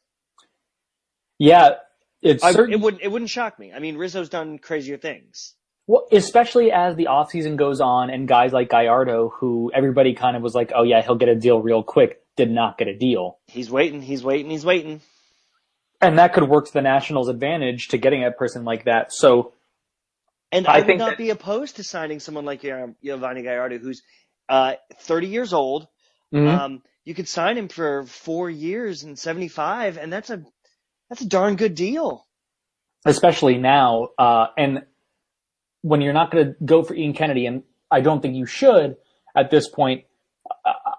Yeah, 1.39 1.75
it's 2.23 2.43
I, 2.43 2.53
certain, 2.53 2.73
it 2.75 2.81
wouldn't 2.81 3.03
it 3.03 3.09
wouldn't 3.09 3.31
shock 3.31 3.59
me. 3.59 3.73
I 3.73 3.79
mean, 3.79 3.97
Rizzo's 3.97 4.29
done 4.29 4.59
crazier 4.59 4.97
things. 4.97 5.55
Well, 5.89 6.07
especially 6.11 6.73
as 6.73 6.97
the 6.97 7.05
offseason 7.07 7.57
goes 7.57 7.81
on 7.81 8.11
and 8.11 8.27
guys 8.27 8.53
like 8.53 8.71
Gallardo, 8.71 9.29
who 9.29 9.71
everybody 9.73 10.15
kind 10.15 10.37
of 10.37 10.43
was 10.43 10.55
like, 10.55 10.73
oh 10.75 10.83
yeah, 10.83 11.01
he'll 11.03 11.15
get 11.15 11.29
a 11.29 11.37
deal 11.37 11.61
real 11.61 11.83
quick, 11.85 12.21
did 12.37 12.51
not 12.51 12.77
get 12.77 12.89
a 12.89 12.97
deal. 12.97 13.39
He's 13.47 13.71
waiting. 13.71 14.03
He's 14.03 14.25
waiting. 14.25 14.51
He's 14.51 14.65
waiting. 14.65 15.01
And 16.01 16.19
that 16.19 16.35
could 16.35 16.49
work 16.49 16.67
to 16.67 16.73
the 16.73 16.83
Nationals' 16.83 17.29
advantage 17.29 17.89
to 17.89 17.99
getting 17.99 18.25
a 18.25 18.31
person 18.33 18.65
like 18.65 18.85
that. 18.85 19.13
So, 19.13 19.53
And 20.53 20.67
I 20.67 20.75
I, 20.75 20.79
would 20.79 20.87
think 20.87 20.99
not 20.99 21.11
that- 21.11 21.19
be 21.19 21.31
opposed 21.31 21.77
to 21.77 21.85
signing 21.85 22.19
someone 22.21 22.45
like 22.45 22.63
Yovani 22.63 23.43
Gallardo, 23.43 23.79
who's 23.79 24.03
uh, 24.49 24.75
30 25.03 25.29
years 25.29 25.53
old. 25.53 25.87
mhm. 26.35 26.49
Um, 26.49 26.83
you 27.05 27.15
could 27.15 27.29
sign 27.29 27.57
him 27.57 27.69
for 27.69 28.05
four 28.07 28.51
years 28.51 29.05
and 29.05 29.17
75, 29.17 29.97
and 29.99 30.13
that's 30.13 30.31
a 30.31 30.43
that's 31.09 31.23
a 31.23 31.29
darn 31.29 31.57
good 31.57 31.75
deal. 31.75 32.25
especially 33.05 33.57
now, 33.57 34.09
uh, 34.19 34.47
and 34.59 34.85
when 35.83 36.01
you're 36.01 36.13
not 36.13 36.33
going 36.33 36.47
to 36.47 36.57
go 36.65 36.83
for 36.83 36.95
Ian 36.95 37.13
Kennedy, 37.13 37.47
and 37.47 37.63
I 37.91 38.01
don't 38.01 38.21
think 38.21 38.35
you 38.35 38.47
should 38.47 38.97
at 39.37 39.51
this 39.51 39.69
point. 39.69 40.05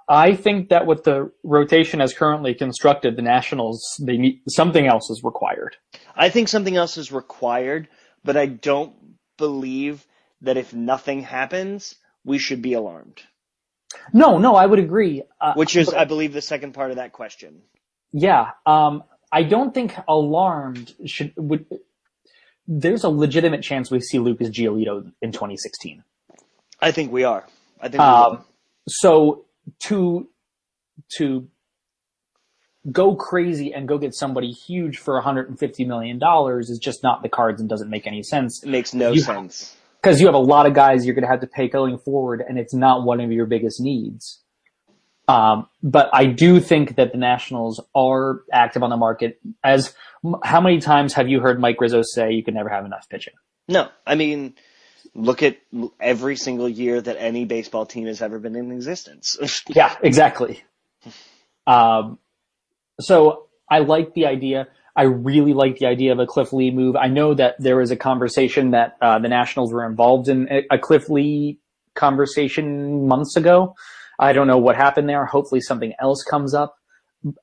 I- 0.09 0.35
think 0.35 0.69
that 0.69 0.85
with 0.85 1.03
the 1.03 1.31
rotation 1.43 1.99
as 1.99 2.13
currently 2.13 2.53
constructed, 2.53 3.17
the 3.17 3.21
Nationals 3.21 3.81
they 4.01 4.17
need 4.17 4.41
something 4.47 4.87
else 4.87 5.09
is 5.09 5.21
required. 5.23 5.75
I 6.15 6.29
think 6.29 6.47
something 6.47 6.75
else 6.77 6.97
is 6.97 7.11
required, 7.11 7.89
but 8.23 8.37
I 8.37 8.45
don't 8.45 8.93
believe 9.37 10.05
that 10.41 10.55
if 10.55 10.73
nothing 10.73 11.23
happens, 11.23 11.95
we 12.23 12.37
should 12.37 12.61
be 12.61 12.73
alarmed. 12.73 13.21
No, 14.13 14.37
no, 14.37 14.55
I 14.55 14.65
would 14.65 14.79
agree. 14.79 15.23
Uh, 15.41 15.53
Which 15.55 15.75
is, 15.75 15.89
but- 15.89 15.97
I 15.97 16.05
believe, 16.05 16.33
the 16.33 16.41
second 16.41 16.73
part 16.73 16.91
of 16.91 16.97
that 16.97 17.11
question. 17.11 17.61
Yeah, 18.13 18.51
um, 18.65 19.03
I 19.31 19.43
don't 19.43 19.73
think 19.73 19.95
alarmed 20.07 20.93
should 21.05 21.33
would. 21.37 21.65
There's 22.67 23.03
a 23.03 23.09
legitimate 23.09 23.61
chance 23.61 23.89
we 23.91 23.99
see 24.01 24.19
Lucas 24.19 24.49
Giolito 24.49 25.11
in 25.21 25.31
2016. 25.31 26.03
I 26.81 26.91
think 26.91 27.11
we 27.11 27.23
are. 27.23 27.45
I 27.81 27.89
think 27.89 28.01
Um, 28.01 28.43
so 28.87 29.45
to 29.83 30.27
to 31.17 31.47
go 32.91 33.15
crazy 33.15 33.73
and 33.73 33.87
go 33.87 33.97
get 33.97 34.13
somebody 34.15 34.51
huge 34.51 34.97
for 34.97 35.15
150 35.15 35.85
million 35.85 36.19
dollars 36.19 36.69
is 36.69 36.79
just 36.79 37.03
not 37.03 37.21
the 37.21 37.29
cards 37.29 37.59
and 37.59 37.69
doesn't 37.69 37.89
make 37.89 38.07
any 38.07 38.23
sense 38.23 38.63
It 38.63 38.69
makes 38.69 38.93
no 38.93 39.11
you- 39.11 39.19
sense. 39.21 39.75
because 40.01 40.21
you 40.21 40.25
have 40.27 40.35
a 40.35 40.39
lot 40.39 40.65
of 40.65 40.73
guys 40.73 41.05
you're 41.05 41.15
going 41.15 41.23
to 41.25 41.29
have 41.29 41.41
to 41.41 41.47
pay 41.47 41.67
going 41.67 41.97
forward, 41.97 42.41
and 42.47 42.57
it's 42.57 42.73
not 42.73 43.03
one 43.03 43.19
of 43.19 43.31
your 43.31 43.45
biggest 43.45 43.81
needs. 43.81 44.41
Um, 45.27 45.67
but 45.83 46.09
I 46.13 46.25
do 46.25 46.59
think 46.59 46.95
that 46.95 47.11
the 47.11 47.17
Nationals 47.17 47.81
are 47.93 48.41
active 48.51 48.81
on 48.81 48.89
the 48.89 48.97
market. 48.97 49.39
As 49.63 49.93
how 50.43 50.61
many 50.61 50.79
times 50.79 51.13
have 51.13 51.27
you 51.27 51.41
heard 51.41 51.59
Mike 51.59 51.81
Rizzo 51.81 52.01
say 52.01 52.31
you 52.31 52.43
can 52.43 52.53
never 52.53 52.69
have 52.69 52.85
enough 52.85 53.09
pitching? 53.09 53.33
No, 53.67 53.89
I 54.05 54.15
mean, 54.15 54.55
look 55.13 55.43
at 55.43 55.57
every 55.99 56.37
single 56.37 56.69
year 56.69 57.01
that 57.01 57.17
any 57.19 57.43
baseball 57.43 57.85
team 57.85 58.07
has 58.07 58.21
ever 58.21 58.39
been 58.39 58.55
in 58.55 58.71
existence. 58.71 59.37
Yeah, 59.75 59.95
exactly. 60.01 60.63
Um, 61.65 62.19
so 63.01 63.47
I 63.69 63.79
like 63.79 64.13
the 64.13 64.27
idea. 64.27 64.67
I 64.95 65.03
really 65.03 65.53
like 65.53 65.77
the 65.77 65.85
idea 65.87 66.13
of 66.13 66.19
a 66.19 66.25
Cliff 66.25 66.53
Lee 66.53 66.71
move. 66.71 66.95
I 66.95 67.07
know 67.07 67.33
that 67.33 67.55
there 67.59 67.75
was 67.75 67.91
a 67.91 67.97
conversation 67.97 68.71
that 68.71 68.97
uh, 69.01 69.19
the 69.19 69.27
Nationals 69.27 69.73
were 69.73 69.85
involved 69.85 70.29
in 70.29 70.47
a, 70.49 70.75
a 70.75 70.79
Cliff 70.79 71.09
Lee 71.09 71.59
conversation 71.93 73.07
months 73.07 73.35
ago. 73.35 73.75
I 74.19 74.33
don't 74.33 74.47
know 74.47 74.57
what 74.57 74.75
happened 74.75 75.07
there. 75.09 75.25
Hopefully 75.25 75.61
something 75.61 75.93
else 75.99 76.23
comes 76.23 76.53
up 76.53 76.77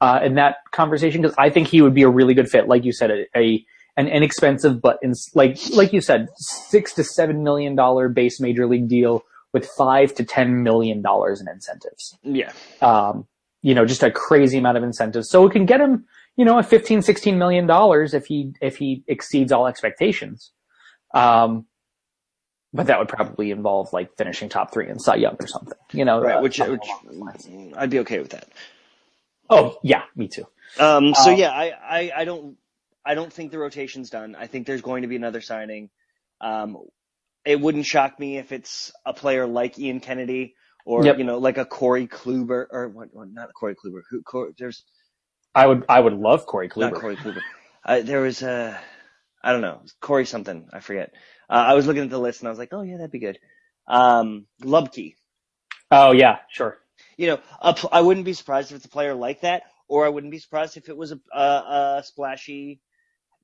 uh, 0.01 0.21
in 0.23 0.35
that 0.35 0.57
conversation 0.73 1.23
because 1.23 1.35
I 1.39 1.51
think 1.51 1.69
he 1.69 1.83
would 1.83 1.95
be 1.95 2.03
a 2.03 2.09
really 2.09 2.35
good 2.35 2.49
fit. 2.49 2.69
Like 2.69 2.85
you 2.85 2.93
said, 2.93 3.11
a, 3.11 3.27
a 3.37 3.65
an 3.97 4.09
inexpensive 4.09 4.83
but 4.83 4.99
in, 5.03 5.15
like 5.35 5.57
like 5.73 5.93
you 5.93 6.01
said, 6.01 6.29
six 6.37 6.95
to 6.95 7.05
seven 7.05 7.45
million 7.45 7.77
dollar 7.77 8.09
base 8.09 8.41
major 8.41 8.67
league 8.67 8.89
deal 8.89 9.23
with 9.53 9.67
five 9.67 10.15
to 10.15 10.25
ten 10.25 10.63
million 10.63 11.01
dollars 11.01 11.41
in 11.41 11.49
incentives 11.49 12.19
yeah, 12.25 12.53
um, 12.83 13.27
you 13.65 13.75
know, 13.75 13.87
just 13.87 14.03
a 14.03 14.11
crazy 14.11 14.59
amount 14.59 14.77
of 14.77 14.85
incentives. 14.85 15.31
So 15.31 15.47
it 15.47 15.53
can 15.53 15.65
get 15.65 15.81
him, 15.81 16.05
you 16.37 16.45
know, 16.45 16.59
a 16.59 16.63
15, 16.63 17.01
16 17.01 17.39
million 17.39 17.67
dollars 17.67 18.13
if 18.13 18.27
he, 18.27 18.53
if 18.61 18.77
he 18.77 19.03
exceeds 19.09 19.51
all 19.53 19.67
expectations. 19.67 20.53
Um, 21.15 21.65
but 22.75 22.89
that 22.89 22.99
would 22.99 23.09
probably 23.09 23.51
involve 23.53 23.93
like 23.93 24.17
finishing 24.17 24.49
top 24.49 24.73
three 24.73 24.89
in 24.89 24.99
Cy 24.99 25.15
Young 25.17 25.37
or 25.41 25.47
something, 25.47 25.79
you 25.93 26.05
know. 26.05 26.21
right. 26.21 26.37
uh, 26.39 26.43
Which, 26.43 26.59
which 26.59 26.69
along 26.69 27.01
those 27.07 27.17
lines. 27.17 27.75
I'd 27.77 27.91
be 27.91 28.01
okay 28.01 28.19
with 28.19 28.31
that. 28.31 28.49
oh 29.49 29.79
yeah, 29.83 30.03
me 30.17 30.29
too. 30.29 30.47
Um, 30.79 31.15
so 31.15 31.31
Um, 31.33 31.39
yeah, 31.39 31.51
I, 31.51 31.73
I, 31.83 32.13
I 32.17 32.25
don't, 32.25 32.57
I 33.07 33.15
don't 33.15 33.33
think 33.33 33.53
the 33.53 33.59
rotation's 33.59 34.11
done. 34.11 34.35
I 34.35 34.49
think 34.49 34.67
there's 34.67 34.83
going 34.83 35.03
to 35.03 35.09
be 35.09 35.17
another 35.17 35.41
signing. 35.41 35.91
Um, 36.41 36.79
it 37.45 37.61
wouldn't 37.61 37.87
shock 37.87 38.19
me 38.19 38.39
if 38.39 38.51
it's 38.51 38.91
a 39.07 39.13
player 39.15 39.47
like 39.47 39.79
Ian 39.79 40.01
Kennedy 40.01 40.57
or 40.85 41.05
Yep. 41.05 41.19
you 41.19 41.25
know, 41.25 41.39
like 41.39 41.59
a 41.59 41.65
Corey 41.65 42.09
Kluber 42.09 42.67
or 42.71 42.89
what? 42.89 43.09
what 43.13 43.29
not 43.31 43.53
Corey 43.55 43.75
Kluber. 43.77 44.01
Who? 44.11 44.23
Corey, 44.23 44.53
there's 44.59 44.85
I 45.55 45.67
would, 45.67 45.85
I 45.89 46.01
would 46.01 46.15
love 46.15 46.47
Corey 46.47 46.69
Kluber. 46.69 46.93
not 46.93 46.95
Corey 46.95 47.17
Kluber. 47.17 47.41
Uh, 47.85 48.01
there 48.01 48.21
was 48.23 48.43
a, 48.43 48.81
I 49.45 49.53
don't 49.53 49.61
know, 49.61 49.83
Corey 50.01 50.25
something. 50.25 50.69
I 50.73 50.81
forget. 50.81 51.13
Uh, 51.51 51.65
I 51.69 51.75
was 51.75 51.87
looking 51.87 52.03
at 52.03 52.11
the 52.11 52.19
list 52.19 52.41
and 52.41 52.49
I 52.49 52.51
was 52.51 52.59
like, 52.59 52.73
oh 52.73 52.83
yeah, 52.83 52.97
that'd 52.97 53.11
be 53.11 53.19
good. 53.19 53.39
Um, 53.87 54.47
Lubke. 54.63 55.17
Oh 55.91 56.13
yeah, 56.13 56.39
sure. 56.49 56.79
You 57.19 57.27
know, 57.27 57.73
pl- 57.75 57.91
I 57.93 58.01
wouldn't 58.01 58.25
be 58.25 58.33
surprised 58.33 58.71
if 58.71 58.77
it's 58.77 58.87
a 58.87 58.89
player 58.89 59.15
like 59.15 59.43
that, 59.43 59.65
or 59.87 60.07
I 60.07 60.09
wouldn't 60.09 60.31
be 60.31 60.39
surprised 60.39 60.77
if 60.77 60.89
it 60.89 60.97
was 60.97 61.13
a, 61.13 61.21
a, 61.33 61.99
a 61.99 62.03
splashy, 62.05 62.81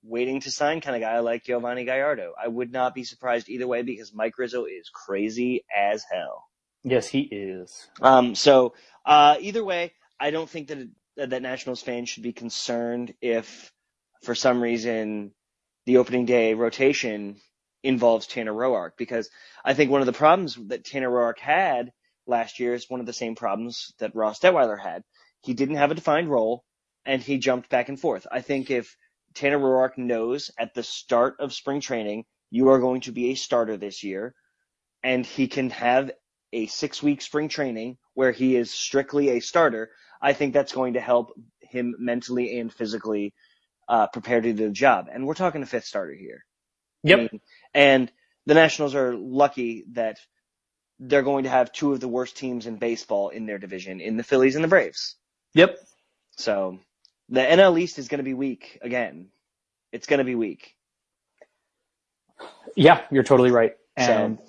waiting 0.02 0.40
to 0.40 0.50
sign 0.50 0.80
kind 0.80 0.96
of 0.96 1.02
guy 1.02 1.18
like 1.18 1.44
Yovani 1.44 1.84
Gallardo. 1.84 2.32
I 2.42 2.48
would 2.48 2.72
not 2.72 2.94
be 2.94 3.04
surprised 3.04 3.48
either 3.48 3.66
way 3.66 3.82
because 3.82 4.14
Mike 4.14 4.38
Rizzo 4.38 4.64
is 4.64 4.88
crazy 4.88 5.64
as 5.76 6.04
hell. 6.10 6.46
Yes, 6.82 7.06
he 7.08 7.20
is. 7.20 7.88
Um, 8.00 8.34
so 8.34 8.72
uh, 9.04 9.36
either 9.40 9.62
way, 9.62 9.92
I 10.18 10.30
don't 10.30 10.48
think 10.48 10.68
that 10.68 10.78
it, 10.78 10.88
that 11.16 11.42
Nationals 11.42 11.82
fans 11.82 12.08
should 12.08 12.22
be 12.22 12.32
concerned 12.32 13.12
if, 13.20 13.70
for 14.22 14.34
some 14.34 14.62
reason, 14.62 15.32
the 15.90 15.96
opening 15.96 16.24
day 16.24 16.54
rotation 16.54 17.34
involves 17.82 18.28
Tanner 18.28 18.52
Roark 18.52 18.92
because 18.96 19.28
I 19.64 19.74
think 19.74 19.90
one 19.90 20.00
of 20.00 20.06
the 20.06 20.12
problems 20.12 20.56
that 20.68 20.84
Tanner 20.84 21.10
Roark 21.10 21.40
had 21.40 21.90
last 22.28 22.60
year 22.60 22.74
is 22.74 22.88
one 22.88 23.00
of 23.00 23.06
the 23.06 23.12
same 23.12 23.34
problems 23.34 23.92
that 23.98 24.14
Ross 24.14 24.38
Detwiler 24.38 24.80
had. 24.80 25.02
He 25.42 25.52
didn't 25.52 25.78
have 25.78 25.90
a 25.90 25.96
defined 25.96 26.30
role 26.30 26.62
and 27.04 27.20
he 27.20 27.38
jumped 27.38 27.70
back 27.70 27.88
and 27.88 27.98
forth. 27.98 28.24
I 28.30 28.40
think 28.40 28.70
if 28.70 28.94
Tanner 29.34 29.58
Roark 29.58 29.98
knows 29.98 30.52
at 30.56 30.74
the 30.74 30.84
start 30.84 31.34
of 31.40 31.52
spring 31.52 31.80
training, 31.80 32.24
you 32.52 32.68
are 32.68 32.78
going 32.78 33.00
to 33.00 33.12
be 33.12 33.30
a 33.30 33.34
starter 33.34 33.76
this 33.76 34.04
year 34.04 34.32
and 35.02 35.26
he 35.26 35.48
can 35.48 35.70
have 35.70 36.12
a 36.52 36.66
six 36.68 37.02
week 37.02 37.20
spring 37.20 37.48
training 37.48 37.98
where 38.14 38.30
he 38.30 38.54
is 38.54 38.72
strictly 38.72 39.30
a 39.30 39.40
starter, 39.40 39.90
I 40.22 40.34
think 40.34 40.54
that's 40.54 40.72
going 40.72 40.92
to 40.92 41.00
help 41.00 41.32
him 41.58 41.96
mentally 41.98 42.60
and 42.60 42.72
physically 42.72 43.34
uh, 43.90 44.06
prepare 44.06 44.40
to 44.40 44.52
do 44.52 44.68
the 44.68 44.72
job. 44.72 45.08
And 45.12 45.26
we're 45.26 45.34
talking 45.34 45.62
a 45.62 45.66
fifth 45.66 45.84
starter 45.84 46.14
here. 46.14 46.44
Yep. 47.02 47.18
I 47.18 47.22
mean, 47.22 47.40
and 47.74 48.12
the 48.46 48.54
Nationals 48.54 48.94
are 48.94 49.14
lucky 49.16 49.84
that 49.92 50.18
they're 51.00 51.22
going 51.22 51.44
to 51.44 51.50
have 51.50 51.72
two 51.72 51.92
of 51.92 52.00
the 52.00 52.08
worst 52.08 52.36
teams 52.36 52.66
in 52.66 52.76
baseball 52.76 53.30
in 53.30 53.46
their 53.46 53.58
division, 53.58 54.00
in 54.00 54.16
the 54.16 54.22
Phillies 54.22 54.54
and 54.54 54.62
the 54.62 54.68
Braves. 54.68 55.16
Yep. 55.54 55.76
So 56.36 56.78
the 57.28 57.40
NL 57.40 57.80
East 57.80 57.98
is 57.98 58.06
going 58.06 58.18
to 58.18 58.24
be 58.24 58.34
weak 58.34 58.78
again. 58.80 59.28
It's 59.92 60.06
going 60.06 60.18
to 60.18 60.24
be 60.24 60.36
weak. 60.36 60.76
Yeah, 62.76 63.00
you're 63.10 63.24
totally 63.24 63.50
right. 63.50 63.72
And 63.96 64.38
so, 64.38 64.44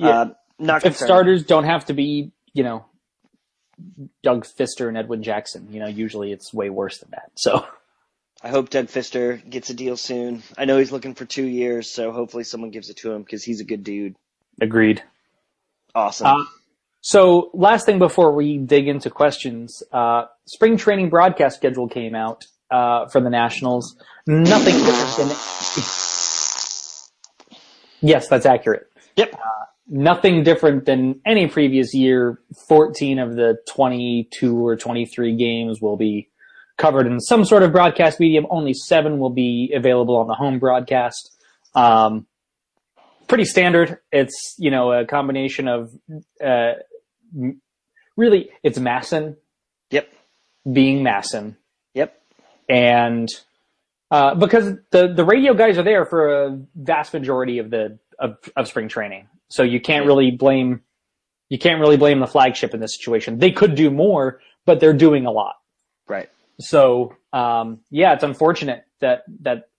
yeah, 0.00 0.08
uh, 0.08 0.32
not 0.58 0.84
if 0.84 0.96
starters 0.96 1.44
don't 1.44 1.64
have 1.64 1.84
to 1.86 1.94
be, 1.94 2.32
you 2.52 2.64
know, 2.64 2.86
Doug 4.24 4.46
Fister 4.46 4.88
and 4.88 4.98
Edwin 4.98 5.22
Jackson, 5.22 5.68
you 5.70 5.78
know, 5.78 5.86
usually 5.86 6.32
it's 6.32 6.52
way 6.52 6.70
worse 6.70 6.98
than 6.98 7.10
that. 7.12 7.30
So 7.36 7.64
I 8.42 8.48
hope 8.48 8.70
Doug 8.70 8.86
Fister 8.86 9.48
gets 9.48 9.68
a 9.70 9.74
deal 9.74 9.96
soon. 9.96 10.42
I 10.56 10.64
know 10.64 10.78
he's 10.78 10.92
looking 10.92 11.14
for 11.14 11.26
two 11.26 11.44
years, 11.46 11.90
so 11.90 12.10
hopefully 12.12 12.44
someone 12.44 12.70
gives 12.70 12.88
it 12.88 12.96
to 12.98 13.12
him 13.12 13.22
because 13.22 13.44
he's 13.44 13.60
a 13.60 13.64
good 13.64 13.84
dude. 13.84 14.16
agreed. 14.60 15.02
Awesome. 15.94 16.26
Uh, 16.26 16.44
so 17.02 17.50
last 17.52 17.84
thing 17.84 17.98
before 17.98 18.32
we 18.34 18.56
dig 18.58 18.88
into 18.88 19.10
questions, 19.10 19.82
uh, 19.92 20.24
spring 20.46 20.76
training 20.76 21.10
broadcast 21.10 21.56
schedule 21.56 21.88
came 21.88 22.14
out 22.14 22.44
uh, 22.70 23.08
for 23.08 23.20
the 23.20 23.30
Nationals. 23.30 23.96
Nothing 24.26 24.76
different 24.76 25.16
than. 25.28 25.36
Yes, 28.02 28.28
that's 28.28 28.46
accurate. 28.46 28.86
yep. 29.16 29.38
Nothing 29.86 30.42
different 30.42 30.86
than 30.86 31.20
any 31.26 31.48
previous 31.48 31.92
year. 31.92 32.40
14 32.66 33.18
of 33.18 33.36
the 33.36 33.58
22 33.68 34.66
or 34.66 34.74
23 34.76 35.36
games 35.36 35.82
will 35.82 35.98
be 35.98 36.29
covered 36.80 37.06
in 37.06 37.20
some 37.20 37.44
sort 37.44 37.62
of 37.62 37.70
broadcast 37.70 38.18
medium. 38.18 38.46
Only 38.50 38.74
seven 38.74 39.18
will 39.18 39.30
be 39.30 39.72
available 39.74 40.16
on 40.16 40.26
the 40.26 40.34
home 40.34 40.58
broadcast. 40.58 41.30
Um, 41.74 42.26
pretty 43.28 43.44
standard. 43.44 43.98
It's, 44.10 44.56
you 44.58 44.70
know, 44.70 44.92
a 44.92 45.04
combination 45.04 45.68
of, 45.68 45.92
uh, 46.44 46.72
really, 48.16 48.50
it's 48.62 48.78
MASN 48.78 49.36
Yep. 49.90 50.08
being 50.72 51.04
MASN 51.04 51.56
Yep. 51.94 52.20
and 52.68 53.28
uh, 54.10 54.34
because 54.34 54.74
the 54.90 55.12
the 55.14 55.24
radio 55.24 55.54
guys 55.54 55.78
are 55.78 55.84
there 55.84 56.04
for 56.04 56.44
a 56.44 56.60
vast 56.74 57.12
majority 57.12 57.58
of 57.58 57.70
the 57.70 57.98
of, 58.18 58.38
of 58.56 58.66
spring 58.66 58.88
training, 58.88 59.28
so 59.48 59.62
you 59.62 59.80
can't 59.80 60.04
really 60.06 60.32
blame 60.32 60.80
you 61.48 61.58
can't 61.58 61.80
really 61.80 61.96
blame 61.96 62.18
the 62.20 62.26
flagship 62.26 62.74
in 62.74 62.80
this 62.80 62.96
situation. 62.96 63.38
They 63.38 63.52
could 63.52 63.74
do 63.76 63.90
more, 63.90 64.40
but 64.66 64.80
they're 64.80 64.92
doing 64.92 65.26
a 65.26 65.30
lot. 65.30 65.56
Right. 66.08 66.28
So 66.60 67.14
um, 67.32 67.80
yeah, 67.90 68.14
it's 68.14 68.24
unfortunate 68.24 68.84
that 69.00 69.24
that 69.42 69.70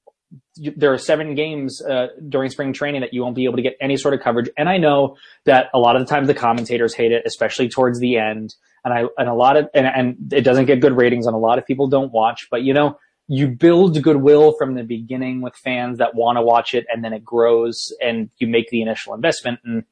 there 0.56 0.94
are 0.94 0.98
seven 0.98 1.36
games 1.36 1.82
uh, 1.82 2.08
during 2.28 2.50
spring 2.50 2.74
training 2.74 3.02
that 3.02 3.14
you 3.14 3.22
won't 3.22 3.36
be 3.36 3.46
able 3.46 3.58
to 3.58 3.62
get 3.62 3.76
any 3.82 3.98
sort 3.98 4.14
of 4.14 4.22
coverage. 4.22 4.50
And 4.58 4.70
I 4.70 4.78
know 4.78 5.18
that 5.46 5.68
a 5.74 5.80
lot 5.80 5.96
of 5.96 6.02
the 6.02 6.06
times 6.08 6.28
the 6.28 6.34
commentators 6.34 6.94
hate 6.94 7.12
it, 7.12 7.24
especially 7.26 7.70
towards 7.70 8.00
the 8.00 8.18
end. 8.18 8.56
And 8.84 8.94
I 8.94 9.04
and 9.18 9.30
a 9.30 9.34
lot 9.34 9.58
of 9.58 9.70
and, 9.74 9.86
and 9.86 10.34
it 10.34 10.42
doesn't 10.42 10.66
get 10.66 10.82
good 10.82 10.96
ratings, 10.96 11.26
and 11.26 11.36
a 11.36 11.40
lot 11.40 11.58
of 11.58 11.66
people 11.66 11.88
don't 11.88 12.12
watch. 12.12 12.48
But 12.50 12.64
you 12.64 12.74
know, 12.74 12.98
you 13.28 13.48
build 13.48 14.02
goodwill 14.02 14.54
from 14.58 14.76
the 14.76 14.84
beginning 14.84 15.42
with 15.42 15.56
fans 15.56 16.00
that 16.00 16.16
want 16.16 16.38
to 16.38 16.42
watch 16.42 16.74
it, 16.74 16.86
and 16.92 17.04
then 17.04 17.14
it 17.14 17.24
grows, 17.24 17.94
and 18.02 18.30
you 18.38 18.48
make 18.48 18.70
the 18.70 18.82
initial 18.82 19.14
investment. 19.14 19.60
And 19.64 19.84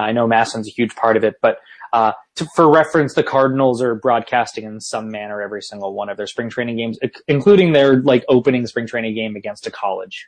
I 0.00 0.12
know 0.12 0.26
MASN's 0.26 0.68
a 0.68 0.70
huge 0.70 0.94
part 0.94 1.16
of 1.16 1.24
it, 1.24 1.34
but 1.42 1.58
uh, 1.92 2.12
to, 2.36 2.46
for 2.54 2.70
reference, 2.70 3.14
the 3.14 3.22
Cardinals 3.22 3.82
are 3.82 3.94
broadcasting 3.94 4.64
in 4.64 4.80
some 4.80 5.10
manner 5.10 5.40
every 5.40 5.62
single 5.62 5.94
one 5.94 6.08
of 6.08 6.16
their 6.16 6.26
spring 6.26 6.50
training 6.50 6.76
games, 6.76 6.98
including 7.26 7.72
their 7.72 8.02
like 8.02 8.24
opening 8.28 8.66
spring 8.66 8.86
training 8.86 9.14
game 9.14 9.36
against 9.36 9.66
a 9.66 9.70
college. 9.70 10.26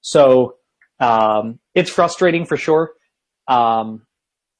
So 0.00 0.56
um, 1.00 1.58
it's 1.74 1.90
frustrating 1.90 2.44
for 2.44 2.56
sure. 2.56 2.92
Um, 3.48 4.06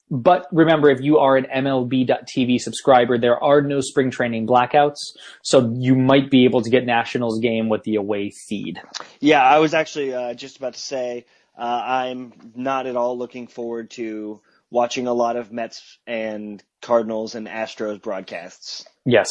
but 0.09 0.45
remember, 0.51 0.89
if 0.89 1.01
you 1.01 1.17
are 1.17 1.37
an 1.37 1.45
MLB.TV 1.45 2.59
subscriber, 2.59 3.17
there 3.17 3.41
are 3.43 3.61
no 3.61 3.81
spring 3.81 4.11
training 4.11 4.45
blackouts, 4.45 4.99
so 5.41 5.73
you 5.75 5.95
might 5.95 6.29
be 6.29 6.45
able 6.45 6.61
to 6.61 6.69
get 6.69 6.85
Nationals 6.85 7.39
game 7.39 7.67
with 7.67 7.83
the 7.83 7.95
away 7.95 8.29
feed. 8.29 8.79
Yeah, 9.21 9.43
I 9.43 9.57
was 9.59 9.73
actually 9.73 10.13
uh, 10.13 10.35
just 10.35 10.57
about 10.57 10.73
to 10.73 10.79
say 10.79 11.25
uh, 11.57 11.81
I'm 11.85 12.33
not 12.55 12.87
at 12.87 12.95
all 12.95 13.17
looking 13.17 13.47
forward 13.47 13.89
to 13.91 14.41
watching 14.71 15.07
a 15.07 15.13
lot 15.13 15.35
of 15.35 15.51
Mets 15.51 15.99
and 16.07 16.63
Cardinals 16.81 17.35
and 17.35 17.47
Astros 17.47 18.01
broadcasts 18.01 18.85
Yes, 19.05 19.29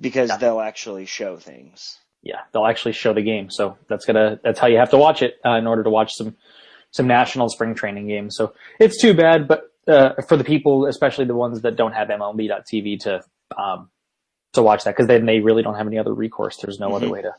because 0.00 0.30
Yeah. 0.30 0.36
they'll 0.38 0.60
actually 0.60 1.06
show 1.06 1.36
things. 1.36 1.98
yeah, 2.22 2.40
they'll 2.52 2.66
actually 2.66 2.92
show 2.92 3.12
the 3.12 3.22
game, 3.22 3.50
so 3.50 3.76
that's 3.88 4.04
gonna 4.04 4.40
that's 4.42 4.58
how 4.58 4.66
you 4.66 4.78
have 4.78 4.90
to 4.90 4.98
watch 4.98 5.22
it 5.22 5.34
uh, 5.44 5.52
in 5.56 5.66
order 5.66 5.82
to 5.84 5.90
watch 5.90 6.12
some 6.14 6.36
some 6.92 7.06
national 7.06 7.48
spring 7.50 7.74
training 7.74 8.06
games. 8.08 8.34
So 8.36 8.54
it's 8.80 9.00
too 9.00 9.12
bad, 9.14 9.46
but 9.46 9.64
uh, 9.86 10.14
for 10.28 10.36
the 10.36 10.44
people, 10.44 10.86
especially 10.86 11.26
the 11.26 11.34
ones 11.36 11.60
that 11.62 11.76
don't 11.76 11.92
have 11.92 12.08
MLB.TV 12.08 12.98
to 13.00 13.22
um, 13.56 13.90
to 14.54 14.62
watch 14.62 14.84
that, 14.84 14.92
because 14.96 15.06
then 15.06 15.26
they 15.26 15.40
really 15.40 15.62
don't 15.62 15.74
have 15.74 15.86
any 15.86 15.98
other 15.98 16.14
recourse. 16.14 16.56
There's 16.56 16.80
no 16.80 16.94
other 16.96 17.06
Mhm. 17.06 17.10
way 17.10 17.22
to 17.22 17.34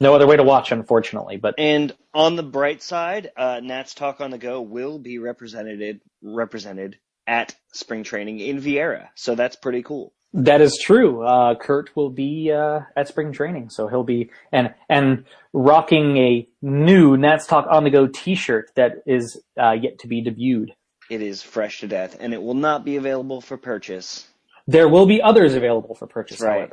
no 0.00 0.14
other 0.14 0.26
way 0.26 0.36
to 0.36 0.42
watch, 0.44 0.72
unfortunately. 0.72 1.36
But 1.36 1.54
And 1.58 1.94
on 2.14 2.36
the 2.36 2.42
bright 2.42 2.82
side, 2.82 3.30
uh, 3.36 3.60
Nats 3.62 3.94
Talk 3.94 4.20
on 4.20 4.30
the 4.30 4.38
Go 4.38 4.60
will 4.60 4.98
be 4.98 5.18
represented 5.18 6.00
represented 6.22 6.98
at 7.26 7.54
spring 7.72 8.04
training 8.04 8.40
in 8.40 8.60
Viera, 8.60 9.08
so 9.14 9.34
that's 9.34 9.56
pretty 9.56 9.82
cool. 9.82 10.12
That 10.34 10.60
is 10.60 10.78
true. 10.82 11.22
Uh, 11.22 11.54
Kurt 11.54 11.94
will 11.96 12.10
be 12.10 12.52
uh, 12.52 12.80
at 12.96 13.08
spring 13.08 13.32
training, 13.32 13.70
so 13.70 13.88
he'll 13.88 14.04
be 14.04 14.30
and 14.52 14.74
and 14.88 15.24
rocking 15.52 16.16
a 16.18 16.48
new 16.60 17.16
Nats 17.16 17.46
Talk 17.46 17.66
on 17.70 17.84
the 17.84 17.90
Go 17.90 18.06
T-shirt 18.06 18.70
that 18.76 18.96
is 19.06 19.40
uh, 19.60 19.72
yet 19.72 19.98
to 20.00 20.06
be 20.06 20.22
debuted. 20.22 20.74
It 21.10 21.22
is 21.22 21.42
fresh 21.42 21.80
to 21.80 21.88
death, 21.88 22.16
and 22.20 22.34
it 22.34 22.42
will 22.42 22.54
not 22.54 22.84
be 22.84 22.96
available 22.96 23.40
for 23.40 23.56
purchase. 23.56 24.26
There 24.66 24.88
will 24.88 25.06
be 25.06 25.22
others 25.22 25.54
available 25.54 25.94
for 25.94 26.06
purchase, 26.06 26.42
Right. 26.42 26.68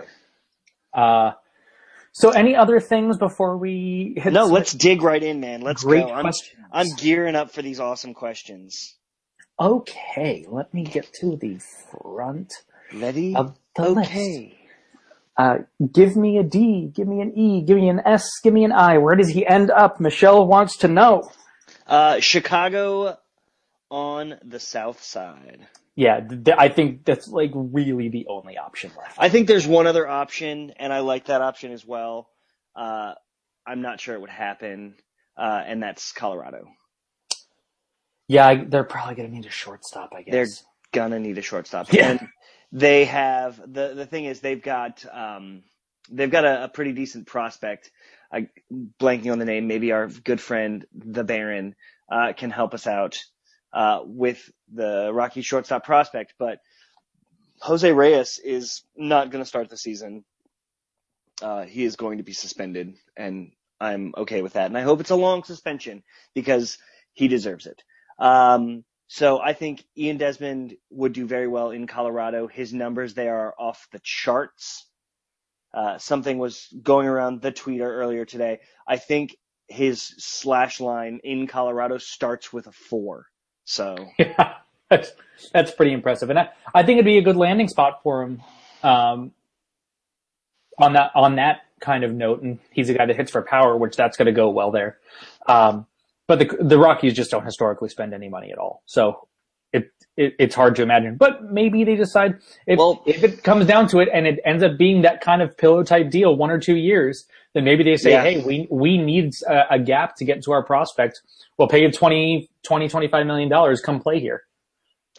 however. 0.93 1.36
So, 2.18 2.30
any 2.30 2.55
other 2.55 2.80
things 2.80 3.18
before 3.18 3.57
we 3.57 4.13
hit? 4.16 4.32
No, 4.32 4.45
let's 4.45 4.72
dig 4.72 5.01
right 5.01 5.22
in, 5.22 5.41
man. 5.41 5.59
Let's 5.59 5.84
great 5.84 6.05
go. 6.05 6.13
I'm. 6.13 6.32
I'm 6.72 6.88
gearing 6.95 7.36
up 7.36 7.51
for 7.51 7.61
these 7.61 7.82
awesome 7.82 8.13
questions. 8.13 8.95
okay. 9.59 10.45
Let 10.49 10.74
me 10.74 10.86
get 10.86 11.11
to 11.16 11.36
the 11.36 11.59
front 11.91 12.53
Ready? 12.93 13.36
of 13.36 13.57
the 13.76 13.89
list. 13.89 14.09
okay. 14.09 14.57
Uh, 15.38 15.57
give 15.91 16.16
me 16.16 16.38
a 16.38 16.43
D, 16.43 16.89
give 16.95 17.05
me 17.05 17.20
an 17.20 17.38
E, 17.38 17.61
give 17.63 17.76
me 17.76 17.89
an 17.89 17.99
S, 18.05 18.30
give 18.41 18.53
me 18.53 18.63
an 18.63 18.72
I. 18.72 18.97
Where 18.99 19.16
does 19.16 19.28
he 19.28 19.45
end 19.45 19.70
up? 19.70 19.99
Michelle 19.99 20.47
wants 20.47 20.78
to 20.78 20.88
know. 20.88 21.30
Uh, 21.86 22.22
Chicago 22.22 23.18
on 23.91 24.36
the 24.41 24.61
south 24.61 25.03
side. 25.03 25.68
Yeah, 25.95 26.21
th- 26.21 26.57
I 26.57 26.69
think 26.69 27.05
that's 27.05 27.27
like 27.29 27.51
really 27.53 28.09
the 28.09 28.27
only 28.29 28.57
option 28.57 28.91
left. 28.97 29.15
I 29.17 29.29
think 29.29 29.47
there's 29.47 29.67
one 29.67 29.87
other 29.87 30.07
option, 30.07 30.71
and 30.77 30.91
I 30.93 30.99
like 30.99 31.25
that 31.25 31.41
option 31.41 31.71
as 31.71 31.85
well. 31.85 32.29
Uh, 32.75 33.13
I'm 33.65 33.81
not 33.81 34.01
sure 34.01 34.15
it 34.15 34.21
would 34.21 34.29
happen, 34.29 34.95
uh, 35.37 35.61
and 35.65 35.81
that's 35.81 36.11
Colorado. 36.11 36.65
Yeah, 38.27 38.47
I, 38.47 38.65
they're 38.65 38.83
probably 38.83 39.15
gonna 39.15 39.29
need 39.29 39.45
a 39.45 39.51
shortstop, 39.51 40.11
I 40.15 40.23
guess. 40.23 40.33
They're 40.33 40.47
gonna 40.91 41.19
need 41.19 41.37
a 41.37 41.41
shortstop. 41.41 41.93
Yeah. 41.93 42.11
And 42.11 42.27
they 42.71 43.05
have 43.05 43.57
the 43.57 43.93
the 43.95 44.05
thing 44.05 44.25
is 44.25 44.41
they've 44.41 44.61
got 44.61 45.05
um 45.13 45.63
they've 46.11 46.31
got 46.31 46.45
a, 46.45 46.65
a 46.65 46.67
pretty 46.69 46.93
decent 46.93 47.27
prospect. 47.27 47.91
I 48.31 48.49
blanking 48.99 49.31
on 49.31 49.39
the 49.39 49.45
name. 49.45 49.67
Maybe 49.67 49.91
our 49.91 50.07
good 50.07 50.41
friend 50.41 50.85
the 50.93 51.23
Baron 51.23 51.75
uh, 52.11 52.33
can 52.35 52.49
help 52.49 52.73
us 52.73 52.87
out 52.87 53.19
uh, 53.76 53.99
with 54.05 54.49
the 54.73 55.11
Rocky 55.13 55.41
shortstop 55.41 55.86
prospect, 55.86 56.34
but 56.39 56.59
Jose 57.59 57.91
Reyes 57.91 58.39
is 58.43 58.84
not 58.95 59.30
going 59.30 59.43
to 59.43 59.47
start 59.47 59.69
the 59.69 59.78
season. 59.78 60.23
Uh, 61.41 61.65
he 61.65 61.84
is 61.84 61.97
going 61.97 62.19
to 62.19 62.23
be 62.23 62.32
suspended, 62.32 62.95
and 63.17 63.51
I'm 63.80 64.13
okay 64.15 64.41
with 64.41 64.53
that. 64.53 64.67
And 64.67 64.78
I 64.78 64.82
hope 64.82 65.01
it's 65.01 65.09
a 65.09 65.15
long 65.15 65.43
suspension 65.43 66.03
because 66.34 66.78
he 67.11 67.28
deserves 67.28 67.65
it. 67.65 67.84
Um, 68.17 68.86
so 69.07 69.41
I 69.41 69.51
think 69.51 69.84
Ian 69.97 70.17
Desmond 70.17 70.76
would 70.89 71.11
do 71.11 71.28
very 71.28 71.47
well 71.47 71.71
in 71.71 71.86
Colorado. 71.86 72.47
His 72.47 72.73
numbers 72.73 73.13
there 73.13 73.38
are 73.38 73.55
off 73.59 73.88
the 73.91 73.99
charts. 74.01 74.88
Uh, 75.73 75.97
something 75.97 76.38
was 76.38 76.73
going 76.82 77.09
around 77.09 77.41
the 77.41 77.51
Twitter 77.51 77.93
earlier 77.93 78.23
today. 78.23 78.61
I 78.88 78.95
think 78.95 79.36
his 79.67 80.13
slash 80.17 80.80
line 80.80 81.19
in 81.26 81.47
Colorado 81.47 81.97
starts 81.97 82.53
with 82.53 82.67
a 82.67 82.71
four. 82.71 83.28
So 83.66 84.09
Yeah. 84.18 84.55
That's, 84.89 85.11
that's 85.51 85.72
pretty 85.72 85.93
impressive. 85.93 86.30
And 86.30 86.39
I, 86.39 86.49
I 86.74 86.84
think 86.84 86.97
it'd 86.97 87.05
be 87.05 87.18
a 87.18 87.24
good 87.24 87.36
landing 87.36 87.68
spot 87.68 88.01
for 88.03 88.22
him, 88.24 88.41
um, 88.84 89.32
on 90.78 90.93
that, 90.93 91.11
on 91.16 91.36
that 91.36 91.61
kind 91.80 92.03
of 92.03 92.13
note. 92.13 92.41
And 92.41 92.59
he's 92.72 92.89
a 92.89 92.93
guy 92.93 93.05
that 93.05 93.16
hits 93.16 93.32
for 93.32 93.41
power, 93.41 93.76
which 93.76 93.95
that's 93.95 94.16
going 94.16 94.28
to 94.28 94.32
go 94.32 94.49
well 94.49 94.72
there. 94.72 94.99
Um, 95.47 95.88
but 96.28 96.39
the, 96.39 96.57
the 96.59 96.78
Rockies 96.78 97.13
just 97.13 97.32
don't 97.32 97.45
historically 97.45 97.89
spend 97.89 98.13
any 98.13 98.30
money 98.30 98.51
at 98.51 98.57
all. 98.57 98.82
So 98.86 99.28
it, 99.74 99.91
it 100.18 100.34
it's 100.39 100.55
hard 100.55 100.76
to 100.78 100.84
imagine, 100.84 101.16
but 101.18 101.43
maybe 101.51 101.84
they 101.84 101.95
decide 101.95 102.36
if, 102.68 102.78
Well- 102.80 103.03
if 103.05 103.24
it 103.24 103.43
comes 103.43 103.66
down 103.66 103.88
to 103.89 103.99
it 103.99 104.09
and 104.13 104.26
it 104.28 104.39
ends 104.45 104.63
up 104.63 104.78
being 104.78 105.01
that 105.03 105.22
kind 105.22 105.41
of 105.41 105.57
pillow 105.57 105.84
type 105.84 106.09
deal, 106.09 106.36
one 106.36 106.49
or 106.51 106.59
two 106.59 106.76
years, 106.76 107.26
then 107.53 107.63
maybe 107.63 107.84
they 107.84 107.97
say, 107.97 108.11
Yeah. 108.11 108.24
Hey, 108.24 108.41
we, 108.41 108.68
we 108.70 108.97
need 108.97 109.34
a, 109.47 109.76
a 109.76 109.80
gap 109.80 110.16
to 110.18 110.26
get 110.26 110.43
to 110.43 110.51
our 110.51 110.63
prospect. 110.63 111.22
We'll 111.57 111.68
pay 111.70 111.82
you 111.82 111.91
20, 111.91 112.49
20, 112.63 112.88
25 112.89 113.26
million 113.26 113.49
dollars. 113.49 113.82
Come 113.82 113.99
play 114.01 114.20
here. 114.20 114.43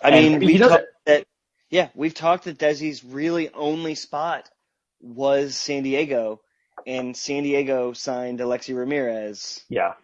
I 0.02 0.10
mean, 0.10 0.40
we've 0.40 0.60
talked 0.60 0.84
that, 1.06 1.24
yeah, 1.70 1.88
we've 1.94 2.12
talked 2.14 2.44
that 2.44 2.58
Desi's 2.58 3.02
really 3.02 3.48
only 3.54 3.94
spot 3.94 4.50
was 5.00 5.56
San 5.56 5.82
Diego, 5.82 6.40
and 6.86 7.16
San 7.16 7.42
Diego 7.42 7.92
signed 7.94 8.40
Alexei 8.40 8.72
Ramirez, 8.74 9.64
Yeah. 9.68 9.94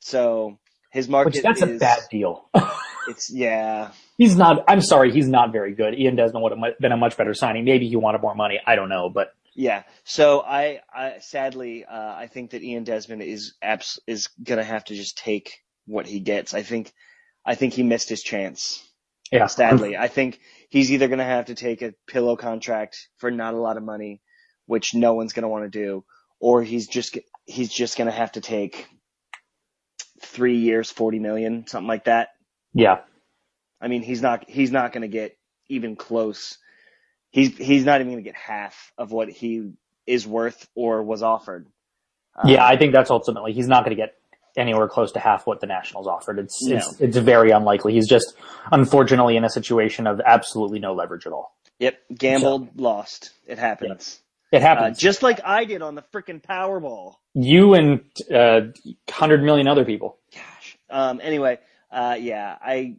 so 0.00 0.58
his 0.90 1.08
market 1.08 1.34
Which 1.34 1.42
that's 1.42 1.62
is 1.62 1.76
a 1.76 1.78
bad 1.78 2.00
deal. 2.10 2.48
it's 3.08 3.30
yeah. 3.30 3.90
he's 4.18 4.36
not, 4.36 4.64
I'm 4.68 4.80
sorry, 4.80 5.12
he's 5.12 5.28
not 5.28 5.52
very 5.52 5.74
good. 5.74 5.98
Ian 5.98 6.16
Desmond 6.16 6.42
would 6.42 6.52
have 6.52 6.78
been 6.78 6.92
a 6.92 6.96
much 6.96 7.16
better 7.16 7.34
signing. 7.34 7.64
Maybe 7.64 7.88
he 7.88 7.96
wanted 7.96 8.20
more 8.20 8.34
money. 8.34 8.60
I 8.66 8.76
don't 8.76 8.88
know, 8.88 9.08
but 9.08 9.32
Yeah. 9.54 9.82
So 10.04 10.40
I, 10.40 10.80
I 10.94 11.18
sadly, 11.20 11.84
uh, 11.84 12.14
I 12.14 12.28
think 12.28 12.50
that 12.50 12.62
Ian 12.62 12.84
Desmond 12.84 13.22
is 13.22 13.54
abs- 13.62 14.00
is 14.06 14.28
gonna 14.42 14.64
have 14.64 14.84
to 14.84 14.94
just 14.94 15.18
take 15.18 15.58
what 15.86 16.06
he 16.06 16.20
gets. 16.20 16.54
I 16.54 16.62
think, 16.62 16.92
I 17.44 17.54
think 17.54 17.72
he 17.74 17.82
missed 17.82 18.08
his 18.08 18.22
chance. 18.22 18.86
yeah. 19.32 19.46
Sadly, 19.46 19.96
I 19.96 20.08
think 20.08 20.38
he's 20.68 20.92
either 20.92 21.08
gonna 21.08 21.24
have 21.24 21.46
to 21.46 21.54
take 21.54 21.82
a 21.82 21.94
pillow 22.06 22.36
contract 22.36 23.08
for 23.18 23.30
not 23.30 23.54
a 23.54 23.60
lot 23.60 23.76
of 23.76 23.82
money, 23.82 24.20
which 24.66 24.94
no 24.94 25.14
one's 25.14 25.32
gonna 25.32 25.48
want 25.48 25.64
to 25.64 25.78
do, 25.78 26.04
or 26.38 26.62
he's 26.62 26.86
just 26.86 27.18
he's 27.46 27.72
just 27.72 27.96
gonna 27.96 28.10
have 28.12 28.32
to 28.32 28.40
take 28.40 28.86
three 30.22 30.58
years, 30.58 30.90
forty 30.90 31.18
million, 31.18 31.66
something 31.66 31.88
like 31.88 32.04
that. 32.04 32.28
Yeah. 32.74 32.98
I 33.80 33.88
mean, 33.88 34.02
he's 34.02 34.22
not 34.22 34.48
he's 34.48 34.70
not 34.70 34.92
going 34.92 35.02
to 35.02 35.08
get 35.08 35.36
even 35.68 35.96
close. 35.96 36.58
He's 37.30 37.56
he's 37.56 37.84
not 37.84 38.00
even 38.00 38.12
going 38.12 38.22
to 38.24 38.28
get 38.28 38.36
half 38.36 38.92
of 38.98 39.12
what 39.12 39.28
he 39.30 39.72
is 40.06 40.26
worth 40.26 40.68
or 40.74 41.02
was 41.02 41.22
offered. 41.22 41.66
Uh, 42.36 42.42
Yeah, 42.48 42.64
I 42.64 42.76
think 42.76 42.92
that's 42.92 43.10
ultimately 43.10 43.52
he's 43.52 43.68
not 43.68 43.84
going 43.84 43.96
to 43.96 44.00
get 44.02 44.14
anywhere 44.56 44.88
close 44.88 45.12
to 45.12 45.20
half 45.20 45.46
what 45.46 45.60
the 45.60 45.66
Nationals 45.66 46.06
offered. 46.06 46.38
It's 46.38 46.62
No. 46.66 46.76
it's 46.76 47.00
it's 47.00 47.16
very 47.16 47.50
unlikely. 47.52 47.92
He's 47.94 48.08
just 48.08 48.34
unfortunately 48.72 49.36
in 49.36 49.44
a 49.44 49.50
situation 49.50 50.06
of 50.06 50.20
absolutely 50.24 50.78
no 50.80 50.92
leverage 50.94 51.26
at 51.26 51.32
all. 51.32 51.54
Yep, 51.78 51.98
gambled, 52.18 52.68
lost. 52.78 53.30
It 53.46 53.58
happens. 53.58 54.20
It 54.52 54.58
Uh, 54.58 54.60
happens. 54.60 54.98
just 54.98 55.22
like 55.22 55.40
I 55.44 55.64
did 55.64 55.80
on 55.80 55.94
the 55.94 56.02
freaking 56.12 56.42
Powerball. 56.42 57.14
you 57.34 57.74
and 57.74 58.00
uh, 58.34 58.72
hundred 59.08 59.42
million 59.42 59.66
other 59.68 59.84
people. 59.86 60.18
Gosh. 60.34 60.76
Um. 60.90 61.20
Anyway. 61.22 61.58
Uh. 61.90 62.16
Yeah. 62.18 62.56
I. 62.60 62.96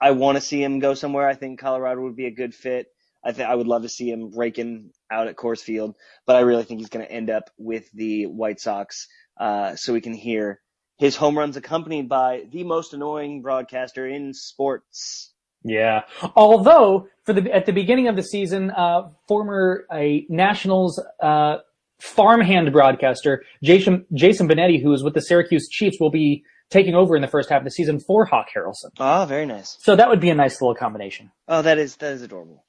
I 0.00 0.10
want 0.10 0.36
to 0.36 0.40
see 0.42 0.62
him 0.62 0.80
go 0.80 0.92
somewhere. 0.94 1.26
I 1.26 1.34
think 1.34 1.60
Colorado 1.60 2.02
would 2.02 2.16
be 2.16 2.26
a 2.26 2.30
good 2.30 2.54
fit. 2.54 2.88
I 3.24 3.32
think 3.32 3.48
I 3.48 3.54
would 3.54 3.66
love 3.66 3.82
to 3.82 3.88
see 3.88 4.10
him 4.10 4.36
raking 4.36 4.90
out 5.10 5.28
at 5.28 5.36
Coors 5.36 5.60
Field, 5.60 5.94
but 6.26 6.36
I 6.36 6.40
really 6.40 6.64
think 6.64 6.80
he's 6.80 6.90
going 6.90 7.06
to 7.06 7.10
end 7.10 7.30
up 7.30 7.48
with 7.56 7.90
the 7.92 8.26
White 8.26 8.60
Sox, 8.60 9.08
uh, 9.40 9.76
so 9.76 9.94
we 9.94 10.02
can 10.02 10.12
hear 10.12 10.60
his 10.98 11.16
home 11.16 11.38
runs 11.38 11.56
accompanied 11.56 12.08
by 12.08 12.42
the 12.52 12.64
most 12.64 12.92
annoying 12.92 13.40
broadcaster 13.40 14.06
in 14.06 14.34
sports. 14.34 15.32
Yeah. 15.64 16.02
Although 16.36 17.08
for 17.24 17.32
the 17.32 17.50
at 17.54 17.64
the 17.64 17.72
beginning 17.72 18.08
of 18.08 18.16
the 18.16 18.22
season, 18.22 18.70
uh, 18.70 19.08
former 19.26 19.86
a 19.90 20.26
Nationals 20.28 21.02
uh, 21.22 21.58
farmhand 21.98 22.70
broadcaster 22.72 23.42
Jason 23.62 24.04
Jason 24.12 24.48
Benetti, 24.48 24.82
who 24.82 24.92
is 24.92 25.02
with 25.02 25.14
the 25.14 25.22
Syracuse 25.22 25.68
Chiefs, 25.70 25.96
will 25.98 26.10
be 26.10 26.44
taking 26.74 26.94
over 26.94 27.14
in 27.16 27.22
the 27.22 27.28
first 27.28 27.48
half 27.48 27.60
of 27.60 27.64
the 27.64 27.70
season 27.70 28.00
for 28.00 28.24
Hawk 28.26 28.48
Harrelson. 28.54 28.90
Oh, 28.98 29.24
very 29.26 29.46
nice. 29.46 29.78
So 29.80 29.96
that 29.96 30.08
would 30.10 30.20
be 30.20 30.30
a 30.30 30.34
nice 30.34 30.60
little 30.60 30.74
combination. 30.74 31.30
Oh, 31.48 31.62
that 31.62 31.78
is 31.78 31.96
that 31.96 32.12
is 32.12 32.22
adorable. 32.22 32.64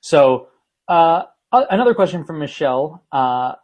So 0.00 0.48
uh, 0.88 1.24
another 1.52 1.94
question 1.94 2.24
from 2.24 2.38
Michelle. 2.38 3.02
Uh, 3.10 3.54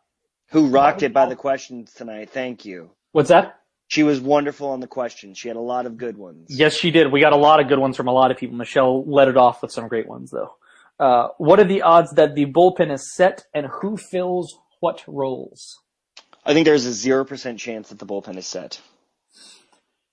Who 0.51 0.69
rocked 0.69 1.03
it 1.03 1.13
by 1.13 1.27
the 1.27 1.37
questions 1.37 1.93
tonight? 1.95 2.31
Thank 2.31 2.65
you. 2.65 2.91
what's 3.13 3.29
that? 3.31 3.55
She 3.91 4.03
was 4.03 4.21
wonderful 4.21 4.69
on 4.69 4.81
the 4.81 4.87
questions. 4.87 5.39
She 5.39 5.49
had 5.49 5.57
a 5.57 5.61
lot 5.75 5.87
of 5.87 5.97
good 5.97 6.19
ones. 6.19 6.49
Yes, 6.51 6.75
she 6.77 6.91
did. 6.91 7.11
We 7.11 7.21
got 7.21 7.33
a 7.33 7.39
lot 7.39 7.59
of 7.59 7.69
good 7.69 7.79
ones 7.79 7.97
from 7.97 8.07
a 8.07 8.13
lot 8.13 8.31
of 8.31 8.37
people. 8.37 8.55
Michelle 8.57 9.03
let 9.07 9.29
it 9.29 9.37
off 9.39 9.63
with 9.63 9.73
some 9.73 9.89
great 9.89 10.07
ones, 10.07 10.31
though. 10.31 10.53
Uh, 11.01 11.29
what 11.39 11.59
are 11.59 11.65
the 11.65 11.81
odds 11.81 12.11
that 12.13 12.35
the 12.35 12.45
bullpen 12.45 12.93
is 12.93 13.15
set, 13.15 13.45
and 13.55 13.67
who 13.67 13.97
fills 13.97 14.59
what 14.81 15.03
roles? 15.07 15.79
I 16.45 16.53
think 16.53 16.67
there's 16.67 16.85
a 16.85 16.93
zero 16.93 17.25
percent 17.25 17.59
chance 17.59 17.89
that 17.89 17.99
the 17.99 18.07
bullpen 18.07 18.37
is 18.37 18.47
set. 18.47 18.81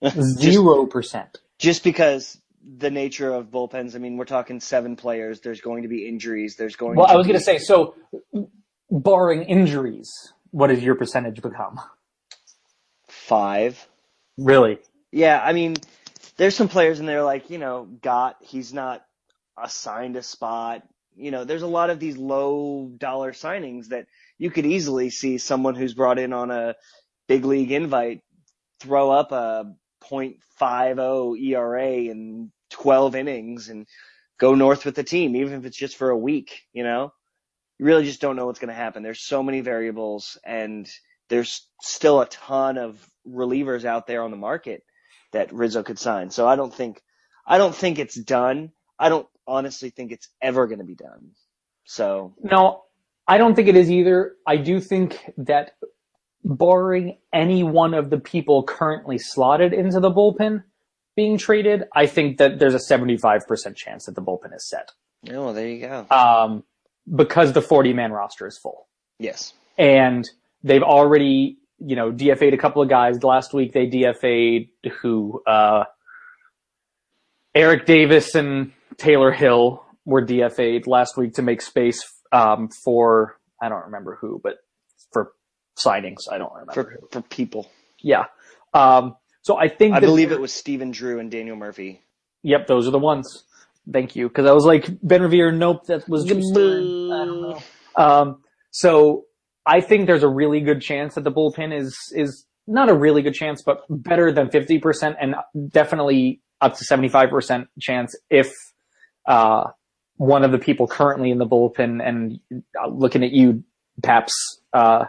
Zero 0.09 0.85
percent. 0.85 1.37
just 1.59 1.83
because 1.83 2.37
the 2.77 2.89
nature 2.89 3.31
of 3.31 3.51
bullpens. 3.51 3.95
I 3.95 3.99
mean, 3.99 4.17
we're 4.17 4.25
talking 4.25 4.59
seven 4.59 4.95
players. 4.95 5.41
There's 5.41 5.61
going 5.61 5.83
to 5.83 5.89
be 5.89 6.07
injuries. 6.07 6.55
There's 6.55 6.75
going. 6.75 6.93
To 6.93 6.95
be 6.95 6.99
Well, 6.99 7.07
to 7.07 7.13
I 7.13 7.15
was 7.17 7.27
be, 7.27 7.33
going 7.33 7.39
to 7.39 7.45
say, 7.45 7.57
so 7.59 7.95
barring 8.89 9.43
injuries, 9.43 10.11
what 10.51 10.67
does 10.67 10.81
your 10.83 10.95
percentage 10.95 11.41
become? 11.41 11.79
five. 13.07 13.87
Really? 14.37 14.79
Yeah, 15.11 15.39
I 15.43 15.53
mean, 15.53 15.75
there's 16.37 16.55
some 16.55 16.67
players 16.67 16.99
in 16.99 17.05
there 17.05 17.23
like 17.23 17.49
you 17.49 17.57
know, 17.57 17.85
Got. 18.01 18.37
He's 18.41 18.73
not 18.73 19.05
assigned 19.61 20.15
a 20.17 20.23
spot. 20.23 20.83
You 21.15 21.31
know, 21.31 21.45
there's 21.45 21.61
a 21.61 21.67
lot 21.67 21.89
of 21.89 21.99
these 21.99 22.17
low 22.17 22.91
dollar 22.97 23.31
signings 23.31 23.87
that 23.87 24.07
you 24.37 24.51
could 24.51 24.65
easily 24.65 25.09
see 25.09 25.37
someone 25.37 25.75
who's 25.75 25.93
brought 25.93 26.19
in 26.19 26.33
on 26.33 26.51
a 26.51 26.75
big 27.27 27.45
league 27.45 27.71
invite 27.71 28.21
throw 28.81 29.09
up 29.11 29.31
a 29.31 29.73
.50 30.09 31.39
ERA 31.41 31.91
in 31.91 32.51
12 32.71 33.15
innings 33.15 33.69
and 33.69 33.87
go 34.37 34.55
north 34.55 34.85
with 34.85 34.95
the 34.95 35.03
team, 35.03 35.35
even 35.35 35.53
if 35.53 35.65
it's 35.65 35.77
just 35.77 35.97
for 35.97 36.09
a 36.09 36.17
week. 36.17 36.61
You 36.73 36.83
know, 36.83 37.13
you 37.79 37.85
really 37.85 38.05
just 38.05 38.21
don't 38.21 38.35
know 38.35 38.45
what's 38.45 38.59
going 38.59 38.69
to 38.69 38.73
happen. 38.73 39.03
There's 39.03 39.21
so 39.21 39.43
many 39.43 39.61
variables, 39.61 40.37
and 40.45 40.89
there's 41.29 41.67
still 41.81 42.21
a 42.21 42.27
ton 42.27 42.77
of 42.77 43.05
relievers 43.27 43.85
out 43.85 44.07
there 44.07 44.23
on 44.23 44.31
the 44.31 44.37
market 44.37 44.83
that 45.31 45.53
Rizzo 45.53 45.83
could 45.83 45.99
sign. 45.99 46.29
So 46.29 46.47
I 46.47 46.55
don't 46.55 46.73
think, 46.73 47.01
I 47.45 47.57
don't 47.57 47.75
think 47.75 47.99
it's 47.99 48.15
done. 48.15 48.71
I 48.97 49.09
don't 49.09 49.27
honestly 49.47 49.89
think 49.89 50.11
it's 50.11 50.29
ever 50.41 50.67
going 50.67 50.79
to 50.79 50.85
be 50.85 50.95
done. 50.95 51.31
So 51.85 52.33
No, 52.41 52.83
I 53.27 53.37
don't 53.37 53.55
think 53.55 53.67
it 53.67 53.75
is 53.75 53.91
either. 53.91 54.35
I 54.47 54.57
do 54.57 54.79
think 54.79 55.19
that 55.37 55.71
barring 56.45 57.17
any 57.33 57.63
one 57.63 57.93
of 57.93 58.09
the 58.11 58.19
people 58.19 58.63
currently 58.63 59.17
slotted 59.17 59.73
into 59.73 59.99
the 59.99 60.11
bullpen 60.11 60.63
being 61.15 61.37
traded, 61.37 61.85
I 61.93 62.05
think 62.05 62.37
that 62.37 62.59
there's 62.59 62.75
a 62.75 62.77
75% 62.77 63.75
chance 63.75 64.05
that 64.05 64.15
the 64.15 64.21
bullpen 64.21 64.55
is 64.55 64.69
set. 64.69 64.91
oh, 65.31 65.53
there 65.53 65.67
you 65.67 65.81
go. 65.81 66.05
Um, 66.11 66.63
because 67.13 67.53
the 67.53 67.61
40 67.61 67.93
man 67.93 68.11
roster 68.11 68.47
is 68.47 68.57
full. 68.57 68.87
Yes. 69.17 69.53
and 69.77 70.29
they've 70.63 70.83
already, 70.83 71.57
you 71.79 71.95
know, 71.95 72.11
DFA'd 72.11 72.53
a 72.53 72.57
couple 72.57 72.81
of 72.81 72.89
guys. 72.89 73.23
Last 73.23 73.53
week 73.53 73.71
they 73.73 73.87
DFA'd 73.87 74.69
who, 75.01 75.41
uh, 75.47 75.85
Eric 77.53 77.85
Davis 77.85 78.35
and 78.35 78.73
Taylor 78.97 79.31
Hill 79.31 79.85
were 80.03 80.25
DFA'd 80.25 80.85
last 80.85 81.17
week 81.17 81.35
to 81.35 81.41
make 81.41 81.61
space, 81.61 82.03
um, 82.33 82.67
for, 82.83 83.37
I 83.61 83.69
don't 83.69 83.85
remember 83.85 84.17
who, 84.19 84.41
but 84.43 84.57
for 85.13 85.31
signings. 85.77 86.31
I 86.31 86.37
don't 86.37 86.53
remember 86.53 86.73
For, 86.73 86.99
for 87.11 87.21
people. 87.21 87.69
Yeah. 87.99 88.25
Um, 88.73 89.15
so 89.41 89.57
I 89.57 89.67
think 89.67 89.95
I 89.95 89.99
believe 89.99 90.31
it 90.31 90.39
was 90.39 90.53
Stephen 90.53 90.91
Drew 90.91 91.19
and 91.19 91.29
Daniel 91.29 91.55
Murphy. 91.55 92.01
Yep, 92.43 92.67
those 92.67 92.87
are 92.87 92.91
the 92.91 92.99
ones. 92.99 93.43
Thank 93.91 94.15
you. 94.15 94.29
Cause 94.29 94.45
I 94.45 94.53
was 94.53 94.65
like, 94.65 94.87
Ben 95.03 95.21
Revere, 95.21 95.51
nope, 95.51 95.85
that 95.85 96.07
was 96.09 96.25
Drew 96.25 96.37
Storen. 96.37 97.13
I 97.13 97.25
don't 97.25 97.41
know. 97.41 97.61
Um, 97.95 98.41
so 98.71 99.25
I 99.65 99.81
think 99.81 100.07
there's 100.07 100.23
a 100.23 100.27
really 100.27 100.59
good 100.61 100.81
chance 100.81 101.15
that 101.15 101.23
the 101.23 101.31
bullpen 101.31 101.77
is 101.77 101.97
is 102.13 102.45
not 102.67 102.89
a 102.89 102.95
really 102.95 103.21
good 103.21 103.33
chance, 103.33 103.61
but 103.61 103.81
better 103.89 104.31
than 104.31 104.47
50% 104.47 105.15
and 105.21 105.35
definitely 105.69 106.41
up 106.61 106.75
to 106.77 106.83
75% 106.83 107.67
chance 107.79 108.17
if 108.29 108.51
uh, 109.27 109.65
one 110.17 110.43
of 110.43 110.51
the 110.51 110.57
people 110.57 110.87
currently 110.87 111.29
in 111.29 111.37
the 111.37 111.45
bullpen 111.45 112.05
and 112.05 112.39
uh, 112.81 112.87
looking 112.87 113.23
at 113.23 113.31
you, 113.31 113.63
Paps, 114.01 114.33
uh, 114.73 115.05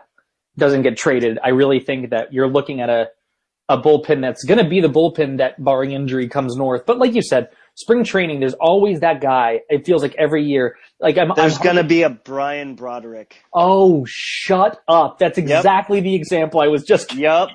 doesn't 0.58 0.82
get 0.82 0.96
traded. 0.96 1.38
I 1.44 1.50
really 1.50 1.80
think 1.80 2.10
that 2.10 2.32
you're 2.32 2.48
looking 2.48 2.80
at 2.80 2.88
a 2.90 3.08
a 3.68 3.76
bullpen 3.76 4.20
that's 4.20 4.44
going 4.44 4.62
to 4.62 4.68
be 4.70 4.80
the 4.80 4.88
bullpen 4.88 5.38
that, 5.38 5.62
barring 5.62 5.90
injury, 5.90 6.28
comes 6.28 6.54
north. 6.54 6.86
But 6.86 6.98
like 6.98 7.14
you 7.16 7.20
said, 7.22 7.48
spring 7.74 8.04
training, 8.04 8.38
there's 8.38 8.54
always 8.54 9.00
that 9.00 9.20
guy. 9.20 9.62
It 9.68 9.84
feels 9.84 10.02
like 10.02 10.14
every 10.16 10.44
year. 10.44 10.76
Like 11.00 11.18
I'm, 11.18 11.32
There's 11.34 11.58
I'm 11.66 11.74
to 11.74 11.82
be 11.82 12.02
a 12.02 12.10
Brian 12.10 12.76
Broderick. 12.76 13.42
Oh, 13.52 14.04
shut 14.08 14.80
up. 14.86 15.18
That's 15.18 15.36
exactly 15.36 15.98
the 16.00 16.14
example 16.14 16.60
I 16.60 16.68
was 16.68 16.84
just 16.84 17.12
Yep. 17.12 17.48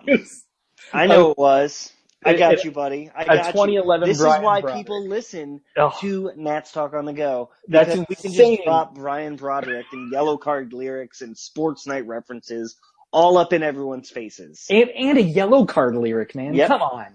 I 0.93 1.07
know 1.07 1.31
it 1.31 1.37
was. 1.37 1.93
I 2.25 2.33
got 2.33 2.55
It- 2.55 2.65
you, 2.65 2.71
buddy. 2.71 3.09
I 3.15 3.23
got 3.23 3.45
you. 3.47 3.51
2011 3.53 4.09
This 4.09 4.19
Brian 4.19 4.41
is 4.41 4.45
why 4.45 4.59
Broderick. 4.61 4.75
people 4.85 5.07
listen 5.07 5.61
Ugh. 5.77 5.93
to 6.01 6.31
Nats 6.35 6.73
Talk 6.73 6.93
on 6.93 7.05
the 7.05 7.13
Go. 7.13 7.49
That's 7.69 7.89
Because 7.89 8.05
we 8.09 8.15
can 8.15 8.25
insane. 8.31 8.55
just 8.57 8.65
drop 8.65 8.95
Brian 8.95 9.37
Broderick 9.37 9.85
and 9.93 10.11
Yellowcard 10.13 10.73
lyrics 10.73 11.21
and 11.21 11.37
sports 11.37 11.87
night 11.87 12.05
references 12.05 12.75
all 13.12 13.38
up 13.38 13.53
in 13.53 13.64
everyone's 13.64 14.09
faces. 14.09 14.66
and 14.70 14.89
and 14.89 15.18
a 15.18 15.24
Yellowcard 15.24 15.99
lyric, 15.99 16.36
man. 16.36 16.53
Yep. 16.53 16.68
Come 16.68 16.82
on, 16.82 17.05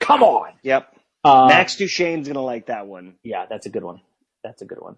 come 0.00 0.22
on. 0.22 0.52
Yep. 0.62 0.94
Uh, 1.24 1.46
Max 1.48 1.76
Duchene's 1.76 2.26
gonna 2.28 2.42
like 2.42 2.66
that 2.66 2.86
one. 2.86 3.14
Yeah, 3.22 3.46
that's 3.48 3.66
a 3.66 3.70
good 3.70 3.84
one. 3.84 4.00
That's 4.44 4.62
a 4.62 4.64
good 4.64 4.78
one. 4.80 4.96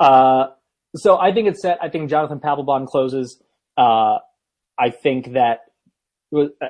Uh, 0.00 0.48
so 0.96 1.18
I 1.18 1.32
think 1.32 1.48
it's 1.48 1.62
set. 1.62 1.78
I 1.80 1.88
think 1.88 2.10
Jonathan 2.10 2.40
Papelbon 2.40 2.86
closes. 2.86 3.40
Uh, 3.76 4.18
I 4.78 4.90
think 4.90 5.32
that 5.32 5.60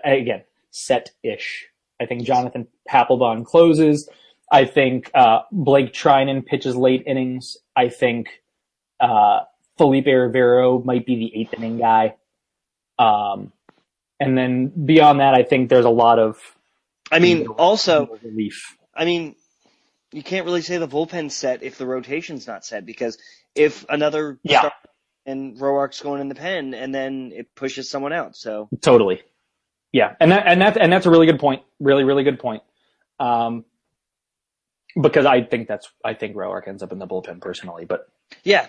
again 0.05 0.43
set-ish. 0.71 1.67
I 2.01 2.07
think 2.07 2.25
Jonathan 2.25 2.67
Papelbon 2.89 3.45
closes. 3.45 4.09
I 4.51 4.65
think 4.65 5.11
uh, 5.15 5.41
Blake 5.51 5.93
Treinen 5.93 6.45
pitches 6.45 6.77
late 6.77 7.05
innings. 7.07 7.57
I 7.77 7.89
think 7.89 8.29
uh, 9.01 9.41
Felipe 9.79 10.07
Rivero 10.07 10.83
might 10.83 11.07
be 11.07 11.17
the 11.17 11.41
eighth 11.41 11.55
inning 11.55 11.79
guy. 11.79 12.15
Um, 12.99 13.53
and 14.21 14.37
then 14.39 14.69
beyond 14.87 15.21
that, 15.21 15.35
I 15.35 15.43
think 15.43 15.69
there's 15.69 15.85
a 15.85 15.91
lot 15.91 16.19
of 16.19 16.39
I 17.11 17.19
mean, 17.19 17.47
also, 17.49 18.09
relief. 18.23 18.77
I 18.95 19.05
mean, 19.05 19.37
you 20.13 20.23
can't 20.23 20.47
really 20.47 20.63
say 20.63 20.79
the 20.79 20.89
bullpen's 20.89 21.35
set 21.35 21.63
if 21.63 21.79
the 21.79 21.87
rotation's 21.87 22.47
not 22.47 22.65
set 22.65 22.87
because 22.87 23.19
if 23.55 23.85
another 23.89 24.39
Yeah. 24.45 24.71
and 25.27 25.59
Roark's 25.59 26.01
going 26.01 26.21
in 26.21 26.29
the 26.29 26.35
pen 26.35 26.75
and 26.75 26.95
then 26.95 27.33
it 27.35 27.55
pushes 27.55 27.91
someone 27.91 28.13
out. 28.13 28.37
So 28.37 28.69
Totally. 28.81 29.23
Yeah, 29.93 30.15
and 30.21 30.33
that 30.33 30.47
and 30.47 30.61
that 30.63 30.77
and 30.79 30.93
that's 30.93 31.07
a 31.07 31.11
really 31.11 31.27
good 31.27 31.41
point. 31.41 31.63
Really, 31.81 32.05
really 32.05 32.25
good 32.25 32.39
point. 32.39 32.63
Um, 33.21 33.65
because 35.01 35.27
I 35.27 35.43
think 35.43 35.69
that's 35.69 35.91
I 36.05 36.15
think 36.15 36.37
Roark 36.37 36.69
ends 36.69 36.83
up 36.83 36.93
in 36.93 36.99
the 36.99 37.07
bullpen 37.07 37.41
personally, 37.41 37.85
but 37.85 38.09
yeah, 38.43 38.69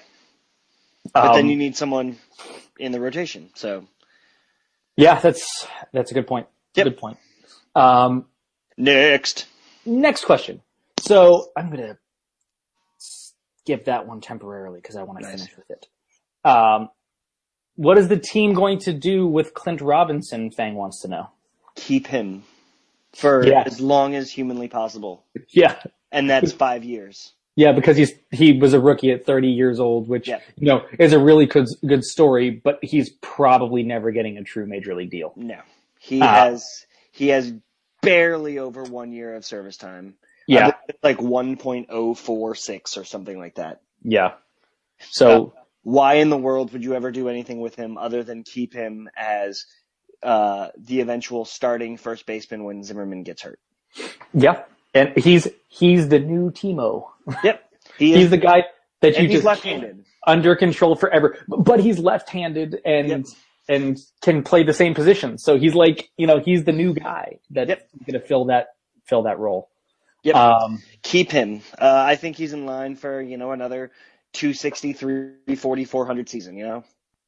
but 1.14 1.30
um, 1.30 1.34
then 1.34 1.50
you 1.50 1.56
need 1.58 1.76
someone 1.78 2.18
in 2.78 2.92
the 2.92 3.00
rotation. 3.00 3.52
So 3.56 3.88
yeah, 4.96 5.20
that's 5.20 5.68
that's 5.92 6.12
a 6.12 6.14
good 6.14 6.28
point. 6.28 6.48
Yep. 6.76 6.86
Good 6.86 6.98
point. 6.98 7.18
Um, 7.76 8.26
next, 8.78 9.46
next 9.86 10.26
question. 10.26 10.62
So 11.00 11.52
I'm 11.58 11.70
gonna 11.70 11.98
skip 12.98 13.86
that 13.86 14.08
one 14.08 14.22
temporarily 14.22 14.80
because 14.80 14.96
I 14.96 15.04
want 15.04 15.20
to 15.20 15.26
Nice. 15.26 15.42
finish 15.42 15.58
with 15.58 15.70
it. 15.72 15.88
Um, 16.48 16.90
what 17.76 17.98
is 17.98 18.08
the 18.08 18.18
team 18.18 18.54
going 18.54 18.80
to 18.80 18.94
do 18.94 19.28
with 19.28 19.54
Clint 19.54 19.82
Robinson? 19.82 20.52
Fang 20.52 20.76
wants 20.76 21.02
to 21.02 21.08
know. 21.08 21.30
keep 21.76 22.06
him 22.06 22.44
for 23.14 23.44
Yeah. 23.48 23.64
as 23.66 23.80
long 23.82 24.14
as 24.14 24.30
humanly 24.30 24.68
possible, 24.68 25.26
Yeah, 25.50 25.82
and 26.12 26.30
that's 26.30 26.52
five 26.52 26.84
years. 26.84 27.34
Yeah, 27.56 27.72
because 27.72 27.98
he's 27.98 28.14
he 28.32 28.58
was 28.58 28.74
a 28.74 28.80
rookie 28.80 29.12
at 29.12 29.26
30 29.26 29.50
years 29.50 29.80
old, 29.80 30.08
which 30.08 30.28
Yeah. 30.28 30.40
you 30.58 30.68
know 30.68 30.86
is 31.00 31.14
a 31.14 31.20
really 31.20 31.46
good 31.46 31.68
good 31.86 32.04
story. 32.04 32.50
But 32.50 32.80
he's 32.82 33.10
probably 33.22 33.84
never 33.84 34.12
getting 34.12 34.38
a 34.38 34.44
true 34.44 34.66
major 34.66 34.96
league 34.96 35.12
deal. 35.12 35.34
No, 35.36 35.60
he 36.00 36.20
Ah. 36.22 36.46
has 36.46 36.86
he 37.12 37.28
has 37.30 37.54
barely 38.02 38.58
over 38.60 38.84
one 38.84 39.12
year 39.12 39.36
of 39.36 39.46
service 39.46 39.78
time. 39.78 40.16
Yeah, 40.48 40.60
I 40.68 40.72
think 40.72 40.76
it's 40.90 41.04
like 41.04 41.22
one 41.22 41.56
point 41.58 41.88
oh 41.90 42.14
four 42.16 42.56
six 42.56 42.98
or 42.98 43.04
something 43.06 43.38
like 43.38 43.56
that. 43.56 43.82
yeah. 44.04 44.34
So 45.00 45.54
why 45.84 46.16
in 46.16 46.30
the 46.30 46.38
world 46.38 46.72
would 46.74 46.84
you 46.84 46.96
ever 46.96 47.12
do 47.12 47.28
anything 47.30 47.60
with 47.60 47.76
him 47.76 47.98
other 47.98 48.24
than 48.24 48.44
keep 48.44 48.74
him 48.74 49.10
as 49.18 49.66
uh, 50.24 50.70
the 50.78 51.02
eventual 51.02 51.44
starting 51.46 51.98
first 51.98 52.26
baseman 52.26 52.64
when 52.64 52.84
Zimmerman 52.84 53.24
gets 53.24 53.42
hurt? 53.42 53.60
yeah, 54.34 54.64
and 54.94 55.18
he's 55.18 55.48
he's 55.70 56.10
the 56.10 56.20
new 56.20 56.52
Timo. 56.52 57.08
Yep, 57.44 57.64
he 57.98 58.14
He's 58.16 58.30
the 58.30 58.38
guy 58.38 58.64
that 59.02 59.18
you 59.18 59.28
just 59.30 59.44
left-handed. 59.46 60.04
under 60.28 60.56
control 60.56 60.96
forever. 60.96 61.38
But 61.48 61.80
he's 61.80 62.00
left-handed 62.00 62.82
and 62.86 63.08
Yep. 63.10 63.26
and 63.70 63.98
can 64.22 64.44
play 64.44 64.64
the 64.64 64.74
same 64.74 64.94
position. 64.94 65.38
So 65.38 65.58
he's 65.58 65.74
like 65.76 66.10
you 66.18 66.28
know 66.28 66.40
he's 66.40 66.64
the 66.66 66.72
new 66.74 66.94
guy 66.94 67.40
that's 67.50 67.70
Yep. 67.70 67.90
going 68.08 68.22
to 68.22 68.28
fill 68.28 68.46
that 68.46 68.76
fill 69.06 69.24
that 69.24 69.40
role. 69.40 69.70
Yep, 70.24 70.36
Um, 70.36 70.82
keep 71.02 71.32
him. 71.32 71.62
Uh, 71.78 72.04
I 72.08 72.16
think 72.16 72.38
he's 72.38 72.54
in 72.54 72.66
line 72.66 72.96
for 72.96 73.22
you 73.22 73.38
know 73.38 73.52
another 73.52 73.92
260, 74.34 74.94
340, 74.94 75.86
400 75.86 76.30
season. 76.30 76.56
You 76.58 76.66
know, 76.66 76.84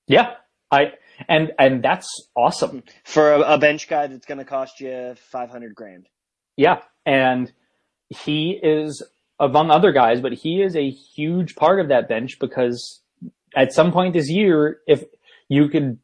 yeah, 0.07 0.35
I 0.71 0.93
and 1.27 1.51
and 1.59 1.83
that's 1.83 2.07
awesome. 2.35 2.83
for 3.03 3.33
a, 3.33 3.39
a 3.41 3.57
bench 3.57 3.87
guy 3.87 4.07
that's 4.07 4.25
going 4.25 4.37
to 4.39 4.45
cost 4.45 4.79
you 4.79 5.15
500 5.31 5.75
grand. 5.75 6.07
Yeah, 6.57 6.79
and 7.05 7.51
he 8.09 8.51
is 8.61 9.03
among 9.39 9.71
other 9.71 9.91
guys, 9.91 10.21
but 10.21 10.33
he 10.33 10.61
is 10.61 10.75
a 10.75 10.89
huge 10.89 11.55
part 11.55 11.79
of 11.79 11.89
that 11.89 12.07
bench 12.07 12.37
because 12.39 13.01
at 13.55 13.73
some 13.73 13.91
point 13.91 14.13
this 14.13 14.29
year, 14.29 14.79
if 14.87 15.03
you 15.49 15.67
could, 15.69 15.99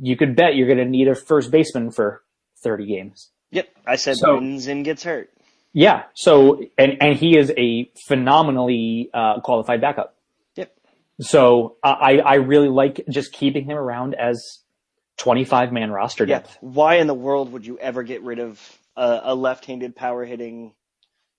you 0.00 0.16
could 0.16 0.34
bet 0.34 0.56
you're 0.56 0.66
going 0.66 0.78
to 0.78 0.84
need 0.84 1.06
a 1.08 1.14
first 1.14 1.50
baseman 1.50 1.90
for 1.92 2.22
30 2.62 2.86
games. 2.86 3.30
Yep, 3.52 3.68
I 3.86 3.96
said 3.96 4.16
So- 4.16 4.40
Zim 4.58 4.82
gets 4.82 5.04
hurt. 5.04 5.30
Yeah. 5.76 6.04
So, 6.14 6.62
and, 6.78 6.96
and 7.00 7.16
he 7.16 7.36
is 7.36 7.52
a 7.56 7.90
phenomenally, 8.06 9.10
uh, 9.12 9.40
qualified 9.40 9.80
backup. 9.80 10.16
Yep. 10.54 10.72
So 11.20 11.76
I, 11.82 12.18
I 12.18 12.34
really 12.36 12.68
like 12.68 13.04
just 13.10 13.32
keeping 13.32 13.64
him 13.64 13.76
around 13.76 14.14
as 14.14 14.60
25 15.18 15.72
man 15.72 15.90
roster 15.90 16.24
Yeah. 16.26 16.38
depth. 16.38 16.58
Why 16.60 16.96
in 16.96 17.08
the 17.08 17.14
world 17.14 17.52
would 17.52 17.66
you 17.66 17.76
ever 17.80 18.04
get 18.04 18.22
rid 18.22 18.38
of 18.38 18.60
a, 18.96 19.20
a 19.24 19.34
left-handed 19.34 19.96
power 19.96 20.24
hitting, 20.24 20.74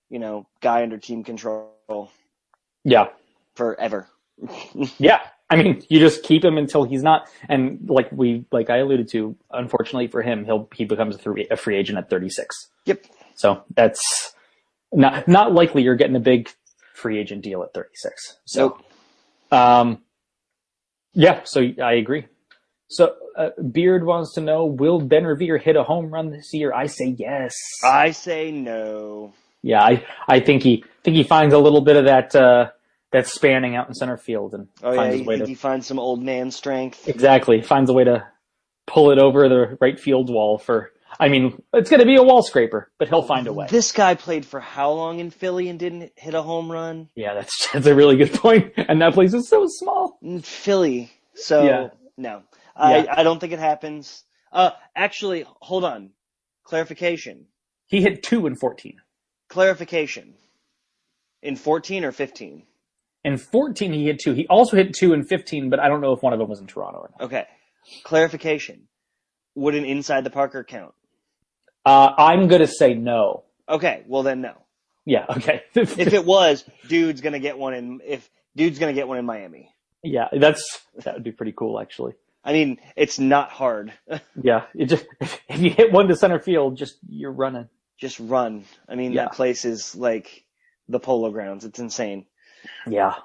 you 0.10 0.20
know, 0.20 0.47
guy 0.62 0.84
under 0.84 0.97
team 0.97 1.24
control 1.24 2.12
Yeah. 2.84 3.08
forever? 3.56 4.08
Yeah. 4.99 5.22
I 5.49 5.58
mean, 5.58 5.84
you 5.89 5.99
just 5.99 6.24
keep 6.24 6.43
him 6.43 6.58
until 6.58 6.86
he's 6.86 7.03
not, 7.03 7.30
and 7.47 7.88
like 7.88 8.12
we, 8.12 8.45
like 8.51 8.72
I 8.72 8.78
alluded 8.78 9.08
to, 9.10 9.36
unfortunately 9.51 10.08
for 10.08 10.24
him, 10.24 10.43
he'll, 10.43 10.68
he 10.74 10.86
becomes 10.86 11.16
a 11.16 11.20
free, 11.20 11.47
a 11.51 11.56
free 11.56 11.78
agent 11.78 11.99
at 11.99 12.10
36. 12.10 12.72
Yep. 12.86 13.06
So 13.36 13.64
that's 13.76 14.34
not, 14.91 15.28
not 15.28 15.53
likely 15.53 15.84
you're 15.84 15.95
getting 15.95 16.16
a 16.16 16.20
big 16.22 16.49
free 16.95 17.20
agent 17.20 17.43
deal 17.43 17.62
at 17.62 17.74
36. 17.76 18.38
So, 18.45 18.60
Nope. 18.60 18.84
um, 19.51 20.01
yeah, 21.14 21.41
so 21.43 21.62
I 21.82 21.93
agree. 21.93 22.26
So, 22.88 23.16
uh, 23.36 23.50
Beard 23.72 24.06
wants 24.06 24.34
to 24.36 24.42
know, 24.42 24.66
will 24.66 25.00
Ben 25.00 25.26
Revere 25.26 25.58
hit 25.58 25.76
a 25.76 25.84
home 25.84 26.12
run 26.14 26.30
this 26.30 26.54
year? 26.54 26.72
I 26.74 26.86
say 26.86 27.16
yes. 27.18 27.56
I 27.84 28.12
say 28.12 28.52
no. 28.52 29.34
yeah, 29.64 29.82
I, 29.84 30.06
I 30.28 30.40
think 30.40 30.62
he, 30.64 30.84
think 31.04 31.16
he 31.18 31.24
finds 31.24 31.54
a 31.54 31.58
little 31.60 31.82
bit 31.82 31.96
of 31.96 32.06
that, 32.06 32.36
uh, 32.36 32.70
that 33.12 33.28
spanning 33.28 33.76
out 33.76 33.88
in 33.88 33.94
center 33.96 34.18
field 34.18 34.54
and 34.54 34.68
Oh 34.84 34.92
yeah, 34.92 34.98
finds 34.98 35.18
you 35.20 35.24
way 35.26 35.36
think 35.36 35.46
to 35.46 35.50
he 35.50 35.56
finds 35.56 35.88
some 35.88 35.98
old 36.00 36.22
man 36.22 36.52
strength? 36.52 37.08
Exactly. 37.08 37.62
Finds 37.62 37.90
a 37.90 37.94
way 37.94 38.04
to 38.04 38.28
pull 38.86 39.10
it 39.12 39.18
over 39.20 39.50
the 39.50 39.78
right 39.82 40.00
field 40.00 40.30
wall 40.30 40.60
for, 40.60 40.92
I 41.20 41.30
mean, 41.30 41.60
it's 41.74 41.90
going 41.90 42.02
to 42.02 42.06
be 42.06 42.18
a 42.18 42.24
wall 42.24 42.44
scraper, 42.44 42.92
but 43.00 43.08
he'll 43.08 43.24
find 43.24 43.48
a 43.48 43.54
way. 43.54 43.66
This 43.70 43.92
guy 43.94 44.14
played 44.14 44.46
for 44.46 44.60
how 44.60 44.92
long 44.92 45.20
in 45.20 45.32
Philly 45.32 45.70
and 45.70 45.80
didn't 45.80 46.12
hit 46.18 46.36
a 46.36 46.42
home 46.44 46.72
run? 46.72 47.10
Yeah, 47.16 47.34
that's, 47.34 47.70
that's 47.74 47.88
a 47.88 47.96
really 47.96 48.18
good 48.18 48.34
point. 48.34 48.74
And 48.78 49.02
that 49.02 49.14
place 49.16 49.34
is 49.34 49.50
so 49.50 49.66
small. 49.68 50.20
Philly. 50.44 51.12
So 51.34 51.64
Yeah. 51.64 51.88
no. 52.18 52.44
I, 52.76 52.98
Yeah. 52.98 53.14
I 53.18 53.24
don't 53.24 53.40
think 53.40 53.54
it 53.54 53.60
happens. 53.60 54.24
Uh 54.52 54.72
actually, 54.96 55.46
hold 55.48 55.84
on. 55.84 56.12
Clarification. 56.64 57.46
He 57.88 58.02
hit 58.02 58.24
two 58.24 58.48
in 58.48 58.56
14. 58.56 58.98
Clarification. 59.50 60.34
In 61.42 61.56
14 61.56 62.04
or 62.06 62.12
15? 62.12 62.64
In 63.24 63.38
14, 63.38 63.94
he 63.94 64.06
hit 64.06 64.20
two. 64.20 64.34
He 64.34 64.48
also 64.48 64.76
hit 64.78 64.94
two 64.94 65.14
in 65.14 65.24
15, 65.24 65.70
but 65.70 65.80
I 65.80 65.88
don't 65.88 66.02
know 66.02 66.12
if 66.14 66.24
one 66.24 66.34
of 66.34 66.40
them 66.40 66.50
was 66.50 66.60
in 66.60 66.68
Toronto 66.68 67.00
or 67.00 67.12
not. 67.12 67.26
Okay. 67.26 67.46
Clarification. 68.04 68.88
Would 69.56 69.76
an 69.76 69.86
inside 69.86 70.24
the 70.24 70.30
Parker 70.32 70.64
count? 70.64 70.94
Uh, 71.86 72.12
I'm 72.18 72.48
going 72.48 72.62
to 72.62 72.68
say 72.68 72.94
no. 72.96 73.44
Okay, 73.70 74.04
well 74.08 74.24
then 74.24 74.42
no. 74.42 74.54
Yeah, 75.06 75.26
okay. 75.30 75.62
If 75.76 76.14
it 76.14 76.26
was, 76.26 76.66
dude's 76.88 77.22
gonna 77.22 77.40
get 77.40 77.58
one 77.60 77.74
in 77.76 78.00
if 78.06 78.28
dude's 78.56 78.80
gonna 78.80 78.94
get 78.94 79.08
one 79.08 79.18
in 79.20 79.26
Miami. 79.26 79.70
yeah, 80.04 80.28
that's, 80.34 80.82
that 81.04 81.14
would 81.14 81.24
be 81.24 81.32
pretty 81.32 81.52
cool, 81.52 81.80
actually. 81.80 82.14
I 82.46 82.54
mean, 82.54 82.80
it's 82.96 83.18
not 83.20 83.50
hard. 83.52 83.91
Yeah, 84.41 84.64
it 84.76 84.86
just, 84.86 85.06
if 85.22 85.60
you 85.60 85.72
hit 85.72 85.91
one 85.91 86.08
to 86.08 86.16
center 86.16 86.39
field, 86.39 86.78
just, 86.78 86.98
you're 87.10 87.32
running. 87.32 87.68
Just 87.98 88.20
run. 88.20 88.66
I 88.88 88.96
mean, 88.96 89.12
Yeah. 89.14 89.24
that 89.26 89.34
place 89.34 89.66
is 89.66 89.96
like 89.96 90.43
the 90.88 91.00
polo 91.00 91.32
grounds. 91.32 91.66
It's 91.66 91.80
insane. 91.80 92.26
Yeah. 92.88 93.16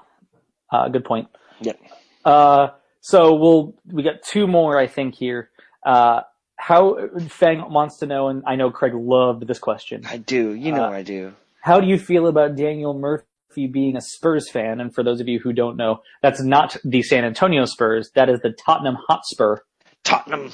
Uh, 0.72 0.88
good 0.88 1.04
point. 1.04 1.28
Yep. 1.60 1.78
Uh, 2.24 2.68
so 3.00 3.34
we'll, 3.34 3.74
we 3.86 4.02
got 4.02 4.22
two 4.22 4.46
more, 4.46 4.78
I 4.78 4.86
think, 4.86 5.14
here. 5.14 5.50
Uh, 5.84 6.22
how, 6.56 7.08
Fang 7.28 7.72
wants 7.72 7.98
to 7.98 8.06
know, 8.06 8.28
and 8.28 8.42
I 8.46 8.56
know 8.56 8.70
Craig 8.70 8.94
loved 8.94 9.46
this 9.46 9.58
question. 9.58 10.04
I 10.06 10.18
do. 10.18 10.54
You 10.54 10.72
know 10.72 10.84
Uh, 10.84 10.90
I 10.90 11.02
do. 11.02 11.32
How 11.60 11.80
do 11.80 11.86
you 11.86 11.98
feel 11.98 12.26
about 12.26 12.56
Daniel 12.56 12.94
Murphy 12.94 13.24
being 13.54 13.96
a 13.96 14.00
Spurs 14.00 14.50
fan? 14.50 14.80
And 14.80 14.94
for 14.94 15.02
those 15.02 15.20
of 15.20 15.28
you 15.28 15.38
who 15.38 15.52
don't 15.52 15.76
know, 15.76 16.00
that's 16.22 16.42
not 16.42 16.76
the 16.84 17.02
San 17.02 17.24
Antonio 17.24 17.64
Spurs. 17.64 18.10
That 18.14 18.28
is 18.28 18.40
the 18.40 18.52
Tottenham 18.52 18.96
Hotspur. 19.08 19.58
Tottenham. 20.04 20.50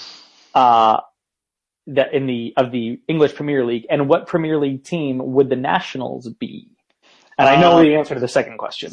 Uh, 0.55 1.01
that 1.89 2.13
in 2.13 2.27
the 2.27 2.53
of 2.57 2.73
the 2.73 3.01
English 3.07 3.35
Premier 3.35 3.65
League, 3.65 3.87
and 3.89 4.09
what 4.09 4.27
Premier 4.27 4.59
League 4.59 4.85
team 4.85 5.21
would 5.23 5.49
the 5.49 5.57
Nationals 5.57 6.29
be? 6.41 6.69
And 7.39 7.49
I 7.49 7.61
know 7.61 7.79
Uh, 7.79 7.83
the 7.83 7.95
answer 7.97 8.15
to 8.15 8.21
the 8.21 8.29
second 8.29 8.59
question. 8.59 8.93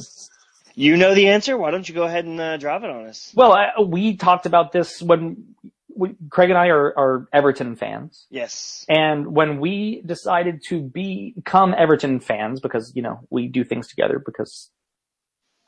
You 0.76 0.98
know 0.98 1.14
the 1.14 1.30
answer. 1.30 1.58
Why 1.58 1.72
don't 1.72 1.88
you 1.88 1.96
go 1.96 2.04
ahead 2.04 2.26
and 2.26 2.40
uh, 2.40 2.58
drop 2.58 2.84
it 2.84 2.90
on 2.90 3.06
us? 3.06 3.32
Well, 3.36 3.54
I, 3.54 3.82
we 3.82 4.18
talked 4.18 4.46
about 4.46 4.72
this 4.72 5.02
when 5.02 5.56
we, 5.96 6.16
Craig 6.30 6.50
and 6.50 6.58
I 6.58 6.68
are, 6.68 6.98
are 6.98 7.28
Everton 7.34 7.76
fans. 7.76 8.26
Yes. 8.30 8.86
And 8.90 9.28
when 9.28 9.60
we 9.60 10.02
decided 10.06 10.64
to 10.70 10.82
be, 10.82 11.34
become 11.36 11.74
Everton 11.78 12.20
fans, 12.20 12.60
because, 12.60 12.92
you 12.96 13.02
know, 13.02 13.22
we 13.30 13.48
do 13.48 13.64
things 13.64 13.88
together 13.88 14.22
because 14.24 14.70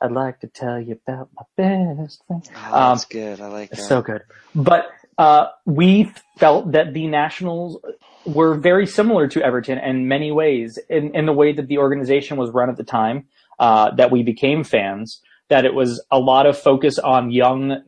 I'd 0.00 0.12
like 0.12 0.40
to 0.40 0.48
tell 0.48 0.80
you 0.80 0.98
about 1.06 1.30
my 1.34 1.44
best 1.56 2.22
friend. 2.26 2.48
Oh, 2.66 2.90
that's 2.90 3.04
good. 3.04 3.40
I 3.40 3.46
like 3.48 3.70
that. 3.70 3.78
It's 3.78 3.88
so 3.88 4.02
good. 4.02 4.22
But, 4.54 4.88
uh, 5.18 5.46
we 5.64 6.12
felt 6.38 6.72
that 6.72 6.92
the 6.92 7.06
Nationals 7.06 7.80
were 8.26 8.54
very 8.54 8.86
similar 8.86 9.26
to 9.28 9.42
Everton 9.42 9.78
in 9.78 10.08
many 10.08 10.30
ways 10.30 10.78
in, 10.90 11.14
in 11.14 11.26
the 11.26 11.32
way 11.32 11.52
that 11.52 11.68
the 11.68 11.78
organization 11.78 12.36
was 12.36 12.50
run 12.50 12.68
at 12.68 12.76
the 12.76 12.84
time, 12.84 13.26
uh, 13.58 13.94
that 13.94 14.10
we 14.10 14.22
became 14.22 14.62
fans, 14.64 15.22
that 15.48 15.64
it 15.64 15.72
was 15.72 16.04
a 16.10 16.18
lot 16.18 16.44
of 16.44 16.58
focus 16.58 16.98
on 16.98 17.30
young, 17.30 17.82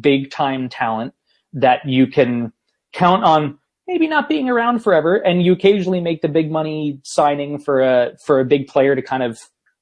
big 0.00 0.30
time 0.30 0.68
talent 0.68 1.14
that 1.52 1.80
you 1.86 2.06
can 2.06 2.52
count 2.92 3.24
on 3.24 3.58
maybe 3.86 4.06
not 4.06 4.28
being 4.28 4.48
around 4.48 4.80
forever 4.80 5.16
and 5.16 5.42
you 5.42 5.52
occasionally 5.52 6.00
make 6.00 6.22
the 6.22 6.28
big 6.28 6.50
money 6.50 7.00
signing 7.02 7.58
for 7.58 7.80
a, 7.80 8.12
for 8.24 8.40
a 8.40 8.44
big 8.44 8.66
player 8.68 8.94
to 8.94 9.02
kind 9.02 9.22
of 9.22 9.40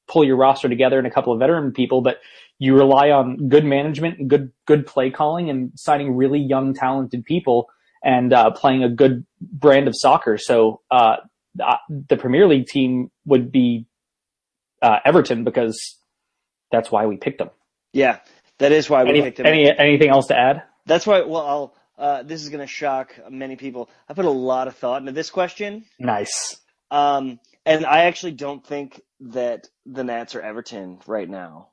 pull 0.08 0.24
your 0.24 0.36
roster 0.36 0.68
together 0.68 0.98
and 0.98 1.06
a 1.06 1.10
couple 1.10 1.32
of 1.32 1.38
veteran 1.38 1.72
people, 1.72 2.00
but 2.00 2.18
you 2.58 2.74
rely 2.74 3.10
on 3.10 3.48
good 3.48 3.64
management 3.64 4.18
and 4.18 4.28
good, 4.28 4.50
good 4.66 4.86
play 4.86 5.10
calling 5.10 5.48
and 5.48 5.70
signing 5.76 6.16
really 6.16 6.40
young, 6.40 6.74
talented 6.74 7.24
people 7.24 7.68
and, 8.02 8.32
uh, 8.32 8.50
playing 8.50 8.82
a 8.82 8.88
good 8.88 9.24
brand 9.40 9.86
of 9.86 9.94
soccer. 9.96 10.36
So, 10.38 10.80
uh, 10.90 11.16
the- 11.54 12.16
Premier 12.16 12.46
League 12.46 12.66
team 12.66 13.10
would 13.26 13.52
be, 13.52 13.86
uh, 14.82 14.98
Everton 15.04 15.44
because 15.44 15.98
that's 16.72 16.90
why 16.90 17.06
we 17.06 17.16
picked 17.16 17.38
them. 17.38 17.50
Yeah, 17.92 18.18
that 18.58 18.72
is 18.72 18.88
why 18.88 19.04
we 19.04 19.10
Any, 19.10 19.22
picked 19.22 19.36
them 19.38 19.46
any, 19.46 19.70
anything 19.78 20.08
else 20.10 20.26
to 20.28 20.38
add? 20.38 20.62
That's 20.86 21.06
why. 21.06 21.22
Well, 21.22 21.46
I'll. 21.46 21.74
Uh, 21.98 22.22
this 22.22 22.42
is 22.42 22.48
going 22.48 22.60
to 22.62 22.66
shock 22.66 23.14
many 23.28 23.56
people. 23.56 23.90
I 24.08 24.14
put 24.14 24.24
a 24.24 24.30
lot 24.30 24.68
of 24.68 24.76
thought 24.76 25.02
into 25.02 25.12
this 25.12 25.28
question, 25.28 25.84
Nice. 25.98 26.56
um, 26.90 27.38
and 27.66 27.84
I 27.84 28.04
actually 28.04 28.32
don't 28.32 28.66
think 28.66 29.02
that 29.20 29.68
the 29.84 30.02
Nats 30.02 30.34
are 30.34 30.40
Everton 30.40 30.98
right 31.06 31.28
now. 31.28 31.68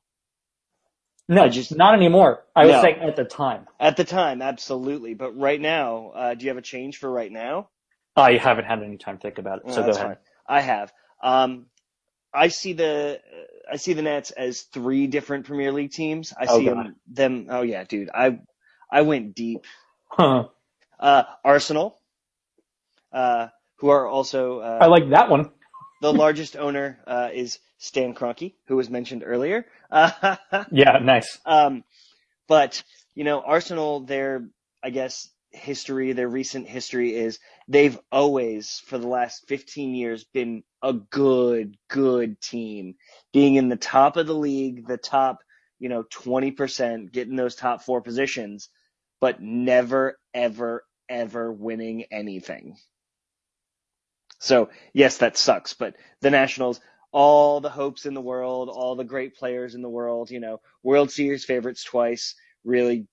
No, 1.30 1.44
I 1.44 1.50
just- 1.50 1.76
not 1.76 1.94
anymore. 1.94 2.44
I 2.56 2.66
was 2.66 2.82
saying 2.82 3.00
at 3.02 3.16
the 3.16 3.24
time. 3.24 3.68
At 3.80 3.96
the 3.96 4.04
time, 4.04 4.42
absolutely, 4.42 5.14
but 5.14 5.32
right 5.38 5.60
now, 5.62 6.12
uh, 6.14 6.34
do 6.34 6.44
you 6.44 6.50
have 6.50 6.58
a 6.58 6.62
change 6.62 6.98
for 6.98 7.10
right 7.10 7.32
now? 7.32 7.70
I 8.16 8.34
haven't 8.38 8.66
had 8.66 8.84
any 8.84 8.98
time 8.98 9.18
to 9.18 9.22
think 9.22 9.38
about 9.38 9.60
it, 9.60 9.66
Well, 9.66 9.76
so 9.76 9.84
go 9.84 9.92
ahead. 9.92 10.02
fine. 10.06 10.18
I 10.48 10.60
have. 10.62 10.92
Um, 11.24 11.68
I 12.34 12.50
see 12.50 12.74
the 12.74 13.22
I 13.72 13.78
see 13.78 13.94
the 13.94 14.02
Nets 14.02 14.32
as 14.32 14.62
three 14.64 15.08
different 15.08 15.46
Premier 15.46 15.72
League 15.72 15.92
teams. 15.92 16.34
I 16.38 16.48
Oh, 16.50 16.60
see 16.60 16.66
them, 16.68 16.96
them. 17.08 17.48
Oh 17.50 17.62
yeah, 17.62 17.84
dude. 17.86 18.10
I 18.14 18.40
I 18.92 19.02
went 19.02 19.36
deep. 19.36 19.66
Huh. 20.10 20.48
Uh, 21.00 21.24
Arsenal, 21.44 22.00
uh, 23.12 23.48
who 23.78 23.90
are 23.90 24.08
also 24.08 24.60
uh, 24.60 24.80
I 24.82 24.88
like 24.88 25.10
that 25.12 25.30
one. 25.30 25.52
the 26.02 26.12
largest 26.14 26.56
owner 26.56 27.00
uh, 27.06 27.30
is 27.34 27.60
Stan 27.78 28.14
Kroenke, 28.14 28.56
who 28.68 28.76
was 28.76 28.90
mentioned 28.90 29.24
earlier. 29.26 29.66
Yeah, 30.72 31.00
nice. 31.02 31.38
um, 31.46 31.84
but 32.48 32.82
you 33.16 33.24
know, 33.24 33.42
Arsenal, 33.42 34.02
their 34.02 34.48
I 34.84 34.90
guess 34.90 35.30
history, 35.52 36.14
their 36.14 36.28
recent 36.28 36.68
history 36.68 37.16
is 37.16 37.40
they've 37.68 37.98
always, 38.12 38.82
for 38.86 38.98
the 38.98 39.08
last 39.08 39.48
15 39.48 39.96
years, 39.96 40.24
been 40.24 40.64
a 40.82 40.94
good, 40.94 41.78
good 41.90 42.40
team, 42.42 42.96
being 43.34 43.56
in 43.56 43.70
the 43.70 43.76
top 43.76 44.18
of 44.18 44.28
the 44.28 44.36
league, 44.36 44.88
the 44.88 44.98
top, 44.98 45.40
you 45.80 45.90
know, 45.90 46.04
20%, 46.04 47.12
getting 47.12 47.36
those 47.36 47.56
top 47.56 47.82
four 47.82 48.02
positions, 48.02 48.70
but 49.20 49.42
never, 49.42 50.18
ever, 50.34 50.84
ever 51.10 51.52
winning 51.52 52.06
anything. 52.12 52.78
So 54.40 54.70
yes, 54.94 55.18
that 55.18 55.38
sucks, 55.38 55.74
but 55.74 55.96
the 56.22 56.30
Nationals, 56.30 56.80
all 57.12 57.60
the 57.62 57.70
hopes 57.70 58.06
in 58.06 58.14
the 58.14 58.22
world, 58.22 58.70
all 58.70 58.96
the 58.96 59.04
great 59.04 59.36
players 59.36 59.74
in 59.74 59.82
the 59.82 59.90
world, 59.90 60.30
you 60.30 60.40
know, 60.40 60.62
World 60.84 61.10
Series 61.12 61.46
favorites 61.46 61.84
twice, 61.84 62.36
really 62.64 63.08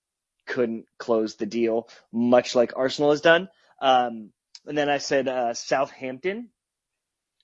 couldn't 0.45 0.85
close 0.99 1.35
the 1.35 1.45
deal, 1.45 1.89
much 2.11 2.53
like 2.53 2.73
Arsenal 2.75 3.11
has 3.11 3.21
done. 3.21 3.49
Um, 3.81 4.31
and 4.65 4.77
then 4.77 4.89
I 4.89 4.99
said 4.99 5.27
uh, 5.27 5.53
Southampton. 5.53 6.49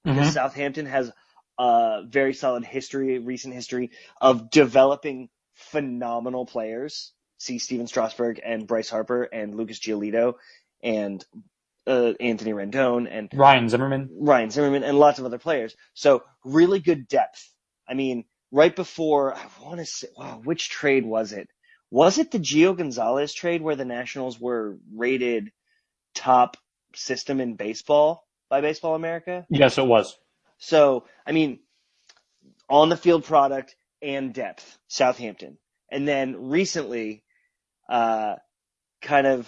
Mhm. 0.05 0.31
Southampton 0.31 0.85
has 0.85 1.11
a 1.57 2.03
very 2.07 2.33
solid 2.33 2.65
history, 2.65 3.19
recent 3.19 3.53
history 3.53 3.91
of 4.19 4.49
developing 4.49 5.29
phenomenal 5.53 6.45
players. 6.45 7.13
See 7.41 7.57
Stephen 7.57 7.87
Strasburg 7.87 8.39
and 8.45 8.67
Bryce 8.67 8.91
Harper 8.91 9.23
and 9.23 9.55
Lucas 9.55 9.79
Giolito 9.79 10.35
and 10.83 11.25
uh, 11.87 12.13
Anthony 12.19 12.51
Rendon 12.51 13.07
and 13.09 13.31
Ryan 13.33 13.67
Zimmerman. 13.67 14.11
Ryan 14.19 14.51
Zimmerman 14.51 14.83
and 14.83 14.99
lots 14.99 15.17
of 15.17 15.25
other 15.25 15.39
players. 15.39 15.75
So 15.95 16.23
really 16.45 16.77
good 16.77 17.07
depth. 17.07 17.51
I 17.89 17.95
mean, 17.95 18.25
right 18.51 18.75
before 18.75 19.33
I 19.33 19.41
want 19.59 19.79
to 19.79 19.87
say, 19.87 20.09
wow, 20.15 20.39
which 20.43 20.69
trade 20.69 21.03
was 21.03 21.33
it? 21.33 21.49
Was 21.89 22.19
it 22.19 22.29
the 22.29 22.37
Gio 22.37 22.77
Gonzalez 22.77 23.33
trade 23.33 23.63
where 23.63 23.75
the 23.75 23.85
Nationals 23.85 24.39
were 24.39 24.77
rated 24.93 25.51
top 26.13 26.57
system 26.93 27.41
in 27.41 27.55
baseball 27.55 28.23
by 28.51 28.61
Baseball 28.61 28.93
America? 28.93 29.47
Yes, 29.49 29.79
it 29.79 29.87
was. 29.87 30.15
So, 30.59 31.05
I 31.25 31.31
mean, 31.31 31.61
on 32.69 32.89
the 32.89 32.97
field 32.97 33.23
product 33.23 33.75
and 33.99 34.31
depth, 34.31 34.77
Southampton. 34.89 35.57
And 35.89 36.07
then 36.07 36.49
recently, 36.49 37.23
uh, 37.91 38.37
kind 39.01 39.27
of 39.27 39.47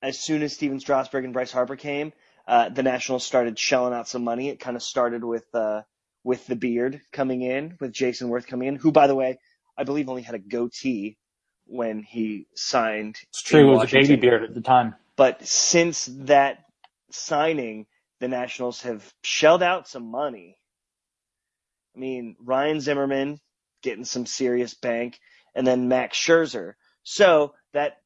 as 0.00 0.18
soon 0.18 0.42
as 0.42 0.54
Stephen 0.54 0.80
Strasburg 0.80 1.24
and 1.24 1.34
Bryce 1.34 1.52
Harper 1.52 1.76
came, 1.76 2.12
uh, 2.46 2.70
the 2.70 2.82
Nationals 2.82 3.26
started 3.26 3.58
shelling 3.58 3.92
out 3.92 4.08
some 4.08 4.24
money. 4.24 4.48
It 4.48 4.60
kind 4.60 4.76
of 4.76 4.82
started 4.82 5.24
with, 5.24 5.44
uh, 5.54 5.82
with 6.24 6.46
the 6.46 6.56
beard 6.56 7.00
coming 7.12 7.42
in, 7.42 7.76
with 7.80 7.92
Jayson 7.92 8.30
Werth 8.30 8.46
coming 8.46 8.68
in, 8.68 8.76
who, 8.76 8.92
by 8.92 9.08
the 9.08 9.14
way, 9.14 9.38
I 9.76 9.84
believe 9.84 10.08
only 10.08 10.22
had 10.22 10.34
a 10.34 10.38
goatee 10.38 11.18
when 11.66 12.02
he 12.02 12.46
signed. 12.54 13.16
It's 13.28 13.42
true. 13.42 13.72
It 13.72 13.76
was 13.76 13.92
a 13.92 13.94
baby 13.94 14.16
beard 14.16 14.44
at 14.44 14.54
the 14.54 14.60
time. 14.60 14.94
But 15.16 15.46
since 15.46 16.08
that 16.20 16.64
signing, 17.10 17.86
the 18.20 18.28
Nationals 18.28 18.82
have 18.82 19.12
shelled 19.22 19.62
out 19.62 19.88
some 19.88 20.10
money. 20.10 20.56
I 21.94 21.98
mean, 21.98 22.36
Ryan 22.40 22.80
Zimmerman 22.80 23.40
getting 23.82 24.04
some 24.04 24.26
serious 24.26 24.74
bank, 24.74 25.18
and 25.54 25.66
then 25.66 25.88
Max 25.88 26.16
Scherzer. 26.16 26.74
So 27.02 27.54
that 27.72 27.98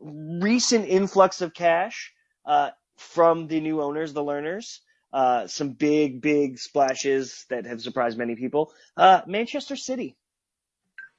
recent 0.00 0.86
influx 0.88 1.40
of 1.40 1.54
cash 1.54 2.12
uh, 2.44 2.70
from 2.96 3.46
the 3.48 3.60
new 3.60 3.80
owners, 3.82 4.12
the 4.12 4.22
Lerners, 4.22 4.80
uh, 5.12 5.46
some 5.46 5.70
big, 5.70 6.20
big 6.20 6.58
splashes 6.58 7.46
that 7.50 7.64
have 7.66 7.80
surprised 7.80 8.18
many 8.18 8.34
people. 8.36 8.72
Uh, 8.96 9.22
Manchester 9.26 9.76
City. 9.76 10.16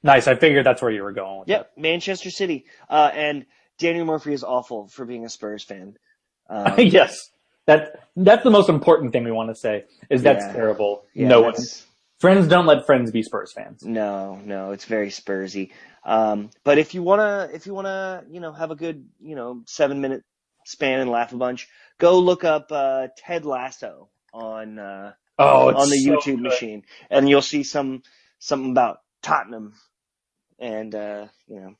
Nice. 0.02 0.28
I 0.28 0.36
figured 0.36 0.64
that's 0.64 0.80
where 0.80 0.90
you 0.92 1.02
were 1.02 1.12
going. 1.12 1.40
With 1.40 1.48
Yep, 1.48 1.72
Manchester 1.76 2.30
City. 2.30 2.66
Uh, 2.88 3.10
and 3.12 3.46
Daniel 3.78 4.04
Murphy 4.04 4.32
is 4.32 4.44
awful 4.44 4.88
for 4.88 5.04
being 5.04 5.24
a 5.24 5.28
Spurs 5.28 5.64
fan. 5.64 5.96
Um, 6.48 6.74
yes. 6.78 7.30
That 7.66 8.08
that's 8.16 8.44
the 8.44 8.50
most 8.50 8.68
important 8.70 9.12
thing 9.12 9.24
we 9.24 9.30
want 9.32 9.50
to 9.50 9.54
say 9.54 9.84
is 10.08 10.22
that's 10.22 10.44
Yeah. 10.46 10.52
terrible. 10.52 11.04
yeah, 11.14 11.28
no 11.28 11.40
one 11.42 11.50
that's- 11.50 11.84
friends 12.18 12.48
don't 12.48 12.64
let 12.66 12.86
friends 12.86 13.10
be 13.10 13.22
Spurs 13.22 13.52
fans. 13.52 13.82
No, 13.84 14.36
no, 14.44 14.70
it's 14.70 14.84
very 14.86 15.08
Spursy. 15.10 15.70
Um, 16.08 16.50
but 16.64 16.78
if 16.78 16.94
you 16.94 17.02
wanna, 17.02 17.50
if 17.52 17.66
you 17.66 17.74
wanna, 17.74 18.24
you 18.30 18.40
know, 18.40 18.52
have 18.52 18.70
a 18.70 18.76
good, 18.76 19.06
you 19.20 19.36
know, 19.36 19.62
seven 19.66 20.00
minute 20.00 20.24
span 20.64 21.00
and 21.00 21.10
laugh 21.10 21.32
a 21.34 21.36
bunch, 21.36 21.68
go 21.98 22.18
look 22.20 22.44
up 22.44 22.72
uh, 22.72 23.08
Ted 23.18 23.44
Lasso 23.44 24.08
on 24.32 24.78
uh, 24.78 25.12
Oh, 25.38 25.68
on 25.68 25.90
the 25.90 25.98
so 25.98 26.10
YouTube 26.12 26.36
good. 26.36 26.42
machine, 26.42 26.82
and 27.10 27.28
you'll 27.28 27.42
see 27.42 27.62
some 27.62 28.02
something 28.38 28.70
about 28.72 29.00
Tottenham, 29.22 29.74
and 30.58 30.94
uh, 30.94 31.26
you 31.46 31.60
know, 31.60 31.74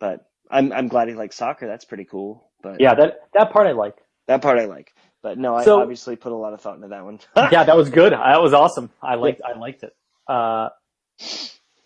but 0.00 0.26
I'm 0.50 0.72
I'm 0.72 0.88
glad 0.88 1.08
he 1.08 1.14
likes 1.14 1.36
soccer. 1.36 1.68
That's 1.68 1.84
pretty 1.86 2.04
cool. 2.04 2.50
But 2.62 2.80
Yeah, 2.80 2.94
that 2.96 3.20
that 3.34 3.52
part 3.52 3.68
I 3.68 3.72
like. 3.72 3.96
that 4.26 4.42
part 4.42 4.58
I 4.58 4.66
like. 4.66 4.92
But 5.22 5.38
no, 5.38 5.54
I 5.56 5.64
So- 5.64 5.80
obviously 5.80 6.16
put 6.16 6.32
a 6.32 6.36
lot 6.36 6.52
of 6.52 6.60
thought 6.60 6.76
into 6.76 6.88
that 6.88 7.04
one. 7.04 7.20
yeah, 7.52 7.64
that 7.64 7.76
was 7.76 7.90
good. 7.90 8.12
That 8.12 8.42
was 8.42 8.52
awesome. 8.54 8.90
I 9.02 9.14
liked 9.14 9.40
I 9.42 9.58
liked 9.58 9.84
it. 9.84 9.94
Uh, 10.28 10.70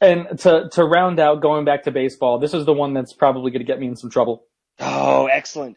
and 0.01 0.39
to 0.41 0.69
to 0.73 0.85
round 0.85 1.19
out, 1.21 1.41
going 1.43 1.65
back 1.65 1.85
to 1.85 1.91
baseball, 1.91 2.39
this 2.39 2.55
is 2.55 2.65
the 2.65 2.73
one 2.73 2.95
that's 2.95 3.13
probably 3.13 3.51
going 3.51 3.61
to 3.61 3.67
get 3.67 3.79
me 3.81 3.87
in 3.87 3.97
some 3.97 4.11
trouble. 4.11 4.45
oh, 4.81 5.27
excellent. 5.27 5.77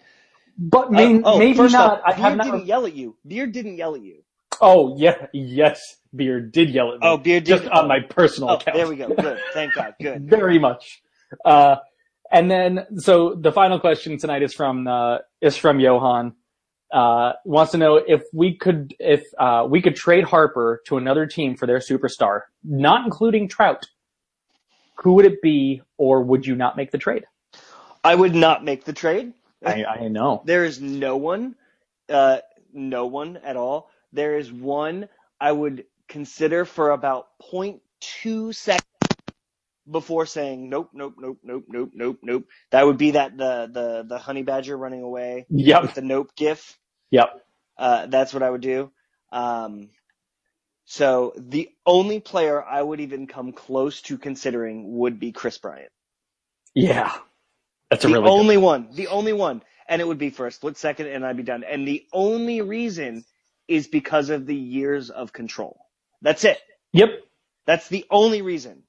But 0.57 0.91
may, 0.91 1.15
Uh, 1.17 1.21
oh, 1.25 1.39
maybe 1.39 1.57
not. 1.57 1.75
off, 1.75 2.01
I 2.05 2.09
Beard 2.11 2.19
have 2.19 2.37
not. 2.37 2.43
didn't 2.45 2.65
yell 2.67 2.85
at 2.85 2.93
you. 2.93 3.15
Beard 3.27 3.51
didn't 3.53 3.75
yell 3.77 3.95
at 3.95 4.01
you. 4.01 4.23
Oh 4.61 4.95
yeah, 4.97 5.27
yes. 5.33 5.81
Beard 6.15 6.51
did 6.51 6.69
yell 6.69 6.89
at 6.93 6.99
me. 6.99 7.07
Oh, 7.07 7.17
Beard 7.17 7.43
did. 7.43 7.57
just 7.59 7.69
on 7.71 7.87
my 7.87 7.99
personal 8.01 8.51
Oh, 8.51 8.55
account. 8.55 8.77
there 8.77 8.87
we 8.87 8.95
go. 8.95 9.09
Good. 9.09 9.39
Thank 9.53 9.73
God. 9.73 9.95
Good. 9.99 10.29
Very 10.29 10.59
much. 10.59 11.01
Uh, 11.43 11.77
and 12.31 12.49
then, 12.51 12.85
so 12.97 13.33
the 13.35 13.51
final 13.51 13.79
question 13.79 14.17
tonight 14.19 14.43
is 14.43 14.53
from, 14.53 14.87
uh, 14.87 15.17
is 15.41 15.57
from 15.57 15.79
Johan. 15.79 16.33
uh, 16.91 17.33
wants 17.45 17.71
to 17.71 17.77
know 17.79 17.95
if 17.95 18.21
we 18.31 18.55
could 18.55 18.93
if 18.99 19.23
uh, 19.39 19.65
we 19.67 19.81
could 19.81 19.95
trade 19.95 20.23
Harper 20.23 20.81
to 20.85 20.97
another 20.97 21.25
team 21.25 21.55
for 21.57 21.65
their 21.65 21.79
superstar, 21.79 22.41
not 22.63 23.03
including 23.05 23.47
Trout. 23.47 23.87
Who 24.97 25.13
would 25.15 25.25
it 25.25 25.41
be, 25.41 25.81
or 25.97 26.21
would 26.23 26.45
you 26.47 26.55
not 26.55 26.77
make 26.77 26.91
the 26.91 26.97
trade? 26.97 27.25
I 28.03 28.15
would 28.15 28.35
not 28.35 28.63
make 28.63 28.85
the 28.85 28.93
trade. 28.93 29.33
I, 29.65 29.85
I 29.85 30.07
know. 30.09 30.43
There 30.45 30.65
is 30.65 30.81
no 30.81 31.17
one, 31.17 31.55
uh, 32.09 32.39
no 32.73 33.07
one 33.07 33.37
at 33.37 33.57
all. 33.57 33.89
There 34.13 34.37
is 34.37 34.51
one 34.51 35.09
I 35.39 35.51
would 35.51 35.85
consider 36.09 36.65
for 36.65 36.91
about 36.91 37.27
0.2 37.53 38.55
seconds 38.55 38.83
before 39.89 40.25
saying 40.25 40.69
nope, 40.69 40.91
nope, 40.93 41.15
nope, 41.19 41.39
nope, 41.43 41.65
nope, 41.67 41.91
nope, 41.93 42.19
nope. 42.23 42.45
That 42.71 42.85
would 42.85 42.97
be 42.97 43.11
that 43.11 43.37
the 43.37 43.69
the 43.71 44.05
the 44.07 44.17
honey 44.19 44.43
badger 44.43 44.77
running 44.77 45.03
away 45.03 45.47
Yep. 45.49 45.83
with 45.83 45.93
the 45.95 46.01
nope 46.01 46.31
gif. 46.37 46.77
Yep. 47.11 47.45
Uh, 47.77 48.07
that's 48.07 48.33
what 48.33 48.43
I 48.43 48.51
would 48.51 48.61
do. 48.61 48.91
Um, 49.31 49.89
so 50.93 51.33
the 51.35 51.71
only 51.87 52.19
player 52.19 52.63
I 52.63 52.79
would 52.79 52.99
even 52.99 53.25
come 53.25 53.51
close 53.51 54.03
to 54.03 54.15
considering 54.19 54.95
would 54.99 55.19
be 55.19 55.31
Kris 55.31 55.57
Bryant. 55.57 55.91
Yeah. 56.75 57.11
That's 57.89 58.05
a 58.05 58.09
the 58.09 58.13
really 58.13 58.25
good- 58.25 58.31
only 58.31 58.57
one, 58.57 58.89
the 58.93 59.07
only 59.07 59.33
one, 59.33 59.63
and 59.89 60.03
it 60.03 60.07
would 60.07 60.19
be 60.19 60.29
for 60.29 60.45
a 60.45 60.51
split 60.51 60.77
second, 60.77 61.07
and 61.07 61.25
I'd 61.25 61.35
be 61.35 61.41
done. 61.41 61.63
And 61.63 61.87
the 61.87 62.05
only 62.13 62.61
reason 62.61 63.25
is 63.67 63.87
because 63.87 64.29
of 64.29 64.45
the 64.45 64.55
years 64.55 65.09
of 65.09 65.33
control. 65.33 65.79
That's 66.21 66.43
it. 66.43 66.59
Yep. 66.91 67.09
That's 67.65 67.87
the 67.87 68.05
only 68.11 68.43
reason. 68.43 68.83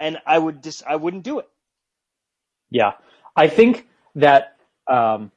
And 0.00 0.18
I 0.26 0.36
would 0.36 0.60
just, 0.60 0.82
I 0.84 0.96
wouldn't 0.96 1.22
do 1.22 1.38
it. 1.38 1.48
Yeah. 2.68 2.94
I 3.36 3.46
think 3.46 3.86
that 4.16 4.56
um, 4.88 5.30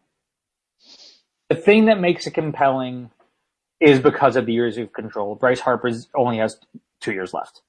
the 1.48 1.56
thing 1.56 1.86
that 1.86 2.00
makes 2.00 2.26
it 2.26 2.32
compelling 2.32 3.12
is 3.84 4.00
because 4.00 4.38
of 4.38 4.46
the 4.46 4.54
years 4.54 4.78
of 4.78 4.94
control. 4.94 5.36
Bryce 5.36 5.60
Harper 5.60 5.92
only 6.16 6.38
has 6.38 6.58
two 7.02 7.12
years 7.12 7.34
left. 7.34 7.62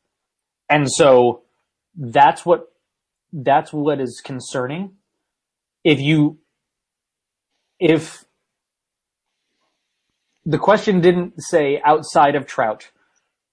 And 0.71 0.91
so 0.91 1.43
that's 1.97 2.47
what 2.47 2.73
that's 3.33 3.73
what 3.73 4.01
is 4.01 4.23
concerning. 4.25 4.93
If 5.83 6.01
you 6.01 6.39
if 7.81 8.25
the 10.47 10.59
question 10.59 11.01
didn't 11.01 11.43
say 11.43 11.81
outside 11.85 12.37
of 12.37 12.47
Trout, 12.47 12.91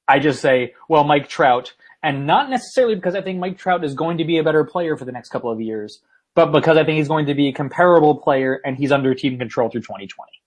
I 0.07 0.19
just 0.19 0.39
say, 0.39 0.75
well, 0.87 1.03
Mike 1.03 1.29
Trout, 1.29 1.73
and 2.03 2.27
not 2.27 2.49
necessarily 2.49 2.95
because 2.95 3.15
I 3.15 3.21
think 3.21 3.39
Mike 3.39 3.57
Trout 3.57 3.83
is 3.83 3.95
going 3.95 4.19
to 4.19 4.25
be 4.25 4.37
a 4.37 4.43
better 4.43 4.63
player 4.63 4.95
for 4.97 5.05
the 5.05 5.11
next 5.11 5.29
couple 5.29 5.51
of 5.51 5.59
years, 5.59 5.99
but 6.35 6.51
because 6.51 6.77
I 6.77 6.83
think 6.83 6.97
he's 6.97 7.07
going 7.07 7.25
to 7.25 7.33
be 7.33 7.47
a 7.47 7.53
comparable 7.53 8.17
player 8.17 8.61
and 8.63 8.77
he's 8.77 8.91
under 8.91 9.15
team 9.15 9.39
control 9.39 9.69
through 9.69 9.81
2020. 9.81 10.40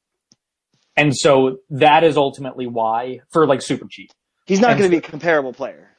And 0.96 1.16
so 1.16 1.58
that 1.70 2.04
is 2.04 2.16
ultimately 2.16 2.66
why, 2.66 3.20
for 3.30 3.46
like 3.46 3.62
super 3.62 3.86
cheap. 3.88 4.10
He's 4.46 4.60
not 4.60 4.76
going 4.78 4.90
to 4.90 4.90
be 4.90 4.98
a 4.98 5.10
comparable 5.10 5.52
player. 5.52 5.90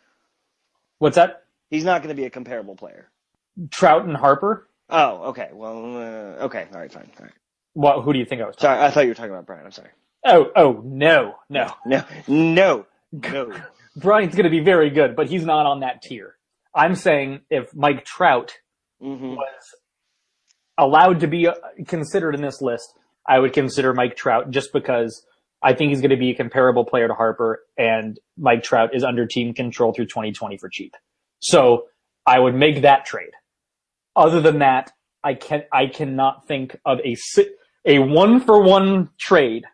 What's 0.99 1.15
that? 1.15 1.43
He's 1.69 1.83
not 1.83 2.01
going 2.01 2.15
to 2.15 2.19
be 2.19 2.25
a 2.25 2.29
comparable 2.29 2.75
player. 2.75 3.09
Trout 3.71 4.05
and 4.05 4.15
Harper? 4.15 4.69
Oh, 4.89 5.29
okay. 5.29 5.49
Well, 5.51 5.97
uh, 5.97 6.45
okay. 6.45 6.67
All 6.73 6.79
right, 6.79 6.91
fine. 6.91 7.09
All 7.19 7.25
right. 7.25 7.33
What, 7.73 8.01
who 8.03 8.13
do 8.13 8.19
you 8.19 8.25
think 8.25 8.41
I 8.41 8.45
was 8.45 8.55
talking 8.55 8.77
Sorry, 8.77 8.85
I 8.85 8.91
thought 8.91 9.01
you 9.01 9.09
were 9.09 9.15
talking 9.15 9.31
about 9.31 9.45
Brian. 9.45 9.65
I'm 9.65 9.71
sorry. 9.71 9.89
Oh, 10.25 10.51
oh, 10.55 10.81
no, 10.83 11.35
no. 11.49 11.71
No, 11.85 12.03
no, 12.27 12.85
no. 13.11 13.53
Brian's 13.97 14.35
going 14.35 14.45
to 14.45 14.49
be 14.49 14.61
very 14.61 14.89
good, 14.89 15.15
but 15.15 15.27
he's 15.27 15.45
not 15.45 15.65
on 15.65 15.81
that 15.81 16.01
tier. 16.01 16.35
I'm 16.73 16.95
saying 16.95 17.41
if 17.49 17.73
Mike 17.75 18.05
Trout 18.05 18.53
hmm 18.99 19.35
was 19.35 19.75
allowed 20.77 21.21
to 21.21 21.27
be 21.27 21.47
uh, 21.47 21.53
considered 21.87 22.35
in 22.35 22.41
this 22.41 22.61
list, 22.61 22.93
I 23.27 23.39
would 23.39 23.53
consider 23.53 23.93
Mike 23.93 24.15
Trout 24.15 24.51
just 24.51 24.71
because 24.73 25.25
I 25.63 25.73
think 25.73 25.89
he's 25.89 26.01
going 26.01 26.11
to 26.11 26.17
be 26.17 26.31
a 26.31 26.35
comparable 26.35 26.85
player 26.85 27.07
to 27.07 27.13
Harper, 27.13 27.63
and 27.77 28.19
Mike 28.37 28.63
Trout 28.63 28.93
is 28.93 29.03
under 29.03 29.25
team 29.25 29.53
control 29.53 29.93
through 29.93 30.05
2020 30.05 30.57
for 30.57 30.69
cheap. 30.69 30.95
So 31.39 31.85
I 32.25 32.39
would 32.39 32.55
make 32.55 32.81
that 32.81 33.05
trade. 33.05 33.31
Other 34.15 34.41
than 34.41 34.59
that, 34.59 34.91
I 35.23 35.33
can 35.33 35.63
I 35.73 35.87
cannot 35.87 36.47
think 36.47 36.77
of 36.85 36.99
a 36.99 37.15
a 37.85 37.99
one 37.99 38.39
for 38.39 38.63
one 38.63 39.09
trade 39.19 39.65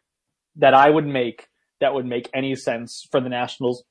that 0.55 0.73
I 0.73 0.89
would 0.89 1.05
make 1.05 1.47
that 1.79 1.93
would 1.93 2.05
make 2.05 2.29
any 2.33 2.55
sense 2.55 3.05
for 3.11 3.19
the 3.19 3.29
Nationals 3.29 3.83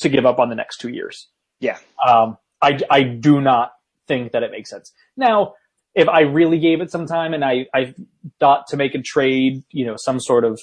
to 0.00 0.08
give 0.08 0.26
up 0.26 0.38
on 0.38 0.48
the 0.48 0.54
next 0.54 0.78
two 0.78 0.88
years. 0.88 1.28
Yeah. 1.60 1.78
Um, 2.04 2.38
I, 2.62 2.80
I 2.90 3.02
do 3.02 3.40
not 3.40 3.72
think 4.08 4.32
that 4.32 4.42
it 4.42 4.50
makes 4.50 4.70
sense. 4.70 4.92
Now, 5.16 5.54
if 5.94 6.08
I 6.08 6.20
really 6.20 6.58
gave 6.58 6.80
it 6.80 6.90
some 6.90 7.06
time 7.06 7.34
and 7.34 7.44
I, 7.44 7.66
I 7.74 7.94
thought 8.38 8.68
to 8.68 8.76
make 8.76 8.94
a 8.94 9.02
trade, 9.02 9.62
you 9.70 9.86
know, 9.86 9.96
some 9.96 10.20
sort 10.20 10.44
of 10.44 10.58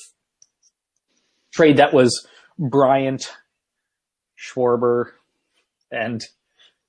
trade 1.52 1.78
that 1.78 1.94
was 1.94 2.26
Bryant, 2.58 3.32
Schwarber, 4.38 5.12
and 5.92 6.24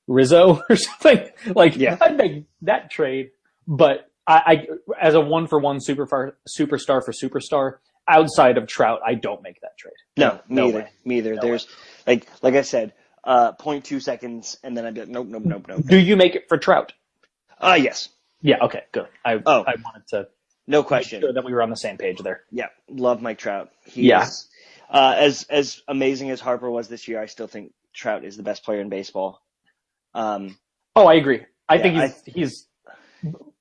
Rizzo 0.07 0.63
or 0.71 0.77
something, 0.77 1.29
like, 1.55 1.77
Yeah. 1.77 1.97
I'd 2.01 2.17
make 2.17 2.45
that 2.63 2.91
trade. 2.91 3.31
But 3.67 4.11
I, 4.27 4.67
I 4.91 4.97
as 5.01 5.15
a 5.15 5.21
one 5.21 5.47
for 5.47 5.59
one 5.59 5.79
superstar, 5.79 6.33
superstar 6.49 7.05
for 7.05 7.13
superstar, 7.13 7.79
outside 8.07 8.57
of 8.57 8.67
Trout, 8.67 9.01
I 9.07 9.15
don't 9.15 9.43
make 9.43 9.61
that 9.61 9.77
trade. 9.79 9.93
No, 10.17 10.41
me 10.49 10.57
No 10.57 10.69
either. 10.69 10.79
way. 10.79 10.89
Me 11.05 11.19
either. 11.19 11.35
No 11.35 11.41
There's 11.43 11.67
like, 12.07 12.27
like 12.43 12.55
I 12.55 12.63
said, 12.63 12.95
uh, 13.25 13.53
0.2 13.53 14.01
seconds, 14.01 14.59
and 14.63 14.75
then 14.77 14.87
I'd 14.87 14.95
be 14.95 15.01
like, 15.01 15.11
nope, 15.11 15.27
nope, 15.29 15.43
nope, 15.45 15.67
nope. 15.69 15.83
Do 15.87 15.99
you 15.99 16.17
make 16.17 16.35
it 16.35 16.49
for 16.49 16.57
Trout? 16.57 16.95
Ah, 17.61 17.75
yes, 17.75 18.09
Yeah, 18.41 18.59
okay, 18.63 18.83
good. 18.93 19.09
I, 19.25 19.35
Oh. 19.45 19.65
I 19.67 19.75
wanted 19.83 20.07
to 20.11 20.29
no 20.67 20.81
make 20.81 20.87
question. 20.87 21.21
sure 21.21 21.33
that 21.33 21.45
we 21.45 21.53
were 21.53 21.63
on 21.63 21.71
the 21.71 21.77
same 21.77 21.97
page 21.97 22.19
there. 22.21 22.43
Yeah, 22.51 22.67
love 22.89 23.21
Mike 23.23 23.39
Trout. 23.39 23.71
He 23.85 24.09
Yeah. 24.09 24.23
is, 24.25 24.49
uh, 24.91 25.15
as 25.19 25.45
as 25.51 25.83
amazing 25.89 26.31
as 26.31 26.41
Harper 26.41 26.71
was 26.71 26.89
this 26.89 27.09
year, 27.09 27.21
I 27.21 27.27
still 27.27 27.47
think 27.49 27.73
Trout 27.95 28.25
is 28.25 28.37
the 28.37 28.43
best 28.43 28.65
player 28.65 28.81
in 28.81 28.89
baseball. 28.89 29.41
Um, 30.15 30.59
Oh, 30.97 31.07
I 31.07 31.15
agree. 31.15 31.43
I 31.69 31.77
Yeah, 31.77 31.83
think 31.83 31.95
he's, 32.27 32.35
he's 32.35 32.69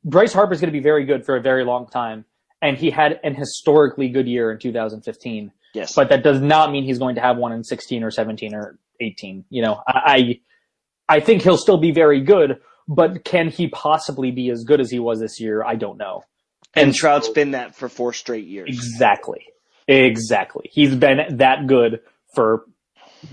Bryce 0.04 0.34
Harper's 0.34 0.60
going 0.62 0.70
to 0.72 0.78
be 0.78 0.84
very 0.84 1.06
good 1.06 1.26
for 1.26 1.36
a 1.36 1.42
very 1.42 1.64
long 1.66 1.88
time, 1.88 2.26
and 2.62 2.78
he 2.78 2.90
had 2.90 3.20
an 3.24 3.36
historically 3.36 4.10
good 4.10 4.28
year 4.28 4.52
in 4.52 4.60
2015. 4.60 5.52
yes, 5.74 5.94
But 5.94 6.10
that 6.10 6.24
does 6.24 6.40
not 6.42 6.72
mean 6.72 6.84
he's 6.84 6.98
going 7.00 7.16
to 7.16 7.22
have 7.22 7.38
one 7.38 7.52
in 7.52 7.64
16 7.64 8.04
or 8.04 8.12
17 8.12 8.54
or 8.56 8.80
18. 9.02 9.46
You 9.50 9.62
know, 9.64 9.82
I 9.88 10.40
I 11.10 11.20
think 11.20 11.42
he'll 11.44 11.58
still 11.58 11.78
be 11.78 11.92
very 11.92 12.22
good, 12.22 12.60
but 12.88 13.24
can 13.24 13.50
he 13.50 13.68
possibly 13.68 14.32
be 14.32 14.50
as 14.50 14.64
good 14.64 14.80
as 14.80 14.90
he 14.90 15.00
was 15.00 15.20
this 15.20 15.40
year? 15.40 15.64
I 15.64 15.76
don't 15.76 15.98
know. 15.98 16.24
and 16.74 16.96
so- 16.96 17.00
Trout's 17.00 17.30
been 17.30 17.52
that 17.52 17.76
for 17.76 17.90
four 17.90 18.14
straight 18.14 18.46
years. 18.48 18.70
Exactly. 18.70 19.46
Exactly. 19.88 20.70
He's 20.72 20.96
been 20.96 21.38
that 21.38 21.68
good 21.68 22.02
for 22.36 22.66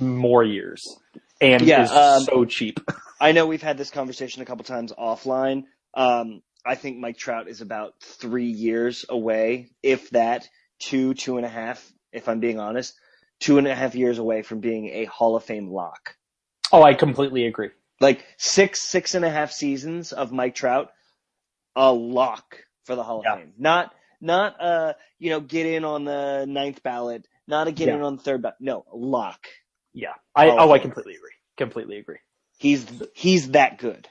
more 0.00 0.44
years 0.44 0.82
and 1.40 1.62
Yeah, 1.62 1.82
is 1.84 1.90
um, 1.90 2.22
so 2.22 2.44
cheap. 2.44 2.80
I 3.20 3.32
know 3.32 3.46
we've 3.46 3.62
had 3.62 3.78
this 3.78 3.90
conversation 3.90 4.42
a 4.42 4.44
couple 4.44 4.64
times 4.64 4.92
offline. 4.92 5.64
Um, 5.94 6.42
I 6.66 6.74
think 6.74 6.98
Mike 6.98 7.18
Trout 7.18 7.48
is 7.48 7.60
about 7.60 7.94
three 8.00 8.46
years 8.50 9.04
away, 9.08 9.70
if 9.82 10.10
that, 10.10 10.48
two, 10.78 11.14
two 11.14 11.36
and 11.36 11.44
a 11.46 11.48
half, 11.48 11.92
if 12.12 12.28
I'm 12.28 12.40
being 12.40 12.58
honest, 12.58 12.94
two 13.40 13.58
and 13.58 13.66
a 13.66 13.74
half 13.74 13.94
years 13.94 14.18
away 14.18 14.42
from 14.42 14.60
being 14.60 14.88
a 14.88 15.04
Hall 15.04 15.36
of 15.36 15.44
Fame 15.44 15.68
lock. 15.68 16.16
Oh, 16.72 16.82
I 16.82 16.94
completely 16.94 17.46
agree. 17.46 17.70
Like 18.04 18.26
six, 18.36 18.82
six 18.82 19.14
and 19.14 19.24
a 19.24 19.30
half 19.30 19.50
seasons 19.50 20.12
of 20.12 20.30
Mike 20.30 20.54
Trout, 20.54 20.90
a 21.74 21.90
lock 21.90 22.58
for 22.84 22.94
the 22.96 23.02
Hall 23.02 23.20
of 23.20 23.24
Yeah. 23.24 23.36
Fame. 23.36 23.54
Not, 23.58 23.94
not, 24.20 24.60
uh, 24.60 24.92
you 25.18 25.30
know, 25.30 25.40
get 25.40 25.64
in 25.64 25.86
on 25.86 26.04
the 26.04 26.44
ninth 26.46 26.82
ballot, 26.82 27.26
not 27.48 27.66
a 27.66 27.72
get 27.72 27.88
Yeah. 27.88 27.94
in 27.94 28.02
on 28.02 28.16
the 28.16 28.22
third 28.22 28.42
ballot. 28.42 28.56
No, 28.60 28.84
lock. 28.92 29.46
Yeah. 29.94 30.12
I, 30.36 30.48
Hall 30.48 30.68
oh, 30.68 30.72
I 30.72 30.78
completely 30.80 31.14
agree. 31.14 31.30
Completely 31.56 31.96
agree. 31.96 32.18
He's, 32.58 32.86
he's 33.14 33.52
that 33.52 33.78
good. 33.78 34.06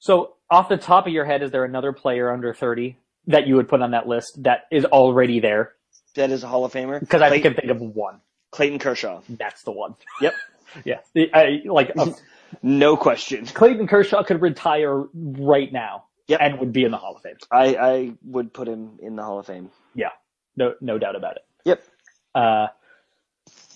So 0.00 0.34
off 0.50 0.68
the 0.68 0.76
top 0.76 1.06
of 1.06 1.12
your 1.12 1.24
head, 1.24 1.44
is 1.44 1.52
there 1.52 1.64
another 1.64 1.92
player 1.92 2.32
under 2.32 2.52
30 2.52 2.96
that 3.28 3.46
you 3.46 3.54
would 3.54 3.68
put 3.68 3.80
on 3.80 3.92
that 3.92 4.08
list 4.08 4.42
that 4.42 4.64
is 4.72 4.84
already 4.86 5.38
there? 5.38 5.74
That 6.16 6.30
is 6.30 6.42
a 6.42 6.48
Hall 6.48 6.64
of 6.64 6.72
Famer. 6.72 6.98
Because 6.98 7.22
I 7.22 7.38
can 7.38 7.54
think 7.54 7.70
of 7.70 7.80
one. 7.80 8.22
Clayton 8.50 8.80
Kershaw. 8.80 9.20
That's 9.28 9.62
the 9.62 9.70
one. 9.70 9.94
Yep. 10.20 10.34
Yeah. 10.84 10.98
I, 11.34 11.62
like 11.66 11.92
uh, 11.98 12.12
No 12.62 12.96
question. 12.96 13.46
Clayton 13.46 13.86
Kershaw 13.86 14.22
could 14.22 14.40
retire 14.42 15.04
right 15.14 15.72
now 15.72 16.04
Yep. 16.28 16.40
and 16.42 16.58
would 16.60 16.72
be 16.72 16.84
in 16.84 16.90
the 16.92 16.96
Hall 16.96 17.16
of 17.16 17.22
Fame. 17.22 17.36
I, 17.50 17.74
I 17.76 18.12
would 18.24 18.52
put 18.52 18.68
him 18.68 18.98
in 19.02 19.16
the 19.16 19.22
Hall 19.24 19.38
of 19.40 19.46
Fame. 19.46 19.70
Yeah, 19.94 20.10
no, 20.56 20.74
no 20.80 20.98
doubt 20.98 21.16
about 21.16 21.36
it. 21.36 21.42
Yep. 21.64 21.82
Uh, 22.34 22.66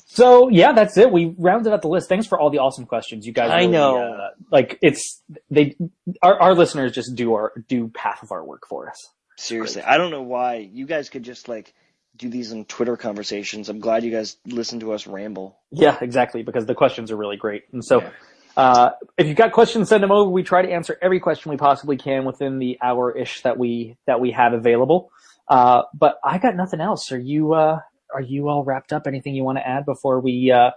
so 0.07 0.49
yeah, 0.49 0.73
that's 0.73 0.97
it. 0.97 1.11
We 1.11 1.35
rounded 1.37 1.73
out 1.73 1.83
the 1.83 1.89
list. 1.89 2.09
Thanks 2.09 2.27
for 2.29 2.39
all 2.39 2.51
the 2.51 2.59
awesome 2.59 2.87
questions, 2.87 3.27
you 3.27 3.33
guys. 3.33 3.51
I 3.51 3.67
know. 3.67 3.99
uh, 3.99 4.31
like 4.53 4.79
it's 4.81 5.21
they 5.51 5.77
our 6.23 6.41
our 6.41 6.55
listeners 6.55 6.93
just 6.93 7.17
do 7.17 7.35
our 7.35 7.53
do 7.69 7.91
half 7.97 8.23
of 8.23 8.31
our 8.31 8.45
work 8.45 8.69
for 8.69 8.89
us. 8.89 8.97
Seriously. 9.37 9.83
I 9.83 9.97
don't 9.99 10.13
know 10.13 10.23
why. 10.23 10.69
You 10.73 10.87
guys 10.87 11.11
could 11.11 11.25
just 11.25 11.49
like 11.49 11.75
do 12.17 12.29
these 12.29 12.53
in 12.53 12.65
Twitter 12.65 12.97
conversations. 12.97 13.69
I'm 13.69 13.81
glad 13.81 14.05
you 14.05 14.11
guys 14.11 14.37
listen 14.47 14.81
to 14.81 14.93
us 14.93 15.07
ramble. 15.07 15.59
Yeah, 15.71 15.97
exactly. 16.01 16.43
Because 16.43 16.67
the 16.67 16.75
questions 16.75 17.11
are 17.11 17.17
really 17.17 17.37
great, 17.37 17.65
and 17.73 17.85
so. 17.85 18.01
Yeah. 18.01 18.11
Uh, 18.57 18.91
if 19.19 19.27
you've 19.27 19.37
got 19.37 19.51
questions, 19.51 19.89
send 19.89 20.01
them 20.01 20.13
over. 20.13 20.31
We 20.31 20.45
try 20.45 20.63
to 20.63 20.71
answer 20.71 20.97
every 21.03 21.19
question 21.19 21.51
we 21.51 21.57
possibly 21.57 21.97
can 21.97 22.25
within 22.25 22.61
the 22.61 22.79
hour 22.81 23.11
ish 23.11 23.43
that 23.43 23.59
we 23.59 23.97
that 24.07 24.21
we 24.21 24.31
have 24.31 24.53
available. 24.53 25.11
Uh, 25.49 25.83
but 25.93 26.21
I 26.23 26.39
got 26.39 26.55
nothing 26.55 26.81
else. 26.81 27.11
Are 27.11 27.19
you 27.19 27.55
uh, 27.55 27.81
are 28.15 28.21
you 28.21 28.49
all 28.49 28.63
wrapped 28.63 28.93
up? 28.93 29.07
Anything 29.07 29.35
you 29.35 29.43
want 29.43 29.59
to 29.59 29.67
add 29.67 29.85
before 29.85 30.21
we 30.21 30.53
uh, 30.53 30.71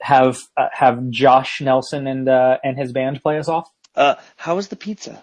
have 0.00 0.38
uh, 0.56 0.68
have 0.72 1.08
Josh 1.10 1.60
Nelson 1.60 2.06
and 2.06 2.28
uh, 2.28 2.58
and 2.64 2.76
his 2.76 2.92
band 2.92 3.22
play 3.22 3.38
us 3.38 3.48
off? 3.48 3.70
Uh, 3.94 4.16
how 4.36 4.56
was 4.56 4.68
the 4.68 4.76
pizza? 4.76 5.22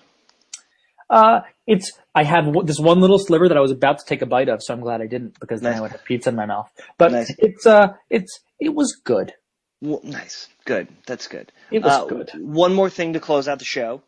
Uh, 1.12 1.42
it's 1.68 1.92
I 2.16 2.24
have 2.24 2.46
w- 2.46 2.66
this 2.66 2.80
one 2.80 3.02
little 3.02 3.20
sliver 3.20 3.48
that 3.50 3.58
I 3.58 3.60
was 3.60 3.72
about 3.72 4.00
to 4.00 4.06
take 4.06 4.22
a 4.22 4.26
bite 4.26 4.48
of, 4.50 4.64
so 4.64 4.74
I'm 4.74 4.80
glad 4.80 5.02
I 5.02 5.08
didn't 5.08 5.40
because 5.40 5.62
then 5.62 5.72
Nice. 5.74 5.80
I 5.80 5.82
would 5.82 5.92
have 5.92 6.04
pizza 6.06 6.30
in 6.30 6.36
my 6.36 6.46
mouth. 6.46 6.72
But 6.98 7.12
Nice. 7.12 7.36
it's 7.38 7.66
uh, 7.68 7.94
it's 8.10 8.40
it 8.60 8.74
was 8.74 8.96
good. 9.04 9.34
Well, 9.82 10.00
nice, 10.04 10.48
good. 10.66 10.88
That's 11.06 11.28
good. 11.28 11.52
It 11.70 11.84
was 11.84 11.92
Uh, 11.92 12.06
good. 12.06 12.32
One 12.36 12.74
more 12.74 12.90
thing 12.90 13.14
to 13.14 13.20
close 13.20 13.48
out 13.48 13.60
the 13.60 13.66
show. 13.66 14.02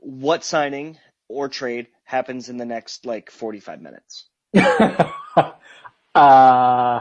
What 0.00 0.42
signing 0.44 0.98
or 1.28 1.48
trade 1.48 1.86
happens 2.04 2.48
in 2.48 2.56
the 2.56 2.64
next 2.66 3.06
like 3.06 3.30
45 3.30 3.80
minutes? 3.80 4.26
uh, 6.14 7.00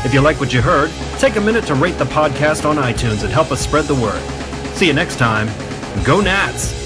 If 0.05 0.13
you 0.13 0.21
like 0.21 0.39
what 0.39 0.53
you 0.53 0.61
heard, 0.61 0.91
take 1.19 1.37
a 1.37 1.41
minute 1.41 1.65
to 1.67 1.75
rate 1.75 1.97
the 1.97 2.05
podcast 2.05 2.69
on 2.69 2.77
iTunes 2.77 3.23
and 3.25 3.33
help 3.33 3.51
us 3.51 3.61
spread 3.61 3.87
the 3.87 3.95
word. 3.95 4.21
See 4.77 4.87
you 4.87 4.93
next 4.93 5.17
time. 5.17 5.49
Go 6.05 6.21
Nats! 6.21 6.84